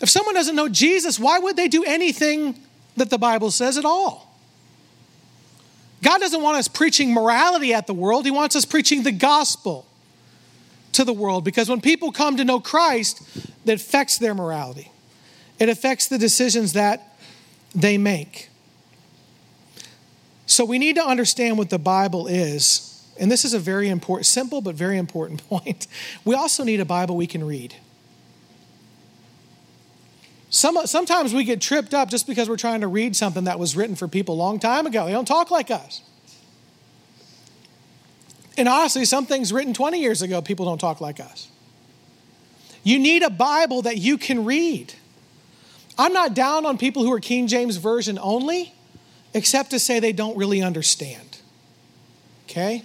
If 0.00 0.08
someone 0.08 0.34
doesn't 0.34 0.56
know 0.56 0.68
Jesus, 0.68 1.18
why 1.18 1.38
would 1.38 1.56
they 1.56 1.68
do 1.68 1.84
anything 1.84 2.58
that 2.96 3.10
the 3.10 3.18
Bible 3.18 3.50
says 3.50 3.76
at 3.78 3.84
all? 3.84 4.34
God 6.02 6.18
doesn't 6.18 6.40
want 6.40 6.56
us 6.56 6.68
preaching 6.68 7.12
morality 7.12 7.74
at 7.74 7.86
the 7.86 7.94
world, 7.94 8.24
He 8.24 8.30
wants 8.30 8.56
us 8.56 8.64
preaching 8.64 9.02
the 9.02 9.12
gospel 9.12 9.86
to 10.92 11.04
the 11.04 11.12
world 11.12 11.44
because 11.44 11.68
when 11.68 11.80
people 11.80 12.10
come 12.10 12.36
to 12.36 12.44
know 12.44 12.60
Christ, 12.60 13.22
that 13.64 13.74
affects 13.74 14.18
their 14.18 14.34
morality, 14.34 14.90
it 15.58 15.68
affects 15.68 16.08
the 16.08 16.18
decisions 16.18 16.72
that 16.72 17.16
they 17.74 17.98
make. 17.98 18.48
So 20.46 20.64
we 20.64 20.78
need 20.78 20.96
to 20.96 21.06
understand 21.06 21.58
what 21.58 21.70
the 21.70 21.78
Bible 21.78 22.26
is. 22.26 22.89
And 23.20 23.30
this 23.30 23.44
is 23.44 23.52
a 23.52 23.58
very 23.58 23.90
important, 23.90 24.26
simple 24.26 24.62
but 24.62 24.74
very 24.74 24.96
important 24.96 25.46
point. 25.48 25.86
We 26.24 26.34
also 26.34 26.64
need 26.64 26.80
a 26.80 26.84
Bible 26.84 27.16
we 27.16 27.26
can 27.26 27.44
read. 27.44 27.76
Some, 30.48 30.84
sometimes 30.86 31.32
we 31.32 31.44
get 31.44 31.60
tripped 31.60 31.94
up 31.94 32.10
just 32.10 32.26
because 32.26 32.48
we're 32.48 32.56
trying 32.56 32.80
to 32.80 32.88
read 32.88 33.14
something 33.14 33.44
that 33.44 33.60
was 33.60 33.76
written 33.76 33.94
for 33.94 34.08
people 34.08 34.34
a 34.34 34.40
long 34.40 34.58
time 34.58 34.84
ago. 34.86 35.06
They 35.06 35.12
don't 35.12 35.28
talk 35.28 35.52
like 35.52 35.70
us. 35.70 36.02
And 38.58 38.68
honestly, 38.68 39.04
some 39.04 39.26
things 39.26 39.52
written 39.52 39.74
20 39.74 40.00
years 40.00 40.22
ago, 40.22 40.42
people 40.42 40.66
don't 40.66 40.80
talk 40.80 41.00
like 41.00 41.20
us. 41.20 41.48
You 42.82 42.98
need 42.98 43.22
a 43.22 43.30
Bible 43.30 43.82
that 43.82 43.98
you 43.98 44.18
can 44.18 44.44
read. 44.44 44.94
I'm 45.96 46.12
not 46.12 46.34
down 46.34 46.66
on 46.66 46.78
people 46.78 47.04
who 47.04 47.12
are 47.12 47.20
King 47.20 47.46
James 47.46 47.76
Version 47.76 48.18
only 48.20 48.74
except 49.34 49.70
to 49.70 49.78
say 49.78 50.00
they 50.00 50.12
don't 50.12 50.36
really 50.36 50.62
understand. 50.62 51.38
Okay? 52.46 52.82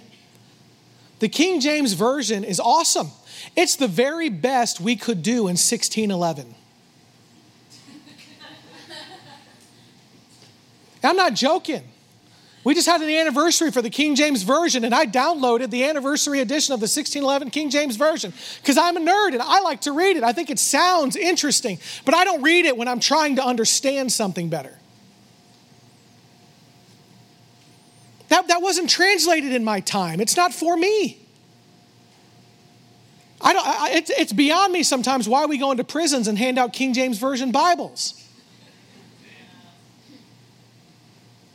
The 1.18 1.28
King 1.28 1.60
James 1.60 1.94
Version 1.94 2.44
is 2.44 2.60
awesome. 2.60 3.10
It's 3.56 3.76
the 3.76 3.88
very 3.88 4.28
best 4.28 4.80
we 4.80 4.96
could 4.96 5.22
do 5.22 5.48
in 5.48 5.56
1611. 5.56 6.54
I'm 11.02 11.16
not 11.16 11.34
joking. 11.34 11.82
We 12.64 12.74
just 12.74 12.88
had 12.88 13.00
an 13.00 13.08
anniversary 13.08 13.70
for 13.70 13.80
the 13.80 13.90
King 13.90 14.16
James 14.16 14.42
Version, 14.42 14.84
and 14.84 14.92
I 14.92 15.06
downloaded 15.06 15.70
the 15.70 15.84
anniversary 15.84 16.40
edition 16.40 16.74
of 16.74 16.80
the 16.80 16.84
1611 16.84 17.50
King 17.50 17.70
James 17.70 17.94
Version 17.94 18.32
because 18.60 18.76
I'm 18.76 18.96
a 18.96 19.00
nerd 19.00 19.34
and 19.34 19.40
I 19.40 19.60
like 19.60 19.82
to 19.82 19.92
read 19.92 20.16
it. 20.16 20.24
I 20.24 20.32
think 20.32 20.50
it 20.50 20.58
sounds 20.58 21.14
interesting, 21.14 21.78
but 22.04 22.12
I 22.12 22.24
don't 22.24 22.42
read 22.42 22.64
it 22.64 22.76
when 22.76 22.88
I'm 22.88 22.98
trying 22.98 23.36
to 23.36 23.44
understand 23.44 24.10
something 24.10 24.48
better. 24.48 24.76
That, 28.28 28.48
that 28.48 28.60
wasn't 28.62 28.90
translated 28.90 29.52
in 29.52 29.64
my 29.64 29.80
time. 29.80 30.20
It's 30.20 30.36
not 30.36 30.52
for 30.52 30.76
me. 30.76 31.18
I 33.40 33.52
don't, 33.52 33.66
I, 33.66 33.90
it's, 33.92 34.10
it's 34.10 34.32
beyond 34.32 34.72
me 34.72 34.82
sometimes 34.82 35.28
why 35.28 35.46
we 35.46 35.58
go 35.58 35.70
into 35.70 35.84
prisons 35.84 36.26
and 36.26 36.36
hand 36.38 36.58
out 36.58 36.72
King 36.72 36.92
James 36.94 37.18
Version 37.18 37.52
Bibles. 37.52 38.22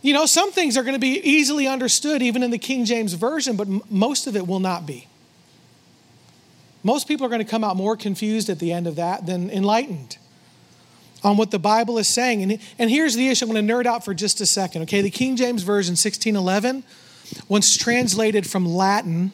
You 0.01 0.13
know, 0.13 0.25
some 0.25 0.51
things 0.51 0.77
are 0.77 0.84
going 0.84 0.95
to 0.95 0.99
be 0.99 1.19
easily 1.19 1.67
understood 1.67 2.21
even 2.21 2.41
in 2.41 2.51
the 2.51 2.57
King 2.57 2.86
James 2.86 3.13
Version, 3.13 3.55
but 3.55 3.67
m- 3.67 3.81
most 3.89 4.25
of 4.25 4.36
it 4.36 4.47
will 4.47 4.60
not 4.60 4.86
be. 4.86 5.07
Most 6.84 7.07
people 7.07 7.25
are 7.25 7.29
going 7.29 7.43
to 7.43 7.49
come 7.49 7.63
out 7.63 7.75
more 7.75 7.95
confused 7.95 8.49
at 8.49 8.57
the 8.57 8.71
end 8.71 8.88
of 8.88 8.95
that 8.95 9.25
than 9.27 9.51
enlightened 9.51 10.17
on 11.23 11.38
what 11.38 11.51
the 11.51 11.60
Bible 11.60 11.97
is 11.97 12.07
saying. 12.07 12.41
And, 12.43 12.60
and 12.79 12.89
here's 12.89 13.15
the 13.15 13.29
issue 13.29 13.45
I'm 13.45 13.51
going 13.51 13.65
to 13.65 13.73
nerd 13.73 13.86
out 13.86 14.03
for 14.03 14.13
just 14.13 14.41
a 14.41 14.45
second. 14.45 14.84
Okay, 14.84 15.01
the 15.01 15.10
King 15.10 15.36
James 15.36 15.63
Version 15.63 15.93
1611 15.93 16.84
was 17.47 17.77
translated 17.77 18.49
from 18.49 18.65
Latin, 18.65 19.31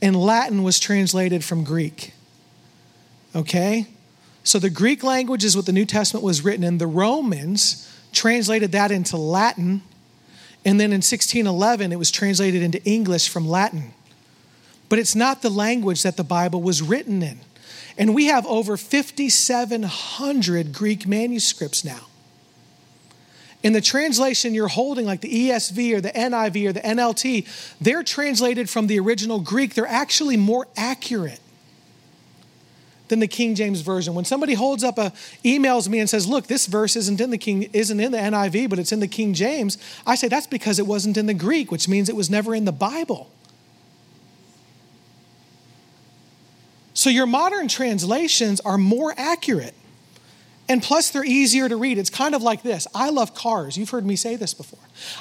and 0.00 0.16
Latin 0.16 0.62
was 0.62 0.78
translated 0.78 1.44
from 1.44 1.64
Greek. 1.64 2.12
Okay? 3.34 3.86
So 4.44 4.58
the 4.58 4.70
Greek 4.70 5.02
language 5.02 5.44
is 5.44 5.56
what 5.56 5.66
the 5.66 5.72
New 5.72 5.86
Testament 5.86 6.22
was 6.24 6.44
written 6.44 6.64
in. 6.64 6.78
The 6.78 6.86
Romans 6.86 7.90
translated 8.12 8.72
that 8.72 8.90
into 8.90 9.16
Latin, 9.16 9.82
and 10.64 10.78
then 10.78 10.90
in 10.90 10.98
1611 10.98 11.92
it 11.92 11.98
was 11.98 12.10
translated 12.10 12.62
into 12.62 12.82
English 12.84 13.28
from 13.28 13.48
Latin. 13.48 13.92
But 14.88 14.98
it's 14.98 15.14
not 15.14 15.42
the 15.42 15.50
language 15.50 16.02
that 16.02 16.16
the 16.16 16.24
Bible 16.24 16.62
was 16.62 16.82
written 16.82 17.22
in. 17.22 17.40
And 17.96 18.14
we 18.14 18.26
have 18.26 18.44
over 18.46 18.76
5,700 18.76 20.72
Greek 20.72 21.06
manuscripts 21.06 21.84
now. 21.84 22.06
In 23.62 23.72
the 23.72 23.80
translation 23.80 24.52
you're 24.52 24.68
holding, 24.68 25.06
like 25.06 25.22
the 25.22 25.48
ESV 25.48 25.94
or 25.94 26.00
the 26.00 26.10
NIV 26.10 26.66
or 26.66 26.72
the 26.72 26.80
NLT, 26.80 27.46
they're 27.80 28.02
translated 28.02 28.68
from 28.68 28.88
the 28.88 28.98
original 29.00 29.40
Greek. 29.40 29.74
They're 29.74 29.86
actually 29.86 30.36
more 30.36 30.68
accurate 30.76 31.40
than 33.08 33.20
the 33.20 33.28
King 33.28 33.54
James 33.54 33.80
version. 33.80 34.14
When 34.14 34.24
somebody 34.24 34.54
holds 34.54 34.82
up 34.84 34.98
a 34.98 35.12
emails 35.44 35.88
me 35.88 35.98
and 36.00 36.10
says, 36.10 36.26
"Look, 36.26 36.46
this 36.46 36.66
verse 36.66 36.96
isn't 36.96 37.20
in 37.20 37.30
the 37.30 37.38
King 37.38 37.70
isn't 37.72 38.00
in 38.00 38.12
the 38.12 38.18
NIV, 38.18 38.68
but 38.68 38.78
it's 38.78 38.92
in 38.92 39.00
the 39.00 39.08
King 39.08 39.32
James," 39.34 39.78
I 40.06 40.14
say 40.14 40.28
that's 40.28 40.46
because 40.46 40.78
it 40.78 40.86
wasn't 40.86 41.16
in 41.16 41.26
the 41.26 41.34
Greek, 41.34 41.70
which 41.70 41.88
means 41.88 42.08
it 42.08 42.16
was 42.16 42.28
never 42.28 42.54
in 42.54 42.64
the 42.64 42.72
Bible. 42.72 43.30
So 47.04 47.10
your 47.10 47.26
modern 47.26 47.68
translations 47.68 48.62
are 48.62 48.78
more 48.78 49.12
accurate. 49.18 49.74
And 50.70 50.82
plus, 50.82 51.10
they're 51.10 51.22
easier 51.22 51.68
to 51.68 51.76
read. 51.76 51.98
It's 51.98 52.08
kind 52.08 52.34
of 52.34 52.42
like 52.42 52.62
this. 52.62 52.86
I 52.94 53.10
love 53.10 53.34
cars. 53.34 53.76
You've 53.76 53.90
heard 53.90 54.06
me 54.06 54.16
say 54.16 54.36
this 54.36 54.54
before. 54.54 54.78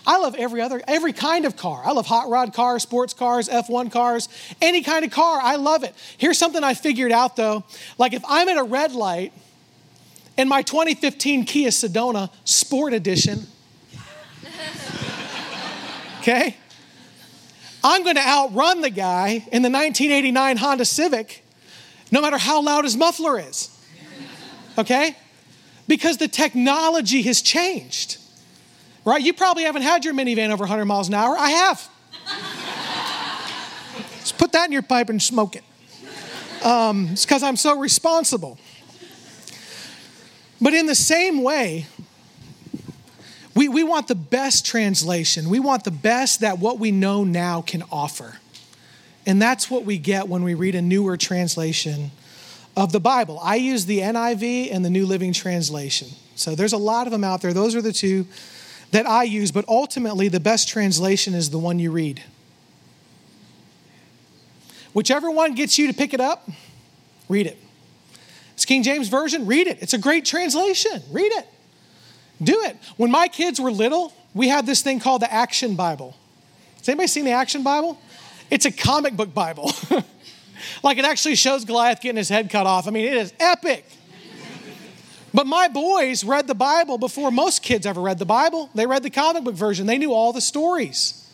I 0.07 0.17
love 0.17 0.33
every 0.35 0.61
other, 0.61 0.81
every 0.87 1.11
kind 1.11 1.43
of 1.43 1.57
car. 1.57 1.81
I 1.83 1.91
love 1.91 2.05
hot 2.05 2.29
rod 2.29 2.53
cars, 2.53 2.83
sports 2.83 3.13
cars, 3.13 3.49
F1 3.49 3.91
cars, 3.91 4.29
any 4.61 4.81
kind 4.81 5.03
of 5.03 5.11
car. 5.11 5.41
I 5.43 5.57
love 5.57 5.83
it. 5.83 5.93
Here's 6.17 6.37
something 6.37 6.63
I 6.63 6.73
figured 6.73 7.11
out 7.11 7.35
though. 7.35 7.65
Like 7.97 8.13
if 8.13 8.23
I'm 8.29 8.47
at 8.47 8.55
a 8.55 8.63
red 8.63 8.93
light 8.93 9.33
in 10.37 10.47
my 10.47 10.61
2015 10.61 11.43
Kia 11.43 11.67
Sedona 11.67 12.29
Sport 12.45 12.93
Edition, 12.93 13.45
okay, 16.21 16.55
I'm 17.83 18.03
going 18.03 18.15
to 18.15 18.25
outrun 18.25 18.79
the 18.79 18.89
guy 18.89 19.45
in 19.51 19.63
the 19.63 19.69
1989 19.69 20.55
Honda 20.55 20.85
Civic 20.85 21.42
no 22.13 22.21
matter 22.21 22.37
how 22.37 22.61
loud 22.61 22.83
his 22.83 22.95
muffler 22.95 23.39
is. 23.39 23.75
Okay? 24.77 25.17
Because 25.87 26.17
the 26.17 26.27
technology 26.27 27.23
has 27.23 27.41
changed. 27.41 28.17
Right? 29.03 29.19
You 29.21 29.33
probably 29.33 29.63
haven't 29.63 29.81
had 29.81 30.05
your 30.05 30.13
minivan 30.13 30.51
over 30.51 30.61
100 30.61 30.85
miles 30.85 31.07
an 31.07 31.15
hour. 31.15 31.35
I 31.35 31.49
have. 31.49 31.89
Just 34.19 34.37
put 34.37 34.51
that 34.51 34.67
in 34.67 34.71
your 34.71 34.83
pipe 34.83 35.09
and 35.09 35.21
smoke 35.21 35.55
it. 35.55 35.63
Um, 36.63 37.09
it's 37.13 37.25
because 37.25 37.41
I'm 37.41 37.55
so 37.55 37.79
responsible. 37.79 38.59
But 40.61 40.75
in 40.75 40.85
the 40.85 40.95
same 40.95 41.41
way, 41.41 41.87
we, 43.55 43.69
we 43.69 43.83
want 43.83 44.07
the 44.07 44.15
best 44.15 44.67
translation. 44.67 45.49
We 45.49 45.59
want 45.59 45.83
the 45.83 45.91
best 45.91 46.41
that 46.41 46.59
what 46.59 46.77
we 46.77 46.91
know 46.91 47.23
now 47.23 47.63
can 47.63 47.83
offer. 47.91 48.37
And 49.25 49.41
that's 49.41 49.69
what 49.69 49.85
we 49.85 49.97
get 49.97 50.27
when 50.27 50.43
we 50.43 50.53
read 50.53 50.75
a 50.75 50.81
newer 50.81 51.17
translation 51.17 52.11
of 52.75 52.91
the 52.91 52.99
Bible. 52.99 53.39
I 53.41 53.55
use 53.55 53.85
the 53.85 53.99
NIV 53.99 54.73
and 54.73 54.83
the 54.83 54.89
New 54.89 55.05
Living 55.05 55.33
Translation. 55.33 56.09
So 56.35 56.55
there's 56.55 56.73
a 56.73 56.77
lot 56.77 57.07
of 57.07 57.11
them 57.11 57.23
out 57.23 57.41
there. 57.41 57.53
Those 57.53 57.75
are 57.75 57.81
the 57.81 57.93
two 57.93 58.25
that 58.91 59.07
I 59.07 59.23
use, 59.23 59.51
but 59.51 59.65
ultimately, 59.67 60.27
the 60.27 60.39
best 60.39 60.67
translation 60.67 61.33
is 61.33 61.49
the 61.49 61.57
one 61.57 61.79
you 61.79 61.91
read. 61.91 62.21
Whichever 64.93 65.31
one 65.31 65.55
gets 65.55 65.79
you 65.79 65.87
to 65.87 65.93
pick 65.93 66.13
it 66.13 66.21
up, 66.21 66.47
read 67.27 67.47
it. 67.47 67.57
It's 68.53 68.65
King 68.65 68.83
James 68.83 69.09
Version, 69.09 69.47
read 69.47 69.65
it. 69.65 69.79
It's 69.81 69.93
a 69.93 69.97
great 69.97 70.25
translation. 70.25 71.01
Read 71.11 71.31
it. 71.31 71.47
Do 72.41 72.61
it. 72.65 72.77
When 72.97 73.09
my 73.09 73.27
kids 73.27 73.59
were 73.59 73.71
little, 73.71 74.13
we 74.35 74.47
had 74.47 74.65
this 74.65 74.81
thing 74.81 74.99
called 74.99 75.23
the 75.23 75.33
Action 75.33 75.75
Bible. 75.75 76.15
Has 76.77 76.89
anybody 76.89 77.07
seen 77.07 77.25
the 77.25 77.31
Action 77.31 77.63
Bible? 77.63 77.99
It's 78.53 78.65
a 78.67 78.71
comic 78.71 79.17
book 79.17 79.33
Bible. 79.33 79.71
like 80.83 80.99
it 80.99 81.05
actually 81.05 81.33
shows 81.33 81.65
Goliath 81.65 82.01
getting 82.01 82.17
his 82.17 82.29
head 82.29 82.51
cut 82.51 82.67
off. 82.67 82.87
I 82.87 82.91
mean, 82.91 83.05
it 83.05 83.17
is 83.17 83.33
epic. 83.39 83.83
But 85.33 85.47
my 85.47 85.69
boys 85.69 86.23
read 86.23 86.45
the 86.45 86.53
Bible 86.53 86.99
before 86.99 87.31
most 87.31 87.63
kids 87.63 87.87
ever 87.87 87.99
read 87.99 88.19
the 88.19 88.27
Bible. 88.27 88.69
They 88.75 88.85
read 88.85 89.01
the 89.01 89.09
comic 89.09 89.43
book 89.43 89.55
version, 89.55 89.87
they 89.87 89.97
knew 89.97 90.13
all 90.13 90.33
the 90.33 90.39
stories. 90.39 91.27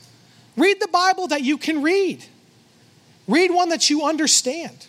Read 0.55 0.79
the 0.79 0.87
Bible 0.87 1.27
that 1.27 1.41
you 1.41 1.57
can 1.57 1.83
read, 1.83 2.23
read 3.27 3.51
one 3.51 3.67
that 3.67 3.89
you 3.89 4.05
understand. 4.05 4.87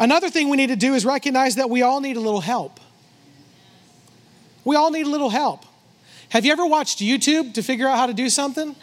Another 0.00 0.30
thing 0.30 0.48
we 0.48 0.56
need 0.56 0.70
to 0.70 0.76
do 0.76 0.94
is 0.94 1.04
recognize 1.04 1.54
that 1.54 1.70
we 1.70 1.82
all 1.82 2.00
need 2.00 2.16
a 2.16 2.20
little 2.20 2.40
help. 2.40 2.80
We 4.64 4.74
all 4.74 4.90
need 4.90 5.06
a 5.06 5.10
little 5.10 5.30
help. 5.30 5.64
Have 6.30 6.44
you 6.44 6.50
ever 6.50 6.66
watched 6.66 6.98
YouTube 6.98 7.54
to 7.54 7.62
figure 7.62 7.86
out 7.86 7.98
how 7.98 8.06
to 8.08 8.14
do 8.14 8.28
something? 8.28 8.74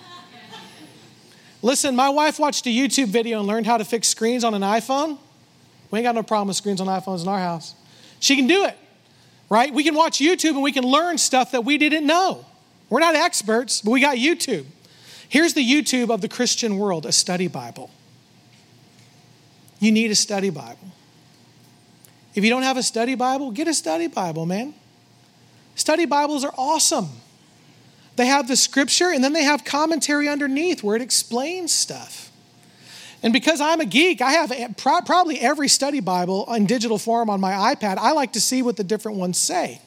Listen, 1.68 1.98
my 1.98 2.08
wife 2.08 2.40
watched 2.40 2.66
a 2.66 2.70
YouTube 2.70 3.08
video 3.08 3.40
and 3.40 3.46
learned 3.46 3.66
how 3.66 3.76
to 3.78 3.84
fix 3.84 4.08
screens 4.08 4.46
on 4.46 4.54
an 4.54 4.62
iPhone. 4.62 5.18
We 5.92 6.00
ain't 6.00 6.06
got 6.06 6.16
no 6.16 6.24
problem 6.24 6.48
with 6.48 6.56
screens 6.56 6.80
on 6.80 6.88
iPhones 6.88 7.24
in 7.24 7.28
our 7.28 7.40
house. 7.40 7.76
She 8.22 8.38
can 8.38 8.48
do 8.48 8.64
it, 8.64 8.78
right? 9.50 9.74
We 9.74 9.84
can 9.84 9.94
watch 9.94 10.20
YouTube 10.20 10.52
and 10.52 10.64
we 10.64 10.72
can 10.72 10.86
learn 10.86 11.18
stuff 11.18 11.52
that 11.52 11.66
we 11.66 11.78
didn't 11.78 12.08
know. 12.08 12.46
We're 12.90 13.02
not 13.02 13.16
experts, 13.16 13.82
but 13.82 13.92
we 13.92 14.00
got 14.00 14.16
YouTube. 14.16 14.64
Here's 15.28 15.56
the 15.56 15.62
YouTube 15.62 16.10
of 16.10 16.22
the 16.22 16.30
Christian 16.30 16.78
world 16.78 17.06
a 17.06 17.12
study 17.12 17.50
Bible. 17.50 17.92
You 19.82 19.92
need 19.92 20.10
a 20.10 20.16
study 20.16 20.50
Bible. 20.50 20.94
If 22.34 22.46
you 22.46 22.50
don't 22.50 22.64
have 22.64 22.78
a 22.78 22.84
study 22.84 23.16
Bible, 23.16 23.52
get 23.52 23.68
a 23.68 23.74
study 23.74 24.08
Bible, 24.08 24.46
man. 24.46 24.74
Study 25.76 26.06
Bibles 26.06 26.46
are 26.46 26.54
awesome. 26.58 27.10
They 28.18 28.26
have 28.26 28.48
the 28.48 28.58
scripture 28.58 29.12
and 29.12 29.24
then 29.24 29.32
they 29.32 29.44
have 29.44 29.64
commentary 29.64 30.28
underneath 30.28 30.84
where 30.84 30.96
it 30.96 31.02
explains 31.02 31.74
stuff. 31.74 32.32
And 33.24 33.34
because 33.34 33.62
I'm 33.62 33.80
a 33.80 33.86
geek, 33.86 34.22
I 34.22 34.32
have 34.32 34.76
probably 34.78 35.40
every 35.40 35.68
study 35.68 36.02
Bible 36.02 36.54
in 36.54 36.66
digital 36.66 36.98
form 36.98 37.30
on 37.30 37.40
my 37.40 37.74
iPad. 37.74 37.98
I 37.98 38.12
like 38.12 38.34
to 38.34 38.42
see 38.42 38.62
what 38.62 38.76
the 38.76 38.84
different 38.84 39.18
ones 39.18 39.38
say 39.38 39.82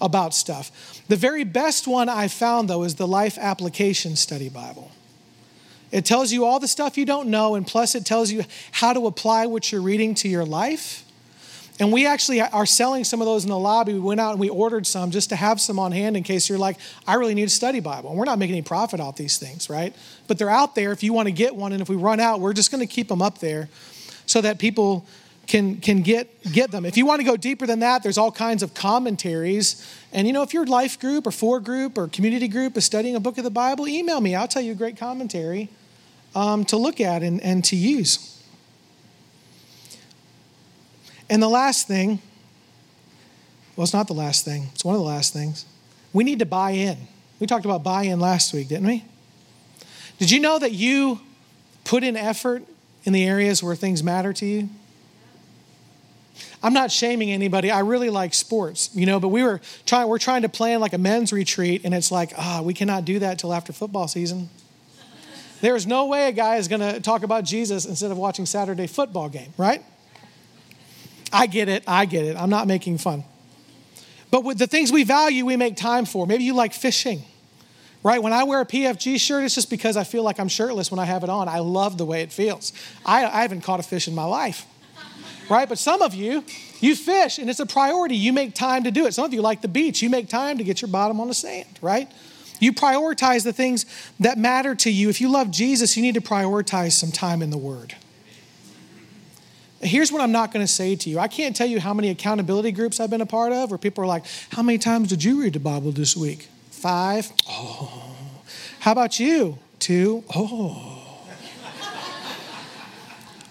about 0.00 0.34
stuff. 0.34 1.02
The 1.08 1.16
very 1.16 1.44
best 1.44 1.88
one 1.88 2.08
I 2.08 2.28
found, 2.28 2.68
though, 2.68 2.82
is 2.82 2.96
the 2.96 3.06
Life 3.06 3.38
Application 3.38 4.16
Study 4.16 4.48
Bible. 4.48 4.90
It 5.90 6.04
tells 6.04 6.32
you 6.32 6.44
all 6.44 6.58
the 6.58 6.68
stuff 6.68 6.96
you 6.96 7.04
don't 7.04 7.28
know, 7.28 7.54
and 7.54 7.66
plus, 7.66 7.94
it 7.94 8.04
tells 8.04 8.30
you 8.30 8.44
how 8.72 8.92
to 8.92 9.06
apply 9.06 9.46
what 9.46 9.70
you're 9.70 9.82
reading 9.82 10.14
to 10.16 10.28
your 10.28 10.44
life. 10.44 11.04
And 11.80 11.92
we 11.92 12.06
actually 12.06 12.40
are 12.40 12.66
selling 12.66 13.02
some 13.02 13.20
of 13.20 13.26
those 13.26 13.44
in 13.44 13.50
the 13.50 13.58
lobby. 13.58 13.94
We 13.94 14.00
went 14.00 14.20
out 14.20 14.32
and 14.32 14.40
we 14.40 14.50
ordered 14.50 14.86
some 14.86 15.10
just 15.10 15.30
to 15.30 15.36
have 15.36 15.60
some 15.60 15.78
on 15.78 15.90
hand 15.90 16.16
in 16.16 16.22
case 16.22 16.48
you're 16.48 16.58
like, 16.58 16.76
I 17.06 17.14
really 17.14 17.34
need 17.34 17.44
a 17.44 17.48
study 17.48 17.80
Bible. 17.80 18.10
And 18.10 18.18
we're 18.18 18.26
not 18.26 18.38
making 18.38 18.54
any 18.54 18.62
profit 18.62 19.00
off 19.00 19.16
these 19.16 19.38
things, 19.38 19.70
right? 19.70 19.94
But 20.28 20.38
they're 20.38 20.50
out 20.50 20.74
there 20.74 20.92
if 20.92 21.02
you 21.02 21.12
want 21.12 21.28
to 21.28 21.32
get 21.32 21.56
one. 21.56 21.72
And 21.72 21.80
if 21.80 21.88
we 21.88 21.96
run 21.96 22.20
out, 22.20 22.40
we're 22.40 22.52
just 22.52 22.70
going 22.70 22.86
to 22.86 22.92
keep 22.92 23.08
them 23.08 23.22
up 23.22 23.38
there 23.38 23.68
so 24.26 24.40
that 24.42 24.58
people 24.58 25.06
can, 25.46 25.76
can 25.78 26.02
get, 26.02 26.28
get 26.52 26.70
them. 26.70 26.84
If 26.84 26.96
you 26.96 27.06
want 27.06 27.20
to 27.20 27.24
go 27.24 27.36
deeper 27.36 27.66
than 27.66 27.80
that, 27.80 28.02
there's 28.02 28.18
all 28.18 28.30
kinds 28.30 28.62
of 28.62 28.74
commentaries. 28.74 29.84
And 30.12 30.26
you 30.26 30.32
know, 30.32 30.42
if 30.42 30.54
your 30.54 30.66
life 30.66 31.00
group 31.00 31.26
or 31.26 31.30
four 31.30 31.58
group 31.58 31.98
or 31.98 32.06
community 32.06 32.48
group 32.48 32.76
is 32.76 32.84
studying 32.84 33.16
a 33.16 33.20
book 33.20 33.38
of 33.38 33.44
the 33.44 33.50
Bible, 33.50 33.88
email 33.88 34.20
me. 34.20 34.34
I'll 34.34 34.48
tell 34.48 34.62
you 34.62 34.72
a 34.72 34.76
great 34.76 34.96
commentary 34.96 35.68
um, 36.34 36.64
to 36.66 36.76
look 36.76 37.00
at 37.00 37.22
and, 37.22 37.40
and 37.40 37.64
to 37.64 37.76
use. 37.76 38.41
And 41.32 41.42
the 41.42 41.48
last 41.48 41.88
thing, 41.88 42.20
well, 43.74 43.84
it's 43.84 43.94
not 43.94 44.06
the 44.06 44.12
last 44.12 44.44
thing, 44.44 44.66
it's 44.74 44.84
one 44.84 44.94
of 44.94 45.00
the 45.00 45.06
last 45.06 45.32
things. 45.32 45.64
We 46.12 46.24
need 46.24 46.40
to 46.40 46.44
buy 46.46 46.72
in. 46.72 46.98
We 47.40 47.46
talked 47.46 47.64
about 47.64 47.82
buy 47.82 48.02
in 48.02 48.20
last 48.20 48.52
week, 48.52 48.68
didn't 48.68 48.86
we? 48.86 49.02
Did 50.18 50.30
you 50.30 50.40
know 50.40 50.58
that 50.58 50.72
you 50.72 51.20
put 51.84 52.04
in 52.04 52.18
effort 52.18 52.64
in 53.04 53.14
the 53.14 53.24
areas 53.24 53.62
where 53.62 53.74
things 53.74 54.02
matter 54.02 54.34
to 54.34 54.44
you? 54.44 54.68
I'm 56.62 56.74
not 56.74 56.92
shaming 56.92 57.30
anybody. 57.30 57.70
I 57.70 57.80
really 57.80 58.10
like 58.10 58.34
sports, 58.34 58.90
you 58.94 59.06
know, 59.06 59.18
but 59.18 59.28
we 59.28 59.42
were 59.42 59.62
trying 59.86 60.08
we're 60.08 60.18
trying 60.18 60.42
to 60.42 60.50
plan 60.50 60.80
like 60.80 60.92
a 60.92 60.98
men's 60.98 61.32
retreat 61.32 61.80
and 61.84 61.94
it's 61.94 62.12
like, 62.12 62.34
ah, 62.36 62.60
we 62.62 62.74
cannot 62.74 63.06
do 63.06 63.18
that 63.20 63.38
till 63.38 63.54
after 63.54 63.72
football 63.72 64.06
season. 64.06 64.50
There 65.62 65.76
is 65.76 65.86
no 65.86 66.08
way 66.08 66.28
a 66.28 66.32
guy 66.32 66.56
is 66.56 66.68
going 66.68 66.82
to 66.82 67.00
talk 67.00 67.22
about 67.22 67.44
Jesus 67.44 67.86
instead 67.86 68.10
of 68.10 68.18
watching 68.18 68.44
Saturday 68.44 68.86
football 68.86 69.30
game, 69.30 69.54
right? 69.56 69.82
I 71.32 71.46
get 71.46 71.68
it. 71.68 71.84
I 71.86 72.04
get 72.04 72.24
it. 72.24 72.36
I'm 72.36 72.50
not 72.50 72.66
making 72.66 72.98
fun. 72.98 73.24
But 74.30 74.44
with 74.44 74.58
the 74.58 74.66
things 74.66 74.90
we 74.90 75.04
value, 75.04 75.44
we 75.44 75.56
make 75.56 75.76
time 75.76 76.04
for. 76.04 76.26
Maybe 76.26 76.44
you 76.44 76.54
like 76.54 76.72
fishing, 76.72 77.22
right? 78.02 78.22
When 78.22 78.32
I 78.32 78.44
wear 78.44 78.62
a 78.62 78.66
PFG 78.66 79.20
shirt, 79.20 79.44
it's 79.44 79.54
just 79.54 79.68
because 79.68 79.96
I 79.96 80.04
feel 80.04 80.22
like 80.22 80.40
I'm 80.40 80.48
shirtless 80.48 80.90
when 80.90 80.98
I 80.98 81.04
have 81.04 81.22
it 81.22 81.28
on. 81.28 81.48
I 81.48 81.58
love 81.58 81.98
the 81.98 82.06
way 82.06 82.22
it 82.22 82.32
feels. 82.32 82.72
I, 83.04 83.26
I 83.26 83.42
haven't 83.42 83.60
caught 83.60 83.78
a 83.78 83.82
fish 83.82 84.08
in 84.08 84.14
my 84.14 84.24
life, 84.24 84.64
right? 85.50 85.68
But 85.68 85.78
some 85.78 86.00
of 86.00 86.14
you, 86.14 86.44
you 86.80 86.96
fish 86.96 87.38
and 87.38 87.50
it's 87.50 87.60
a 87.60 87.66
priority. 87.66 88.16
You 88.16 88.32
make 88.32 88.54
time 88.54 88.84
to 88.84 88.90
do 88.90 89.04
it. 89.04 89.12
Some 89.12 89.26
of 89.26 89.34
you 89.34 89.42
like 89.42 89.60
the 89.60 89.68
beach. 89.68 90.00
You 90.00 90.08
make 90.08 90.28
time 90.28 90.56
to 90.58 90.64
get 90.64 90.80
your 90.80 90.88
bottom 90.88 91.20
on 91.20 91.28
the 91.28 91.34
sand, 91.34 91.78
right? 91.82 92.10
You 92.58 92.72
prioritize 92.72 93.44
the 93.44 93.52
things 93.52 93.84
that 94.20 94.38
matter 94.38 94.74
to 94.76 94.90
you. 94.90 95.10
If 95.10 95.20
you 95.20 95.28
love 95.28 95.50
Jesus, 95.50 95.96
you 95.96 96.02
need 96.02 96.14
to 96.14 96.20
prioritize 96.20 96.92
some 96.92 97.10
time 97.10 97.42
in 97.42 97.50
the 97.50 97.58
Word. 97.58 97.96
Here's 99.82 100.12
what 100.12 100.22
I'm 100.22 100.32
not 100.32 100.52
going 100.52 100.64
to 100.64 100.72
say 100.72 100.94
to 100.94 101.10
you. 101.10 101.18
I 101.18 101.28
can't 101.28 101.56
tell 101.56 101.66
you 101.66 101.80
how 101.80 101.92
many 101.92 102.10
accountability 102.10 102.70
groups 102.70 103.00
I've 103.00 103.10
been 103.10 103.20
a 103.20 103.26
part 103.26 103.52
of 103.52 103.70
where 103.70 103.78
people 103.78 104.04
are 104.04 104.06
like, 104.06 104.24
How 104.50 104.62
many 104.62 104.78
times 104.78 105.08
did 105.08 105.24
you 105.24 105.42
read 105.42 105.54
the 105.54 105.60
Bible 105.60 105.90
this 105.90 106.16
week? 106.16 106.48
Five. 106.70 107.32
Oh. 107.48 108.16
How 108.80 108.92
about 108.92 109.18
you? 109.18 109.58
Two. 109.78 110.24
Oh. 110.34 111.26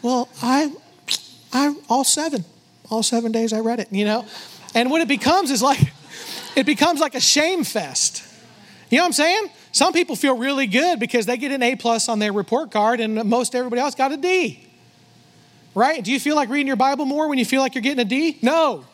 well, 0.01 0.29
I, 0.41 0.71
I, 1.51 1.75
all 1.89 2.03
seven. 2.03 2.45
All 2.89 3.03
seven 3.03 3.31
days 3.31 3.53
I 3.53 3.59
read 3.59 3.79
it, 3.79 3.87
you 3.91 4.05
know? 4.05 4.25
And 4.73 4.89
what 4.89 5.01
it 5.01 5.07
becomes 5.07 5.51
is 5.51 5.61
like, 5.61 5.79
it 6.55 6.65
becomes 6.65 6.99
like 6.99 7.15
a 7.15 7.21
shame 7.21 7.63
fest. 7.63 8.23
You 8.89 8.97
know 8.97 9.03
what 9.03 9.07
I'm 9.07 9.13
saying? 9.13 9.49
Some 9.71 9.93
people 9.93 10.15
feel 10.15 10.37
really 10.37 10.67
good 10.67 10.99
because 10.99 11.25
they 11.25 11.37
get 11.37 11.51
an 11.51 11.63
A 11.63 11.75
plus 11.75 12.09
on 12.09 12.19
their 12.19 12.33
report 12.33 12.71
card 12.71 12.99
and 12.99 13.23
most 13.25 13.55
everybody 13.55 13.81
else 13.81 13.95
got 13.95 14.11
a 14.11 14.17
D. 14.17 14.67
Right? 15.73 16.03
Do 16.03 16.11
you 16.11 16.19
feel 16.19 16.35
like 16.35 16.49
reading 16.49 16.67
your 16.67 16.75
Bible 16.75 17.05
more 17.05 17.27
when 17.29 17.37
you 17.37 17.45
feel 17.45 17.61
like 17.61 17.75
you're 17.75 17.81
getting 17.81 17.99
a 17.99 18.05
D? 18.05 18.37
No. 18.41 18.85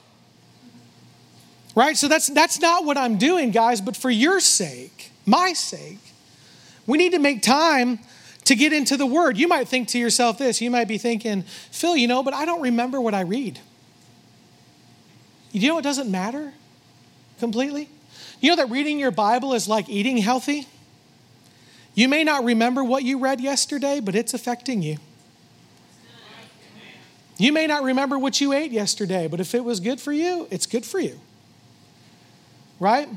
Right? 1.76 1.98
So 1.98 2.08
that's 2.08 2.28
that's 2.28 2.60
not 2.60 2.86
what 2.86 2.98
I'm 2.98 3.18
doing, 3.18 3.52
guys, 3.52 3.82
but 3.82 3.96
for 3.96 4.10
your 4.10 4.40
sake, 4.40 5.12
my 5.26 5.54
sake, 5.54 6.00
we 6.86 6.98
need 6.98 7.14
to 7.14 7.20
make 7.20 7.42
time 7.42 8.00
to 8.46 8.56
get 8.56 8.74
into 8.74 8.96
the 8.96 9.06
word. 9.06 9.38
You 9.38 9.48
might 9.48 9.68
think 9.68 9.90
to 9.90 10.00
yourself 10.00 10.38
this. 10.38 10.62
You 10.62 10.72
might 10.72 10.88
be 10.88 10.98
thinking, 10.98 11.44
"Phil, 11.72 11.98
you 11.98 12.08
know, 12.08 12.24
but 12.24 12.34
I 12.34 12.46
don't 12.46 12.62
remember 12.62 13.02
what 13.02 13.14
I 13.14 13.22
read." 13.22 13.60
You 15.52 15.70
know 15.70 15.78
it 15.78 15.84
doesn't 15.84 16.10
matter 16.10 16.54
completely? 17.40 17.90
You 18.40 18.52
know 18.52 18.56
that 18.58 18.70
reading 18.70 19.00
your 19.00 19.12
Bible 19.12 19.54
is 19.54 19.68
like 19.68 19.90
eating 19.90 20.18
healthy? 20.18 20.68
You 21.96 22.08
may 22.08 22.24
not 22.24 22.44
remember 22.44 22.84
what 22.84 23.04
you 23.04 23.18
read 23.18 23.42
yesterday, 23.42 24.00
but 24.00 24.14
it's 24.14 24.34
affecting 24.36 24.84
you. 24.84 24.98
You 27.38 27.54
may 27.54 27.68
not 27.68 27.84
remember 27.84 28.18
what 28.18 28.42
you 28.42 28.54
ate 28.54 28.72
yesterday, 28.72 29.28
but 29.28 29.40
if 29.40 29.54
it 29.54 29.64
was 29.64 29.80
good 29.80 30.02
for 30.02 30.12
you, 30.12 30.48
it's 30.50 30.66
good 30.66 30.86
for 30.86 31.00
you. 31.00 31.20
Right? 32.80 33.08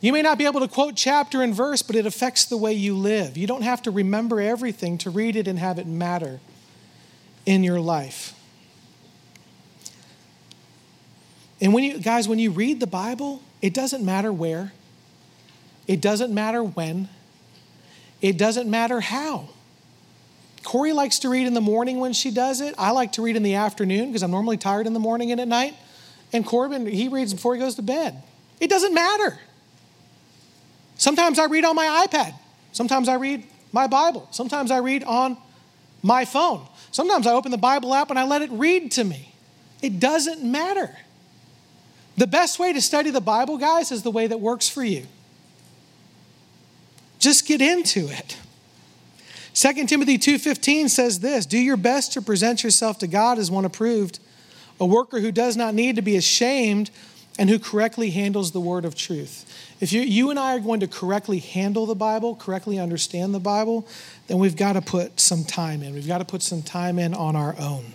You 0.00 0.12
may 0.12 0.22
not 0.22 0.38
be 0.38 0.44
able 0.44 0.60
to 0.60 0.68
quote 0.68 0.96
chapter 0.96 1.42
and 1.42 1.54
verse, 1.54 1.82
but 1.82 1.96
it 1.96 2.06
affects 2.06 2.44
the 2.44 2.56
way 2.56 2.72
you 2.74 2.94
live. 2.94 3.36
You 3.36 3.46
don't 3.46 3.62
have 3.62 3.82
to 3.82 3.90
remember 3.90 4.40
everything 4.40 4.98
to 4.98 5.10
read 5.10 5.34
it 5.34 5.48
and 5.48 5.58
have 5.58 5.78
it 5.78 5.86
matter 5.86 6.40
in 7.46 7.64
your 7.64 7.80
life. 7.80 8.38
And 11.60 11.72
when 11.72 11.84
you, 11.84 11.98
guys, 11.98 12.28
when 12.28 12.38
you 12.38 12.50
read 12.50 12.80
the 12.80 12.86
Bible, 12.86 13.40
it 13.62 13.72
doesn't 13.72 14.04
matter 14.04 14.32
where, 14.32 14.72
it 15.86 16.00
doesn't 16.00 16.34
matter 16.34 16.62
when, 16.62 17.08
it 18.20 18.36
doesn't 18.36 18.68
matter 18.68 19.00
how. 19.00 19.48
Corey 20.64 20.92
likes 20.92 21.20
to 21.20 21.28
read 21.28 21.46
in 21.46 21.54
the 21.54 21.60
morning 21.60 22.00
when 22.00 22.12
she 22.12 22.30
does 22.30 22.60
it. 22.60 22.74
I 22.78 22.90
like 22.90 23.12
to 23.12 23.22
read 23.22 23.36
in 23.36 23.42
the 23.42 23.54
afternoon 23.54 24.06
because 24.06 24.22
I'm 24.22 24.30
normally 24.30 24.56
tired 24.56 24.86
in 24.86 24.94
the 24.94 25.00
morning 25.00 25.30
and 25.30 25.40
at 25.40 25.46
night. 25.46 25.74
And 26.32 26.44
Corbin, 26.44 26.86
he 26.86 27.08
reads 27.08 27.32
before 27.32 27.54
he 27.54 27.60
goes 27.60 27.76
to 27.76 27.82
bed. 27.82 28.22
It 28.58 28.70
doesn't 28.70 28.94
matter. 28.94 29.38
Sometimes 30.96 31.38
I 31.38 31.46
read 31.46 31.64
on 31.64 31.76
my 31.76 32.06
iPad. 32.06 32.34
Sometimes 32.72 33.08
I 33.08 33.14
read 33.14 33.44
my 33.72 33.86
Bible. 33.86 34.26
Sometimes 34.30 34.70
I 34.70 34.78
read 34.78 35.04
on 35.04 35.36
my 36.02 36.24
phone. 36.24 36.66
Sometimes 36.90 37.26
I 37.26 37.32
open 37.32 37.50
the 37.50 37.58
Bible 37.58 37.94
app 37.94 38.10
and 38.10 38.18
I 38.18 38.24
let 38.24 38.42
it 38.42 38.50
read 38.50 38.90
to 38.92 39.04
me. 39.04 39.34
It 39.82 40.00
doesn't 40.00 40.42
matter. 40.42 40.96
The 42.16 42.26
best 42.26 42.58
way 42.58 42.72
to 42.72 42.80
study 42.80 43.10
the 43.10 43.20
Bible, 43.20 43.58
guys, 43.58 43.92
is 43.92 44.02
the 44.02 44.10
way 44.10 44.26
that 44.26 44.40
works 44.40 44.68
for 44.68 44.82
you. 44.82 45.06
Just 47.18 47.46
get 47.46 47.60
into 47.60 48.08
it. 48.08 48.38
2 49.54 49.86
Timothy 49.86 50.18
2:15 50.18 50.88
says 50.88 51.20
this, 51.20 51.46
"Do 51.46 51.58
your 51.58 51.76
best 51.76 52.12
to 52.12 52.22
present 52.22 52.64
yourself 52.64 52.98
to 52.98 53.06
God 53.06 53.38
as 53.38 53.50
one 53.52 53.64
approved, 53.64 54.18
a 54.80 54.84
worker 54.84 55.20
who 55.20 55.30
does 55.30 55.56
not 55.56 55.74
need 55.74 55.94
to 55.94 56.02
be 56.02 56.16
ashamed 56.16 56.90
and 57.38 57.48
who 57.48 57.60
correctly 57.60 58.10
handles 58.10 58.50
the 58.50 58.60
word 58.60 58.84
of 58.84 58.96
truth." 58.96 59.44
If 59.80 59.92
you, 59.92 60.02
you 60.02 60.30
and 60.30 60.40
I 60.40 60.56
are 60.56 60.60
going 60.60 60.80
to 60.80 60.88
correctly 60.88 61.38
handle 61.38 61.86
the 61.86 61.94
Bible, 61.94 62.34
correctly 62.34 62.80
understand 62.80 63.32
the 63.32 63.40
Bible, 63.40 63.86
then 64.26 64.38
we've 64.38 64.56
got 64.56 64.72
to 64.72 64.82
put 64.82 65.20
some 65.20 65.44
time 65.44 65.84
in. 65.84 65.94
We've 65.94 66.06
got 66.06 66.18
to 66.18 66.24
put 66.24 66.42
some 66.42 66.62
time 66.62 66.98
in 66.98 67.14
on 67.14 67.36
our 67.36 67.54
own. 67.58 67.94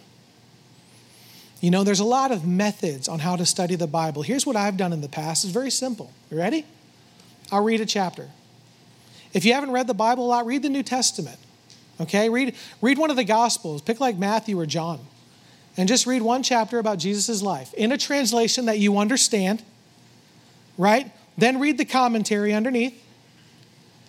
You 1.60 1.72
know, 1.72 1.84
there's 1.84 1.99
a 1.99 2.05
lot 2.05 2.32
of 2.32 2.45
methods 2.45 3.10
on 3.10 3.20
how 3.20 3.36
to 3.36 3.45
study 3.45 3.76
the 3.76 3.88
Bible. 3.88 4.22
Here's 4.22 4.45
what 4.45 4.55
I've 4.55 4.78
done 4.78 4.93
in 4.93 5.01
the 5.01 5.10
past. 5.10 5.43
It's 5.43 5.53
very 5.53 5.72
simple. 5.72 6.12
You 6.32 6.38
ready? 6.38 6.66
I'll 7.51 7.64
read 7.64 7.82
a 7.82 7.86
chapter. 7.86 8.30
If 9.34 9.43
you 9.43 9.53
haven't 9.53 9.72
read 9.72 9.88
the 9.88 9.93
Bible 9.93 10.26
a 10.26 10.30
lot, 10.30 10.45
read 10.45 10.64
the 10.64 10.70
New 10.70 10.84
Testament. 10.84 11.38
Okay? 12.00 12.30
Read, 12.30 12.56
read 12.82 12.97
one 12.97 13.10
of 13.10 13.16
the 13.16 13.24
Gospels. 13.24 13.82
Pick 13.82 14.00
like 14.00 14.18
Matthew 14.18 14.60
or 14.60 14.66
John. 14.66 15.00
And 15.78 15.88
just 15.88 16.06
read 16.06 16.22
one 16.22 16.43
chapter 16.43 16.80
about 16.80 16.97
Jesus' 16.97 17.41
life 17.41 17.74
in 17.74 17.91
a 17.91 17.97
translation 17.97 18.66
that 18.66 18.80
you 18.80 18.97
understand, 18.97 19.64
right? 20.78 21.12
Then 21.38 21.60
read 21.60 21.78
the 21.78 21.86
commentary 21.86 22.54
underneath. 22.54 23.02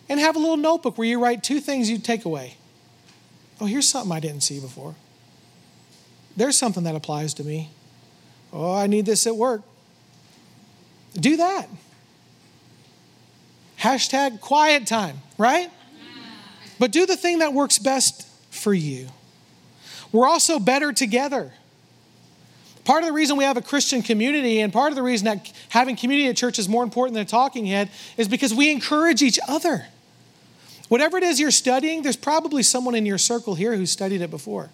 And 0.08 0.18
have 0.18 0.34
a 0.34 0.40
little 0.40 0.56
notebook 0.56 0.98
where 0.98 1.06
you 1.06 1.22
write 1.22 1.44
two 1.44 1.60
things 1.60 1.88
you 1.88 1.98
take 1.98 2.24
away. 2.24 2.56
Oh, 3.60 3.66
here's 3.66 3.86
something 3.86 4.10
I 4.10 4.18
didn't 4.18 4.40
see 4.40 4.58
before. 4.58 4.96
There's 6.36 6.58
something 6.58 6.82
that 6.82 6.96
applies 6.96 7.34
to 7.34 7.44
me. 7.44 7.70
Oh, 8.52 8.74
I 8.74 8.88
need 8.88 9.06
this 9.06 9.26
at 9.26 9.36
work. 9.36 9.62
Do 11.14 11.36
that. 11.36 11.68
Hashtag 13.78 14.40
quiet 14.40 14.86
time, 14.86 15.22
right? 15.38 15.70
But 16.80 16.90
do 16.90 17.06
the 17.06 17.16
thing 17.16 17.38
that 17.38 17.54
works 17.54 17.78
best 17.78 18.26
for 18.50 18.74
you. 18.74 19.06
We're 20.10 20.26
also 20.26 20.58
better 20.58 20.92
together. 20.92 21.52
Part 22.84 23.04
of 23.04 23.06
the 23.06 23.12
reason 23.12 23.36
we 23.36 23.44
have 23.44 23.56
a 23.56 23.62
Christian 23.62 24.02
community 24.02 24.58
and 24.58 24.72
part 24.72 24.90
of 24.90 24.96
the 24.96 25.02
reason 25.02 25.26
that 25.26 25.52
having 25.68 25.94
community 25.94 26.28
at 26.28 26.36
church 26.36 26.58
is 26.58 26.68
more 26.68 26.82
important 26.82 27.14
than 27.14 27.22
a 27.22 27.28
talking 27.28 27.66
head 27.66 27.88
is 28.16 28.26
because 28.26 28.52
we 28.52 28.72
encourage 28.72 29.22
each 29.22 29.38
other. 29.46 29.86
Whatever 30.88 31.18
it 31.18 31.22
is 31.22 31.38
you're 31.38 31.52
studying, 31.52 32.02
there's 32.02 32.16
probably 32.16 32.64
someone 32.64 32.96
in 32.96 33.06
your 33.06 33.18
circle 33.18 33.54
here 33.54 33.76
who 33.76 33.86
studied 33.86 34.22
it 34.22 34.30
before 34.32 34.70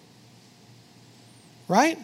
right? 1.67 1.97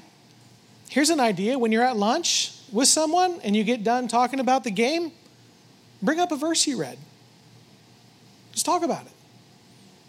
Here's 0.89 1.09
an 1.09 1.19
idea 1.19 1.57
when 1.57 1.71
you're 1.71 1.83
at 1.83 1.97
lunch 1.97 2.51
with 2.71 2.87
someone 2.87 3.39
and 3.43 3.55
you 3.55 3.63
get 3.63 3.83
done 3.83 4.07
talking 4.07 4.39
about 4.39 4.63
the 4.63 4.71
game, 4.71 5.11
bring 6.01 6.19
up 6.19 6.31
a 6.31 6.35
verse 6.35 6.67
you 6.67 6.79
read. 6.79 6.97
Just 8.51 8.65
talk 8.65 8.83
about 8.83 9.05
it. 9.05 9.12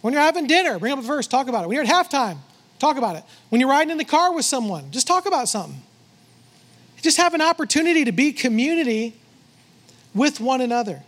When 0.04 0.12
you're 0.12 0.22
having 0.22 0.46
dinner, 0.46 0.78
bring 0.78 0.92
up 0.92 0.98
a 0.98 1.02
verse, 1.02 1.26
talk 1.26 1.48
about 1.48 1.64
it. 1.64 1.68
When 1.68 1.76
you're 1.76 1.86
at 1.86 2.10
halftime, 2.10 2.36
talk 2.78 2.98
about 2.98 3.16
it. 3.16 3.24
When 3.48 3.58
you're 3.58 3.70
riding 3.70 3.90
in 3.90 3.96
the 3.96 4.04
car 4.04 4.34
with 4.34 4.44
someone, 4.44 4.90
just 4.90 5.06
talk 5.06 5.24
about 5.24 5.48
something. 5.48 5.80
Just 7.00 7.16
have 7.16 7.32
an 7.32 7.40
opportunity 7.40 8.04
to 8.04 8.12
be 8.12 8.30
community 8.30 9.14
with 10.14 10.40
one 10.40 10.60
another. 10.60 11.02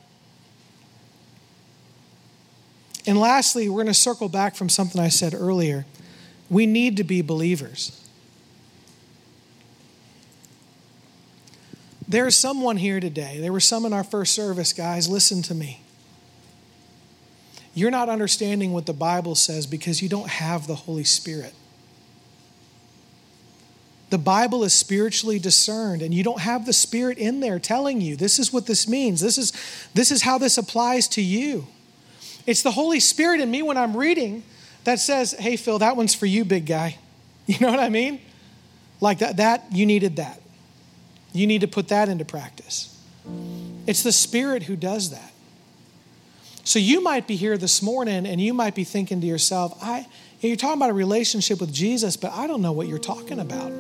And 3.07 3.21
lastly, 3.21 3.69
we're 3.69 3.83
going 3.83 3.89
to 3.89 3.93
circle 3.93 4.31
back 4.31 4.57
from 4.57 4.71
something 4.71 4.99
I 4.99 5.09
said 5.09 5.35
earlier. 5.35 5.85
We 6.49 6.65
need 6.65 6.97
to 6.97 7.05
be 7.05 7.21
believers. 7.21 8.03
There's 12.09 12.35
someone 12.35 12.79
here 12.79 12.99
today. 12.99 13.41
There 13.41 13.53
were 13.53 13.61
some 13.61 13.85
in 13.85 13.93
our 13.93 14.05
first 14.05 14.35
service, 14.35 14.73
guys. 14.73 15.07
Listen 15.07 15.43
to 15.43 15.55
me. 15.55 15.83
You're 17.77 17.91
not 17.91 18.09
understanding 18.09 18.73
what 18.73 18.87
the 18.87 18.95
Bible 18.95 19.35
says 19.35 19.67
because 19.67 20.01
you 20.01 20.09
don't 20.09 20.31
have 20.31 20.67
the 20.67 20.75
Holy 20.75 21.05
Spirit. 21.05 21.53
The 24.09 24.17
Bible 24.17 24.65
is 24.65 24.73
spiritually 24.73 25.39
discerned, 25.39 26.01
and 26.01 26.15
you 26.15 26.25
don't 26.25 26.41
have 26.41 26.65
the 26.65 26.73
Spirit 26.73 27.19
in 27.19 27.41
there 27.41 27.59
telling 27.59 28.01
you 28.01 28.17
this 28.17 28.39
is 28.39 28.51
what 28.51 28.65
this 28.65 28.89
means. 28.89 29.21
This 29.21 29.37
is, 29.37 29.53
this 29.93 30.11
is 30.11 30.23
how 30.23 30.39
this 30.39 30.57
applies 30.57 31.07
to 31.09 31.21
you. 31.21 31.67
It's 32.47 32.63
the 32.63 32.71
Holy 32.71 32.99
Spirit 32.99 33.41
in 33.41 33.51
me 33.51 33.61
when 33.61 33.77
I'm 33.77 33.95
reading 33.95 34.43
that 34.85 34.99
says, 34.99 35.33
hey, 35.33 35.57
Phil, 35.57 35.79
that 35.81 35.99
one's 35.99 36.15
for 36.15 36.25
you, 36.25 36.45
big 36.45 36.67
guy. 36.67 36.99
You 37.47 37.59
know 37.61 37.71
what 37.71 37.79
I 37.79 37.91
mean? 37.91 38.21
Like 39.01 39.19
that, 39.19 39.37
that 39.37 39.67
you 39.71 39.87
needed 39.87 40.17
that. 40.17 40.41
You 41.33 41.47
need 41.47 41.61
to 41.61 41.69
put 41.69 41.87
that 41.89 42.09
into 42.09 42.25
practice. 42.25 43.01
It's 43.87 44.03
the 44.03 44.11
Spirit 44.11 44.65
who 44.65 44.75
does 44.75 45.11
that. 45.11 45.33
So 46.67 46.81
you 46.81 47.01
might 47.01 47.29
be 47.29 47.37
here 47.37 47.57
this 47.57 47.81
morning 47.81 48.27
and 48.27 48.41
you 48.41 48.53
might 48.53 48.75
be 48.75 48.83
thinking 48.83 49.21
to 49.21 49.27
yourself, 49.27 49.79
I, 49.81 50.05
you're 50.41 50.57
talking 50.57 50.79
about 50.79 50.91
a 50.91 50.95
relationship 50.95 51.61
with 51.61 51.73
Jesus, 51.73 52.17
but 52.17 52.33
I 52.33 52.49
don't 52.49 52.61
know 52.61 52.73
what 52.73 52.89
you're 52.89 52.99
talking 52.99 53.39
about. 53.39 53.71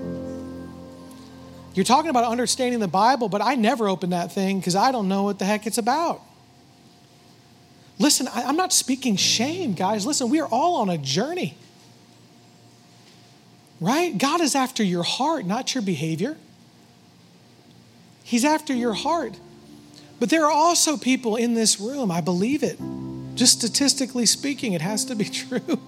You're 1.74 1.84
talking 1.84 2.10
about 2.10 2.26
understanding 2.26 2.78
the 2.78 2.86
Bible, 2.86 3.28
but 3.28 3.42
I 3.42 3.56
never 3.56 3.88
open 3.88 4.10
that 4.10 4.30
thing 4.30 4.60
because 4.60 4.76
I 4.76 4.92
don't 4.92 5.08
know 5.08 5.24
what 5.24 5.40
the 5.40 5.44
heck 5.44 5.66
it's 5.66 5.78
about. 5.78 6.20
Listen, 7.98 8.28
I'm 8.32 8.56
not 8.56 8.72
speaking 8.72 9.16
shame, 9.16 9.74
guys. 9.74 10.06
Listen, 10.06 10.30
we 10.30 10.38
are 10.40 10.48
all 10.48 10.76
on 10.76 10.88
a 10.88 10.96
journey. 10.96 11.56
Right? 13.80 14.16
God 14.16 14.40
is 14.40 14.54
after 14.54 14.84
your 14.84 15.02
heart, 15.02 15.44
not 15.44 15.74
your 15.74 15.82
behavior. 15.82 16.36
He's 18.22 18.44
after 18.44 18.72
your 18.72 18.94
heart. 18.94 19.40
But 20.18 20.30
there 20.30 20.44
are 20.44 20.50
also 20.50 20.96
people 20.96 21.36
in 21.36 21.54
this 21.54 21.78
room, 21.78 22.10
I 22.10 22.20
believe 22.20 22.62
it. 22.62 22.78
Just 23.34 23.58
statistically 23.58 24.26
speaking, 24.26 24.72
it 24.72 24.80
has 24.80 25.04
to 25.06 25.14
be 25.14 25.24
true. 25.24 25.80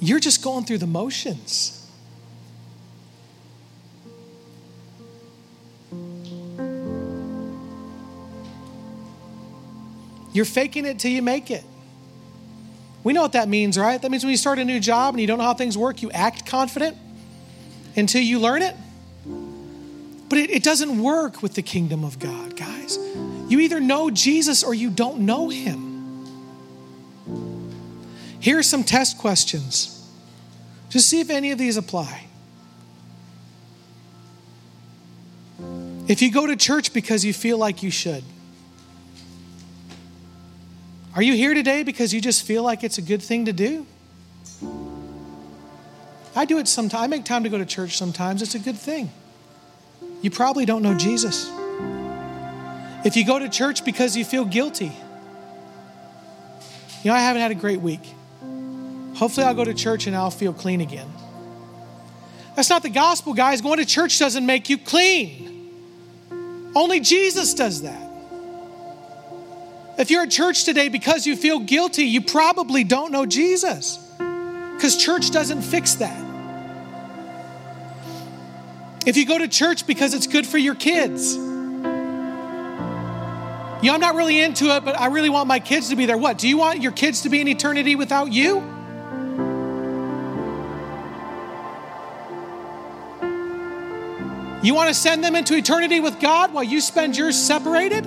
You're 0.00 0.20
just 0.20 0.42
going 0.42 0.64
through 0.64 0.78
the 0.78 0.86
motions. 0.86 1.74
You're 10.32 10.44
faking 10.44 10.84
it 10.86 10.98
till 10.98 11.10
you 11.10 11.22
make 11.22 11.50
it. 11.50 11.64
We 13.02 13.12
know 13.12 13.22
what 13.22 13.32
that 13.32 13.48
means, 13.48 13.78
right? 13.78 14.00
That 14.00 14.10
means 14.10 14.24
when 14.24 14.30
you 14.30 14.36
start 14.36 14.58
a 14.58 14.64
new 14.64 14.78
job 14.78 15.14
and 15.14 15.20
you 15.20 15.26
don't 15.26 15.38
know 15.38 15.44
how 15.44 15.54
things 15.54 15.78
work, 15.78 16.02
you 16.02 16.10
act 16.10 16.46
confident 16.46 16.96
until 17.96 18.22
you 18.22 18.38
learn 18.38 18.62
it. 18.62 18.76
But 20.28 20.38
it, 20.38 20.50
it 20.50 20.62
doesn't 20.62 21.02
work 21.02 21.42
with 21.42 21.54
the 21.54 21.62
kingdom 21.62 22.04
of 22.04 22.18
God, 22.18 22.56
guys. 22.56 22.98
You 23.48 23.60
either 23.60 23.80
know 23.80 24.10
Jesus 24.10 24.62
or 24.62 24.74
you 24.74 24.90
don't 24.90 25.20
know 25.20 25.48
him. 25.48 25.86
Here 28.40 28.58
are 28.58 28.62
some 28.62 28.84
test 28.84 29.18
questions. 29.18 29.94
Just 30.90 31.08
see 31.08 31.20
if 31.20 31.30
any 31.30 31.50
of 31.50 31.58
these 31.58 31.76
apply. 31.76 32.26
If 36.06 36.22
you 36.22 36.30
go 36.30 36.46
to 36.46 36.56
church 36.56 36.92
because 36.92 37.24
you 37.24 37.32
feel 37.32 37.58
like 37.58 37.82
you 37.82 37.90
should, 37.90 38.24
are 41.14 41.22
you 41.22 41.34
here 41.34 41.52
today 41.52 41.82
because 41.82 42.14
you 42.14 42.20
just 42.20 42.46
feel 42.46 42.62
like 42.62 42.84
it's 42.84 42.98
a 42.98 43.02
good 43.02 43.22
thing 43.22 43.46
to 43.46 43.52
do? 43.52 43.86
I 46.36 46.44
do 46.44 46.58
it 46.58 46.68
sometimes. 46.68 47.02
I 47.02 47.06
make 47.08 47.24
time 47.24 47.42
to 47.42 47.48
go 47.48 47.58
to 47.58 47.66
church 47.66 47.96
sometimes. 47.96 48.40
It's 48.40 48.54
a 48.54 48.58
good 48.58 48.76
thing 48.76 49.10
you 50.22 50.30
probably 50.30 50.64
don't 50.64 50.82
know 50.82 50.94
Jesus. 50.94 51.50
If 53.04 53.16
you 53.16 53.24
go 53.24 53.38
to 53.38 53.48
church 53.48 53.84
because 53.84 54.16
you 54.16 54.24
feel 54.24 54.44
guilty, 54.44 54.92
you 57.02 57.10
know, 57.10 57.14
I 57.14 57.20
haven't 57.20 57.42
had 57.42 57.52
a 57.52 57.54
great 57.54 57.80
week. 57.80 58.02
Hopefully, 59.14 59.46
I'll 59.46 59.54
go 59.54 59.64
to 59.64 59.74
church 59.74 60.06
and 60.06 60.16
I'll 60.16 60.30
feel 60.30 60.52
clean 60.52 60.80
again. 60.80 61.08
That's 62.56 62.70
not 62.70 62.82
the 62.82 62.90
gospel, 62.90 63.34
guys. 63.34 63.60
Going 63.60 63.78
to 63.78 63.86
church 63.86 64.18
doesn't 64.18 64.44
make 64.44 64.68
you 64.68 64.78
clean, 64.78 65.70
only 66.74 67.00
Jesus 67.00 67.54
does 67.54 67.82
that. 67.82 68.08
If 69.98 70.10
you're 70.10 70.22
at 70.22 70.30
church 70.30 70.64
today 70.64 70.88
because 70.88 71.26
you 71.26 71.34
feel 71.36 71.58
guilty, 71.58 72.04
you 72.04 72.20
probably 72.20 72.84
don't 72.84 73.10
know 73.10 73.26
Jesus 73.26 73.98
because 74.18 74.96
church 74.96 75.32
doesn't 75.32 75.62
fix 75.62 75.94
that. 75.96 76.27
If 79.06 79.16
you 79.16 79.24
go 79.26 79.38
to 79.38 79.48
church 79.48 79.86
because 79.86 80.14
it's 80.14 80.26
good 80.26 80.46
for 80.46 80.58
your 80.58 80.74
kids, 80.74 81.34
you 83.80 83.84
know, 83.84 83.94
I'm 83.94 84.00
not 84.00 84.16
really 84.16 84.40
into 84.40 84.74
it, 84.74 84.84
but 84.84 84.98
I 84.98 85.06
really 85.06 85.30
want 85.30 85.46
my 85.46 85.60
kids 85.60 85.90
to 85.90 85.96
be 85.96 86.06
there. 86.06 86.18
What? 86.18 86.38
Do 86.38 86.48
you 86.48 86.58
want 86.58 86.82
your 86.82 86.92
kids 86.92 87.22
to 87.22 87.28
be 87.28 87.40
in 87.40 87.46
eternity 87.46 87.94
without 87.94 88.32
you? 88.32 88.56
You 94.60 94.74
want 94.74 94.88
to 94.88 94.94
send 94.94 95.22
them 95.22 95.36
into 95.36 95.54
eternity 95.54 96.00
with 96.00 96.18
God 96.18 96.52
while 96.52 96.64
you 96.64 96.80
spend 96.80 97.16
yours 97.16 97.36
separated? 97.38 98.06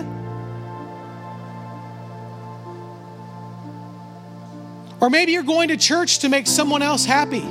Or 4.99 5.09
maybe 5.09 5.31
you're 5.31 5.43
going 5.43 5.69
to 5.69 5.77
church 5.77 6.19
to 6.19 6.29
make 6.29 6.47
someone 6.47 6.81
else 6.81 7.05
happy. 7.05 7.45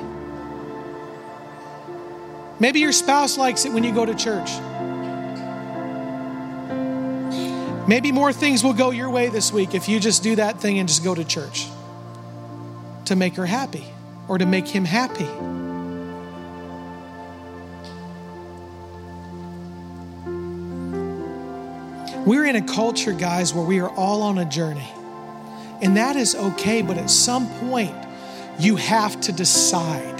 Maybe 2.60 2.80
your 2.80 2.92
spouse 2.92 3.38
likes 3.38 3.64
it 3.64 3.72
when 3.72 3.82
you 3.82 3.92
go 3.92 4.04
to 4.04 4.14
church. 4.14 4.50
Maybe 7.88 8.12
more 8.12 8.32
things 8.32 8.62
will 8.62 8.74
go 8.74 8.90
your 8.90 9.10
way 9.10 9.30
this 9.30 9.52
week 9.52 9.74
if 9.74 9.88
you 9.88 9.98
just 9.98 10.22
do 10.22 10.36
that 10.36 10.60
thing 10.60 10.78
and 10.78 10.88
just 10.88 11.02
go 11.02 11.14
to 11.14 11.24
church 11.24 11.66
to 13.06 13.16
make 13.16 13.34
her 13.34 13.46
happy 13.46 13.84
or 14.28 14.38
to 14.38 14.46
make 14.46 14.68
him 14.68 14.84
happy. 14.84 15.28
We're 22.26 22.44
in 22.44 22.54
a 22.54 22.62
culture, 22.62 23.12
guys, 23.12 23.54
where 23.54 23.64
we 23.64 23.80
are 23.80 23.90
all 23.90 24.22
on 24.22 24.38
a 24.38 24.44
journey. 24.44 24.88
And 25.82 25.96
that 25.96 26.14
is 26.14 26.34
okay, 26.36 26.82
but 26.82 26.98
at 26.98 27.10
some 27.10 27.48
point, 27.68 27.96
you 28.58 28.76
have 28.76 29.18
to 29.22 29.32
decide. 29.32 30.19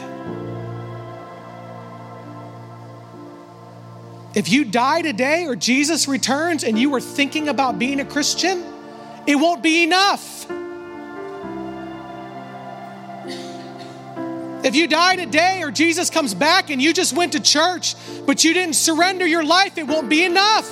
If 4.32 4.48
you 4.48 4.64
die 4.64 5.02
today 5.02 5.46
or 5.46 5.56
Jesus 5.56 6.06
returns 6.06 6.62
and 6.62 6.78
you 6.78 6.90
were 6.90 7.00
thinking 7.00 7.48
about 7.48 7.80
being 7.80 7.98
a 7.98 8.04
Christian, 8.04 8.64
it 9.26 9.34
won't 9.34 9.62
be 9.62 9.82
enough. 9.82 10.46
If 14.62 14.76
you 14.76 14.86
die 14.86 15.16
today 15.16 15.62
or 15.64 15.72
Jesus 15.72 16.10
comes 16.10 16.34
back 16.34 16.70
and 16.70 16.80
you 16.80 16.92
just 16.92 17.12
went 17.12 17.32
to 17.32 17.40
church, 17.40 17.96
but 18.24 18.44
you 18.44 18.54
didn't 18.54 18.74
surrender 18.74 19.26
your 19.26 19.42
life, 19.42 19.78
it 19.78 19.88
won't 19.88 20.08
be 20.08 20.24
enough. 20.24 20.70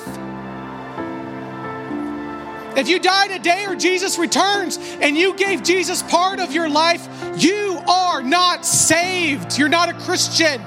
If 2.77 2.89
you 2.89 3.01
die 3.01 3.27
today 3.27 3.65
or 3.67 3.75
Jesus 3.75 4.19
returns 4.19 4.79
and 5.01 5.17
you 5.17 5.35
gave 5.35 5.65
Jesus 5.65 6.01
part 6.05 6.39
of 6.39 6.53
your 6.53 6.69
life, 6.69 7.09
you 7.39 7.83
are 7.89 8.23
not 8.23 8.65
saved. 8.65 9.59
You're 9.59 9.69
not 9.69 9.89
a 9.89 9.95
Christian. 9.95 10.63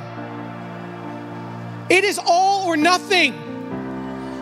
It 1.91 2.05
is 2.05 2.17
all 2.25 2.67
or 2.67 2.77
nothing. 2.77 3.33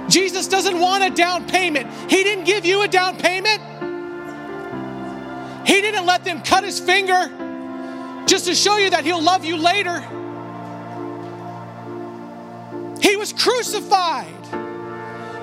Jesus 0.07 0.47
doesn't 0.47 0.79
want 0.79 1.03
a 1.03 1.09
down 1.09 1.47
payment. 1.47 1.91
He 2.07 2.23
didn't 2.23 2.43
give 2.43 2.63
you 2.63 2.83
a 2.83 2.87
down 2.87 3.17
payment. 3.17 3.59
He 5.67 5.81
didn't 5.81 6.05
let 6.05 6.23
them 6.23 6.43
cut 6.43 6.63
his 6.63 6.79
finger 6.79 7.27
just 8.27 8.45
to 8.45 8.53
show 8.53 8.77
you 8.77 8.91
that 8.91 9.03
he'll 9.03 9.23
love 9.23 9.43
you 9.45 9.57
later. 9.57 9.99
He 13.01 13.15
was 13.15 13.33
crucified 13.33 14.27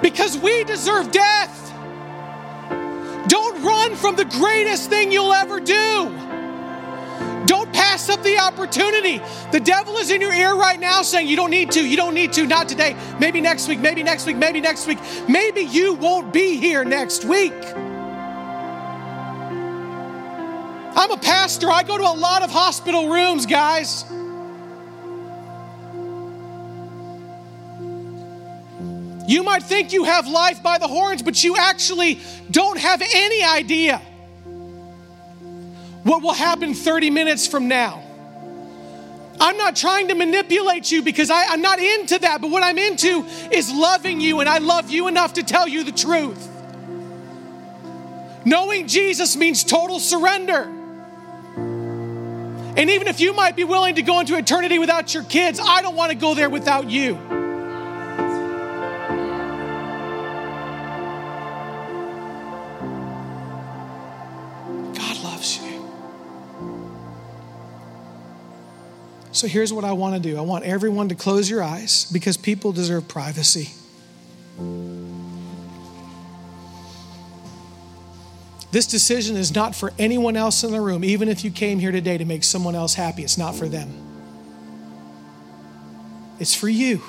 because 0.00 0.38
we 0.38 0.62
deserve 0.62 1.10
death. 1.10 1.72
Don't 3.26 3.62
run 3.64 3.96
from 3.96 4.14
the 4.14 4.26
greatest 4.26 4.88
thing 4.88 5.10
you'll 5.10 5.32
ever 5.32 5.58
do. 5.58 6.25
Don't 7.46 7.72
pass 7.72 8.08
up 8.08 8.22
the 8.24 8.38
opportunity. 8.38 9.20
The 9.52 9.60
devil 9.60 9.96
is 9.98 10.10
in 10.10 10.20
your 10.20 10.32
ear 10.32 10.54
right 10.56 10.78
now 10.78 11.02
saying, 11.02 11.28
You 11.28 11.36
don't 11.36 11.50
need 11.50 11.70
to, 11.72 11.88
you 11.88 11.96
don't 11.96 12.14
need 12.14 12.32
to, 12.34 12.46
not 12.46 12.68
today, 12.68 12.96
maybe 13.20 13.40
next 13.40 13.68
week, 13.68 13.78
maybe 13.78 14.02
next 14.02 14.26
week, 14.26 14.36
maybe 14.36 14.60
next 14.60 14.86
week. 14.86 14.98
Maybe 15.28 15.60
you 15.60 15.94
won't 15.94 16.32
be 16.32 16.56
here 16.56 16.84
next 16.84 17.24
week. 17.24 17.54
I'm 20.98 21.10
a 21.12 21.18
pastor, 21.18 21.70
I 21.70 21.84
go 21.84 21.96
to 21.96 22.04
a 22.04 22.18
lot 22.18 22.42
of 22.42 22.50
hospital 22.50 23.10
rooms, 23.10 23.46
guys. 23.46 24.04
You 29.28 29.42
might 29.42 29.62
think 29.62 29.92
you 29.92 30.04
have 30.04 30.26
life 30.28 30.62
by 30.62 30.78
the 30.78 30.88
horns, 30.88 31.22
but 31.22 31.42
you 31.44 31.56
actually 31.56 32.20
don't 32.50 32.78
have 32.78 33.02
any 33.02 33.42
idea 33.42 34.00
what 36.06 36.22
will 36.22 36.32
happen 36.32 36.72
30 36.72 37.10
minutes 37.10 37.48
from 37.48 37.66
now. 37.66 38.02
I'm 39.40 39.56
not 39.56 39.74
trying 39.74 40.08
to 40.08 40.14
manipulate 40.14 40.90
you 40.90 41.02
because 41.02 41.30
I, 41.30 41.52
am 41.52 41.60
not 41.60 41.80
into 41.80 42.20
that, 42.20 42.40
but 42.40 42.50
what 42.50 42.62
I'm 42.62 42.78
into 42.78 43.26
is 43.50 43.72
loving 43.72 44.20
you, 44.20 44.40
and 44.40 44.48
I 44.48 44.58
love 44.58 44.90
you 44.90 45.08
enough 45.08 45.34
to 45.34 45.42
tell 45.42 45.66
you 45.66 45.82
the 45.82 45.92
truth. 45.92 46.48
Knowing 48.44 48.86
Jesus 48.86 49.36
means 49.36 49.64
total 49.64 49.98
surrender. 49.98 50.72
And 52.76 52.90
even 52.90 53.08
if 53.08 53.18
you 53.18 53.32
might 53.32 53.56
be 53.56 53.64
willing 53.64 53.96
to 53.96 54.02
go 54.02 54.20
into 54.20 54.36
eternity 54.36 54.78
without 54.78 55.12
your 55.12 55.24
kids, 55.24 55.58
I 55.60 55.82
don't 55.82 55.96
want 55.96 56.12
to 56.12 56.16
go 56.16 56.34
there 56.34 56.48
without 56.48 56.88
you. 56.88 57.45
So 69.36 69.46
here's 69.46 69.70
what 69.70 69.84
I 69.84 69.92
want 69.92 70.14
to 70.14 70.20
do 70.20 70.38
I 70.38 70.40
want 70.40 70.64
everyone 70.64 71.10
to 71.10 71.14
close 71.14 71.50
your 71.50 71.62
eyes 71.62 72.10
because 72.10 72.38
people 72.38 72.72
deserve 72.72 73.06
privacy. 73.06 73.68
This 78.72 78.86
decision 78.86 79.36
is 79.36 79.54
not 79.54 79.74
for 79.74 79.92
anyone 79.98 80.38
else 80.38 80.64
in 80.64 80.72
the 80.72 80.80
room, 80.80 81.04
even 81.04 81.28
if 81.28 81.44
you 81.44 81.50
came 81.50 81.78
here 81.78 81.92
today 81.92 82.16
to 82.16 82.24
make 82.24 82.44
someone 82.44 82.74
else 82.74 82.94
happy. 82.94 83.24
It's 83.24 83.36
not 83.36 83.54
for 83.54 83.68
them, 83.68 83.90
it's 86.40 86.54
for 86.54 86.70
you. 86.70 87.02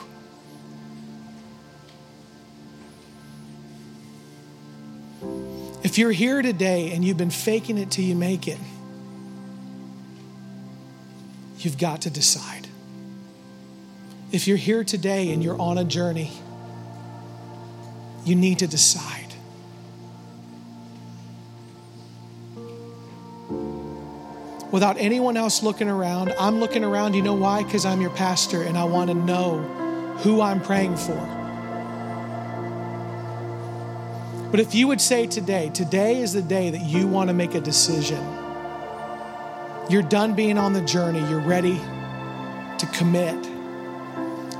If 5.81 5.97
you're 5.97 6.11
here 6.11 6.41
today 6.41 6.91
and 6.91 7.05
you've 7.05 7.15
been 7.15 7.29
faking 7.29 7.77
it 7.77 7.89
till 7.89 8.03
you 8.03 8.15
make 8.15 8.49
it, 8.49 8.59
You've 11.59 11.77
got 11.77 12.01
to 12.01 12.09
decide. 12.09 12.67
If 14.31 14.47
you're 14.47 14.57
here 14.57 14.83
today 14.83 15.31
and 15.31 15.43
you're 15.43 15.59
on 15.59 15.77
a 15.77 15.83
journey, 15.83 16.31
you 18.25 18.35
need 18.35 18.59
to 18.59 18.67
decide. 18.67 19.33
Without 24.71 24.97
anyone 24.99 25.37
else 25.37 25.63
looking 25.63 25.87
around, 25.87 26.33
I'm 26.37 26.59
looking 26.59 26.83
around. 26.83 27.13
You 27.13 27.21
know 27.21 27.33
why? 27.33 27.63
Because 27.63 27.85
I'm 27.85 28.01
your 28.01 28.11
pastor 28.11 28.63
and 28.63 28.77
I 28.77 28.83
want 28.83 29.09
to 29.09 29.13
know 29.15 29.59
who 30.19 30.41
I'm 30.41 30.61
praying 30.61 30.97
for. 30.97 31.15
But 34.51 34.59
if 34.59 34.75
you 34.75 34.87
would 34.87 35.01
say 35.01 35.25
today, 35.25 35.69
today 35.73 36.21
is 36.21 36.33
the 36.33 36.41
day 36.41 36.69
that 36.69 36.81
you 36.81 37.07
want 37.07 37.29
to 37.29 37.33
make 37.33 37.55
a 37.55 37.61
decision 37.61 38.36
you're 39.89 40.01
done 40.01 40.33
being 40.33 40.57
on 40.57 40.73
the 40.73 40.81
journey. 40.81 41.19
You're 41.29 41.39
ready 41.39 41.77
to 42.77 42.85
commit 42.93 43.43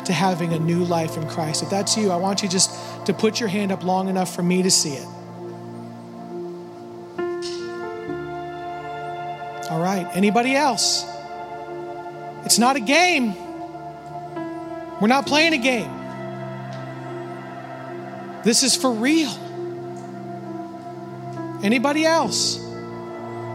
to 0.06 0.14
having 0.14 0.54
a 0.54 0.60
new 0.60 0.86
life 0.86 1.18
in 1.18 1.28
Christ. 1.28 1.64
If 1.64 1.70
that's 1.70 1.98
you, 1.98 2.12
I 2.12 2.16
want 2.16 2.42
you 2.42 2.50
just 2.50 2.72
to 3.06 3.14
put 3.14 3.40
your 3.40 3.50
hand 3.50 3.72
up 3.72 3.84
long 3.84 4.08
enough 4.08 4.34
for 4.34 4.42
me 4.42 4.64
to 4.64 4.72
see 4.72 4.94
it. 4.94 5.08
All 9.70 9.82
right. 9.82 10.08
Anybody 10.14 10.56
else? 10.56 11.06
It's 12.46 12.58
not 12.58 12.78
a 12.78 12.80
game. 12.80 13.36
We're 15.02 15.08
not 15.08 15.28
playing 15.28 15.54
a 15.54 15.58
game. 15.58 15.92
This 18.44 18.64
is 18.64 18.78
for 18.78 18.92
real. 18.92 19.30
Anybody 21.62 22.06
else? 22.06 22.66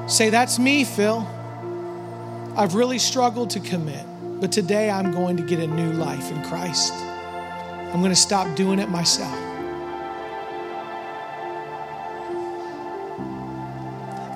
Say, 0.06 0.28
that's 0.28 0.58
me, 0.58 0.84
Phil. 0.84 1.26
I've 2.54 2.74
really 2.74 2.98
struggled 2.98 3.48
to 3.50 3.60
commit, 3.60 4.04
but 4.38 4.52
today 4.52 4.90
I'm 4.90 5.10
going 5.10 5.38
to 5.38 5.42
get 5.42 5.58
a 5.58 5.66
new 5.66 5.92
life 5.92 6.30
in 6.30 6.42
Christ. 6.44 6.92
I'm 6.92 8.00
going 8.00 8.10
to 8.10 8.16
stop 8.16 8.54
doing 8.54 8.78
it 8.78 8.90
myself. 8.90 9.38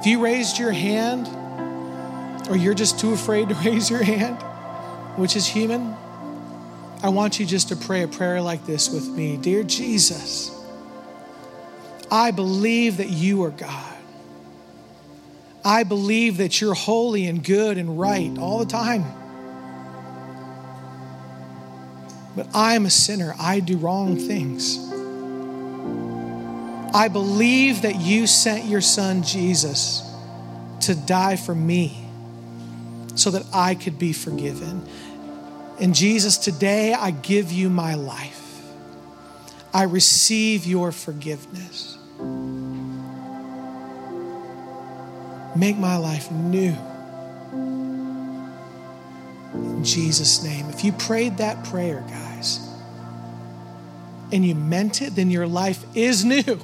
If 0.01 0.07
you 0.07 0.25
raised 0.25 0.59
your 0.59 0.73
hand, 0.73 1.29
or 2.49 2.57
you're 2.57 2.75
just 2.75 2.99
too 2.99 3.13
afraid 3.13 3.51
to 3.51 3.55
raise 3.65 3.91
your 3.91 4.03
hand, 4.03 4.41
which 5.19 5.37
is 5.37 5.47
human, 5.47 5.95
I 7.03 7.11
want 7.11 7.39
you 7.39 7.45
just 7.45 7.69
to 7.69 7.77
pray 7.77 8.03
a 8.03 8.09
prayer 8.09 8.41
like 8.41 8.65
this 8.65 8.89
with 8.89 9.09
me 9.09 9.37
Dear 9.37 9.63
Jesus, 9.63 10.59
I 12.11 12.31
believe 12.31 12.97
that 12.97 13.11
you 13.11 13.43
are 13.45 13.51
God. 13.51 13.96
I 15.67 15.83
believe 15.83 16.39
that 16.39 16.61
you're 16.61 16.75
holy 16.75 17.27
and 17.27 17.45
good 17.45 17.77
and 17.77 17.99
right 17.99 18.39
all 18.39 18.59
the 18.59 18.67
time. 18.67 19.05
but 22.37 22.47
I 22.55 22.75
am 22.75 22.85
a 22.85 22.91
sinner. 22.91 23.35
I 23.41 23.61
do 23.61 23.79
wrong 23.79 24.17
things. 24.17 24.79
I 26.95 27.09
believe 27.09 27.83
that 27.83 27.97
you 27.97 28.27
sent 28.27 28.67
your 28.67 28.83
son 28.83 29.23
Jesus 29.23 30.03
to 30.83 30.95
die 30.95 31.37
for 31.37 31.55
me 31.55 32.07
so 33.15 33.31
that 33.31 33.45
I 33.55 33.75
could 33.75 33.99
be 33.99 34.13
forgiven. 34.13 34.87
And 35.81 35.95
Jesus, 35.95 36.37
today 36.37 36.93
I 36.93 37.11
give 37.11 37.51
you 37.51 37.71
my 37.71 37.95
life. 37.95 38.63
I 39.73 39.85
receive 39.85 40.67
your 40.67 40.93
forgiveness. 40.93 41.99
Make 45.57 45.79
my 45.79 45.97
life 45.97 46.31
new. 46.31 46.77
In 49.55 49.85
Jesus' 49.85 50.43
name. 50.45 50.69
If 50.69 50.85
you 50.85 50.93
prayed 50.93 51.39
that 51.39 51.65
prayer, 51.65 52.05
guys, 52.09 52.61
and 54.31 54.45
you 54.45 54.55
meant 54.55 55.01
it, 55.01 55.15
then 55.15 55.31
your 55.31 55.47
life 55.47 55.83
is 55.95 56.25
new. 56.25 56.61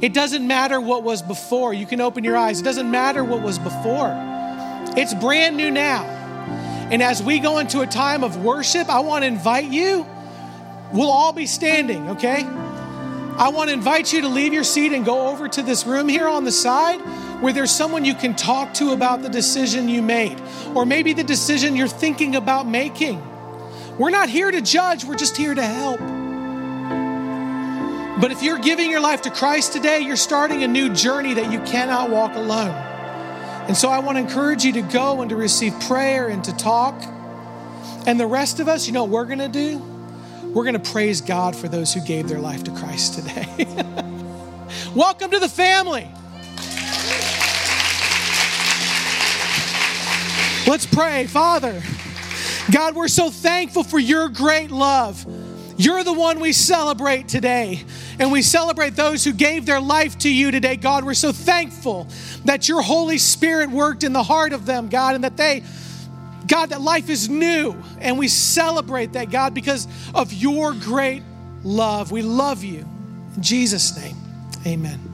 It 0.00 0.14
doesn't 0.14 0.46
matter 0.46 0.80
what 0.80 1.02
was 1.02 1.20
before. 1.22 1.74
You 1.74 1.86
can 1.86 2.00
open 2.00 2.24
your 2.24 2.36
eyes. 2.36 2.60
It 2.60 2.64
doesn't 2.64 2.90
matter 2.90 3.22
what 3.22 3.42
was 3.42 3.58
before. 3.58 4.10
It's 4.96 5.12
brand 5.14 5.56
new 5.56 5.70
now. 5.70 6.04
And 6.90 7.02
as 7.02 7.22
we 7.22 7.38
go 7.40 7.58
into 7.58 7.82
a 7.82 7.86
time 7.86 8.24
of 8.24 8.42
worship, 8.42 8.88
I 8.88 9.00
want 9.00 9.22
to 9.22 9.26
invite 9.28 9.70
you. 9.70 10.06
We'll 10.92 11.10
all 11.10 11.32
be 11.32 11.46
standing, 11.46 12.10
okay? 12.10 12.42
I 12.42 13.50
want 13.54 13.68
to 13.68 13.74
invite 13.74 14.12
you 14.12 14.22
to 14.22 14.28
leave 14.28 14.52
your 14.52 14.64
seat 14.64 14.92
and 14.92 15.04
go 15.04 15.28
over 15.28 15.48
to 15.48 15.62
this 15.62 15.86
room 15.86 16.08
here 16.08 16.28
on 16.28 16.44
the 16.44 16.52
side 16.52 17.00
where 17.42 17.52
there's 17.52 17.72
someone 17.72 18.04
you 18.04 18.14
can 18.14 18.36
talk 18.36 18.72
to 18.72 18.92
about 18.92 19.20
the 19.20 19.28
decision 19.28 19.88
you 19.88 20.00
made, 20.00 20.40
or 20.76 20.86
maybe 20.86 21.12
the 21.12 21.24
decision 21.24 21.74
you're 21.74 21.88
thinking 21.88 22.36
about 22.36 22.68
making. 22.68 23.20
We're 23.98 24.10
not 24.10 24.28
here 24.28 24.48
to 24.48 24.60
judge, 24.60 25.04
we're 25.04 25.16
just 25.16 25.36
here 25.36 25.52
to 25.52 25.62
help. 25.62 25.98
But 28.20 28.30
if 28.30 28.44
you're 28.44 28.60
giving 28.60 28.92
your 28.92 29.00
life 29.00 29.22
to 29.22 29.30
Christ 29.30 29.72
today, 29.72 30.02
you're 30.02 30.14
starting 30.14 30.62
a 30.62 30.68
new 30.68 30.94
journey 30.94 31.34
that 31.34 31.52
you 31.52 31.58
cannot 31.62 32.10
walk 32.10 32.36
alone. 32.36 32.70
And 33.66 33.76
so 33.76 33.88
I 33.88 33.98
want 33.98 34.18
to 34.18 34.20
encourage 34.20 34.64
you 34.64 34.74
to 34.74 34.82
go 34.82 35.20
and 35.20 35.28
to 35.30 35.34
receive 35.34 35.74
prayer 35.80 36.28
and 36.28 36.44
to 36.44 36.56
talk. 36.56 36.94
And 38.06 38.20
the 38.20 38.26
rest 38.28 38.60
of 38.60 38.68
us, 38.68 38.86
you 38.86 38.92
know 38.92 39.02
what 39.02 39.10
we're 39.10 39.24
going 39.24 39.40
to 39.40 39.48
do? 39.48 39.78
We're 40.44 40.64
going 40.64 40.80
to 40.80 40.90
praise 40.92 41.20
God 41.20 41.56
for 41.56 41.66
those 41.66 41.92
who 41.92 42.02
gave 42.02 42.28
their 42.28 42.38
life 42.38 42.62
to 42.64 42.70
Christ 42.70 43.14
today. 43.14 43.66
Welcome 44.94 45.32
to 45.32 45.40
the 45.40 45.48
family. 45.48 46.08
Let's 50.66 50.86
pray. 50.86 51.26
Father, 51.26 51.82
God, 52.70 52.94
we're 52.94 53.08
so 53.08 53.30
thankful 53.30 53.82
for 53.82 53.98
your 53.98 54.28
great 54.28 54.70
love. 54.70 55.26
You're 55.76 56.04
the 56.04 56.12
one 56.12 56.38
we 56.38 56.52
celebrate 56.52 57.28
today. 57.28 57.84
And 58.18 58.30
we 58.30 58.42
celebrate 58.42 58.94
those 58.94 59.24
who 59.24 59.32
gave 59.32 59.66
their 59.66 59.80
life 59.80 60.18
to 60.18 60.32
you 60.32 60.50
today. 60.50 60.76
God, 60.76 61.04
we're 61.04 61.14
so 61.14 61.32
thankful 61.32 62.06
that 62.44 62.68
your 62.68 62.80
Holy 62.82 63.18
Spirit 63.18 63.70
worked 63.70 64.04
in 64.04 64.12
the 64.12 64.22
heart 64.22 64.52
of 64.52 64.64
them, 64.64 64.88
God, 64.88 65.16
and 65.16 65.24
that 65.24 65.36
they, 65.36 65.64
God, 66.46 66.70
that 66.70 66.80
life 66.80 67.08
is 67.08 67.28
new. 67.28 67.74
And 68.00 68.18
we 68.18 68.28
celebrate 68.28 69.14
that, 69.14 69.30
God, 69.30 69.54
because 69.54 69.88
of 70.14 70.32
your 70.32 70.72
great 70.74 71.22
love. 71.64 72.12
We 72.12 72.22
love 72.22 72.62
you. 72.62 72.86
In 73.34 73.42
Jesus' 73.42 73.96
name, 73.96 74.16
amen. 74.66 75.11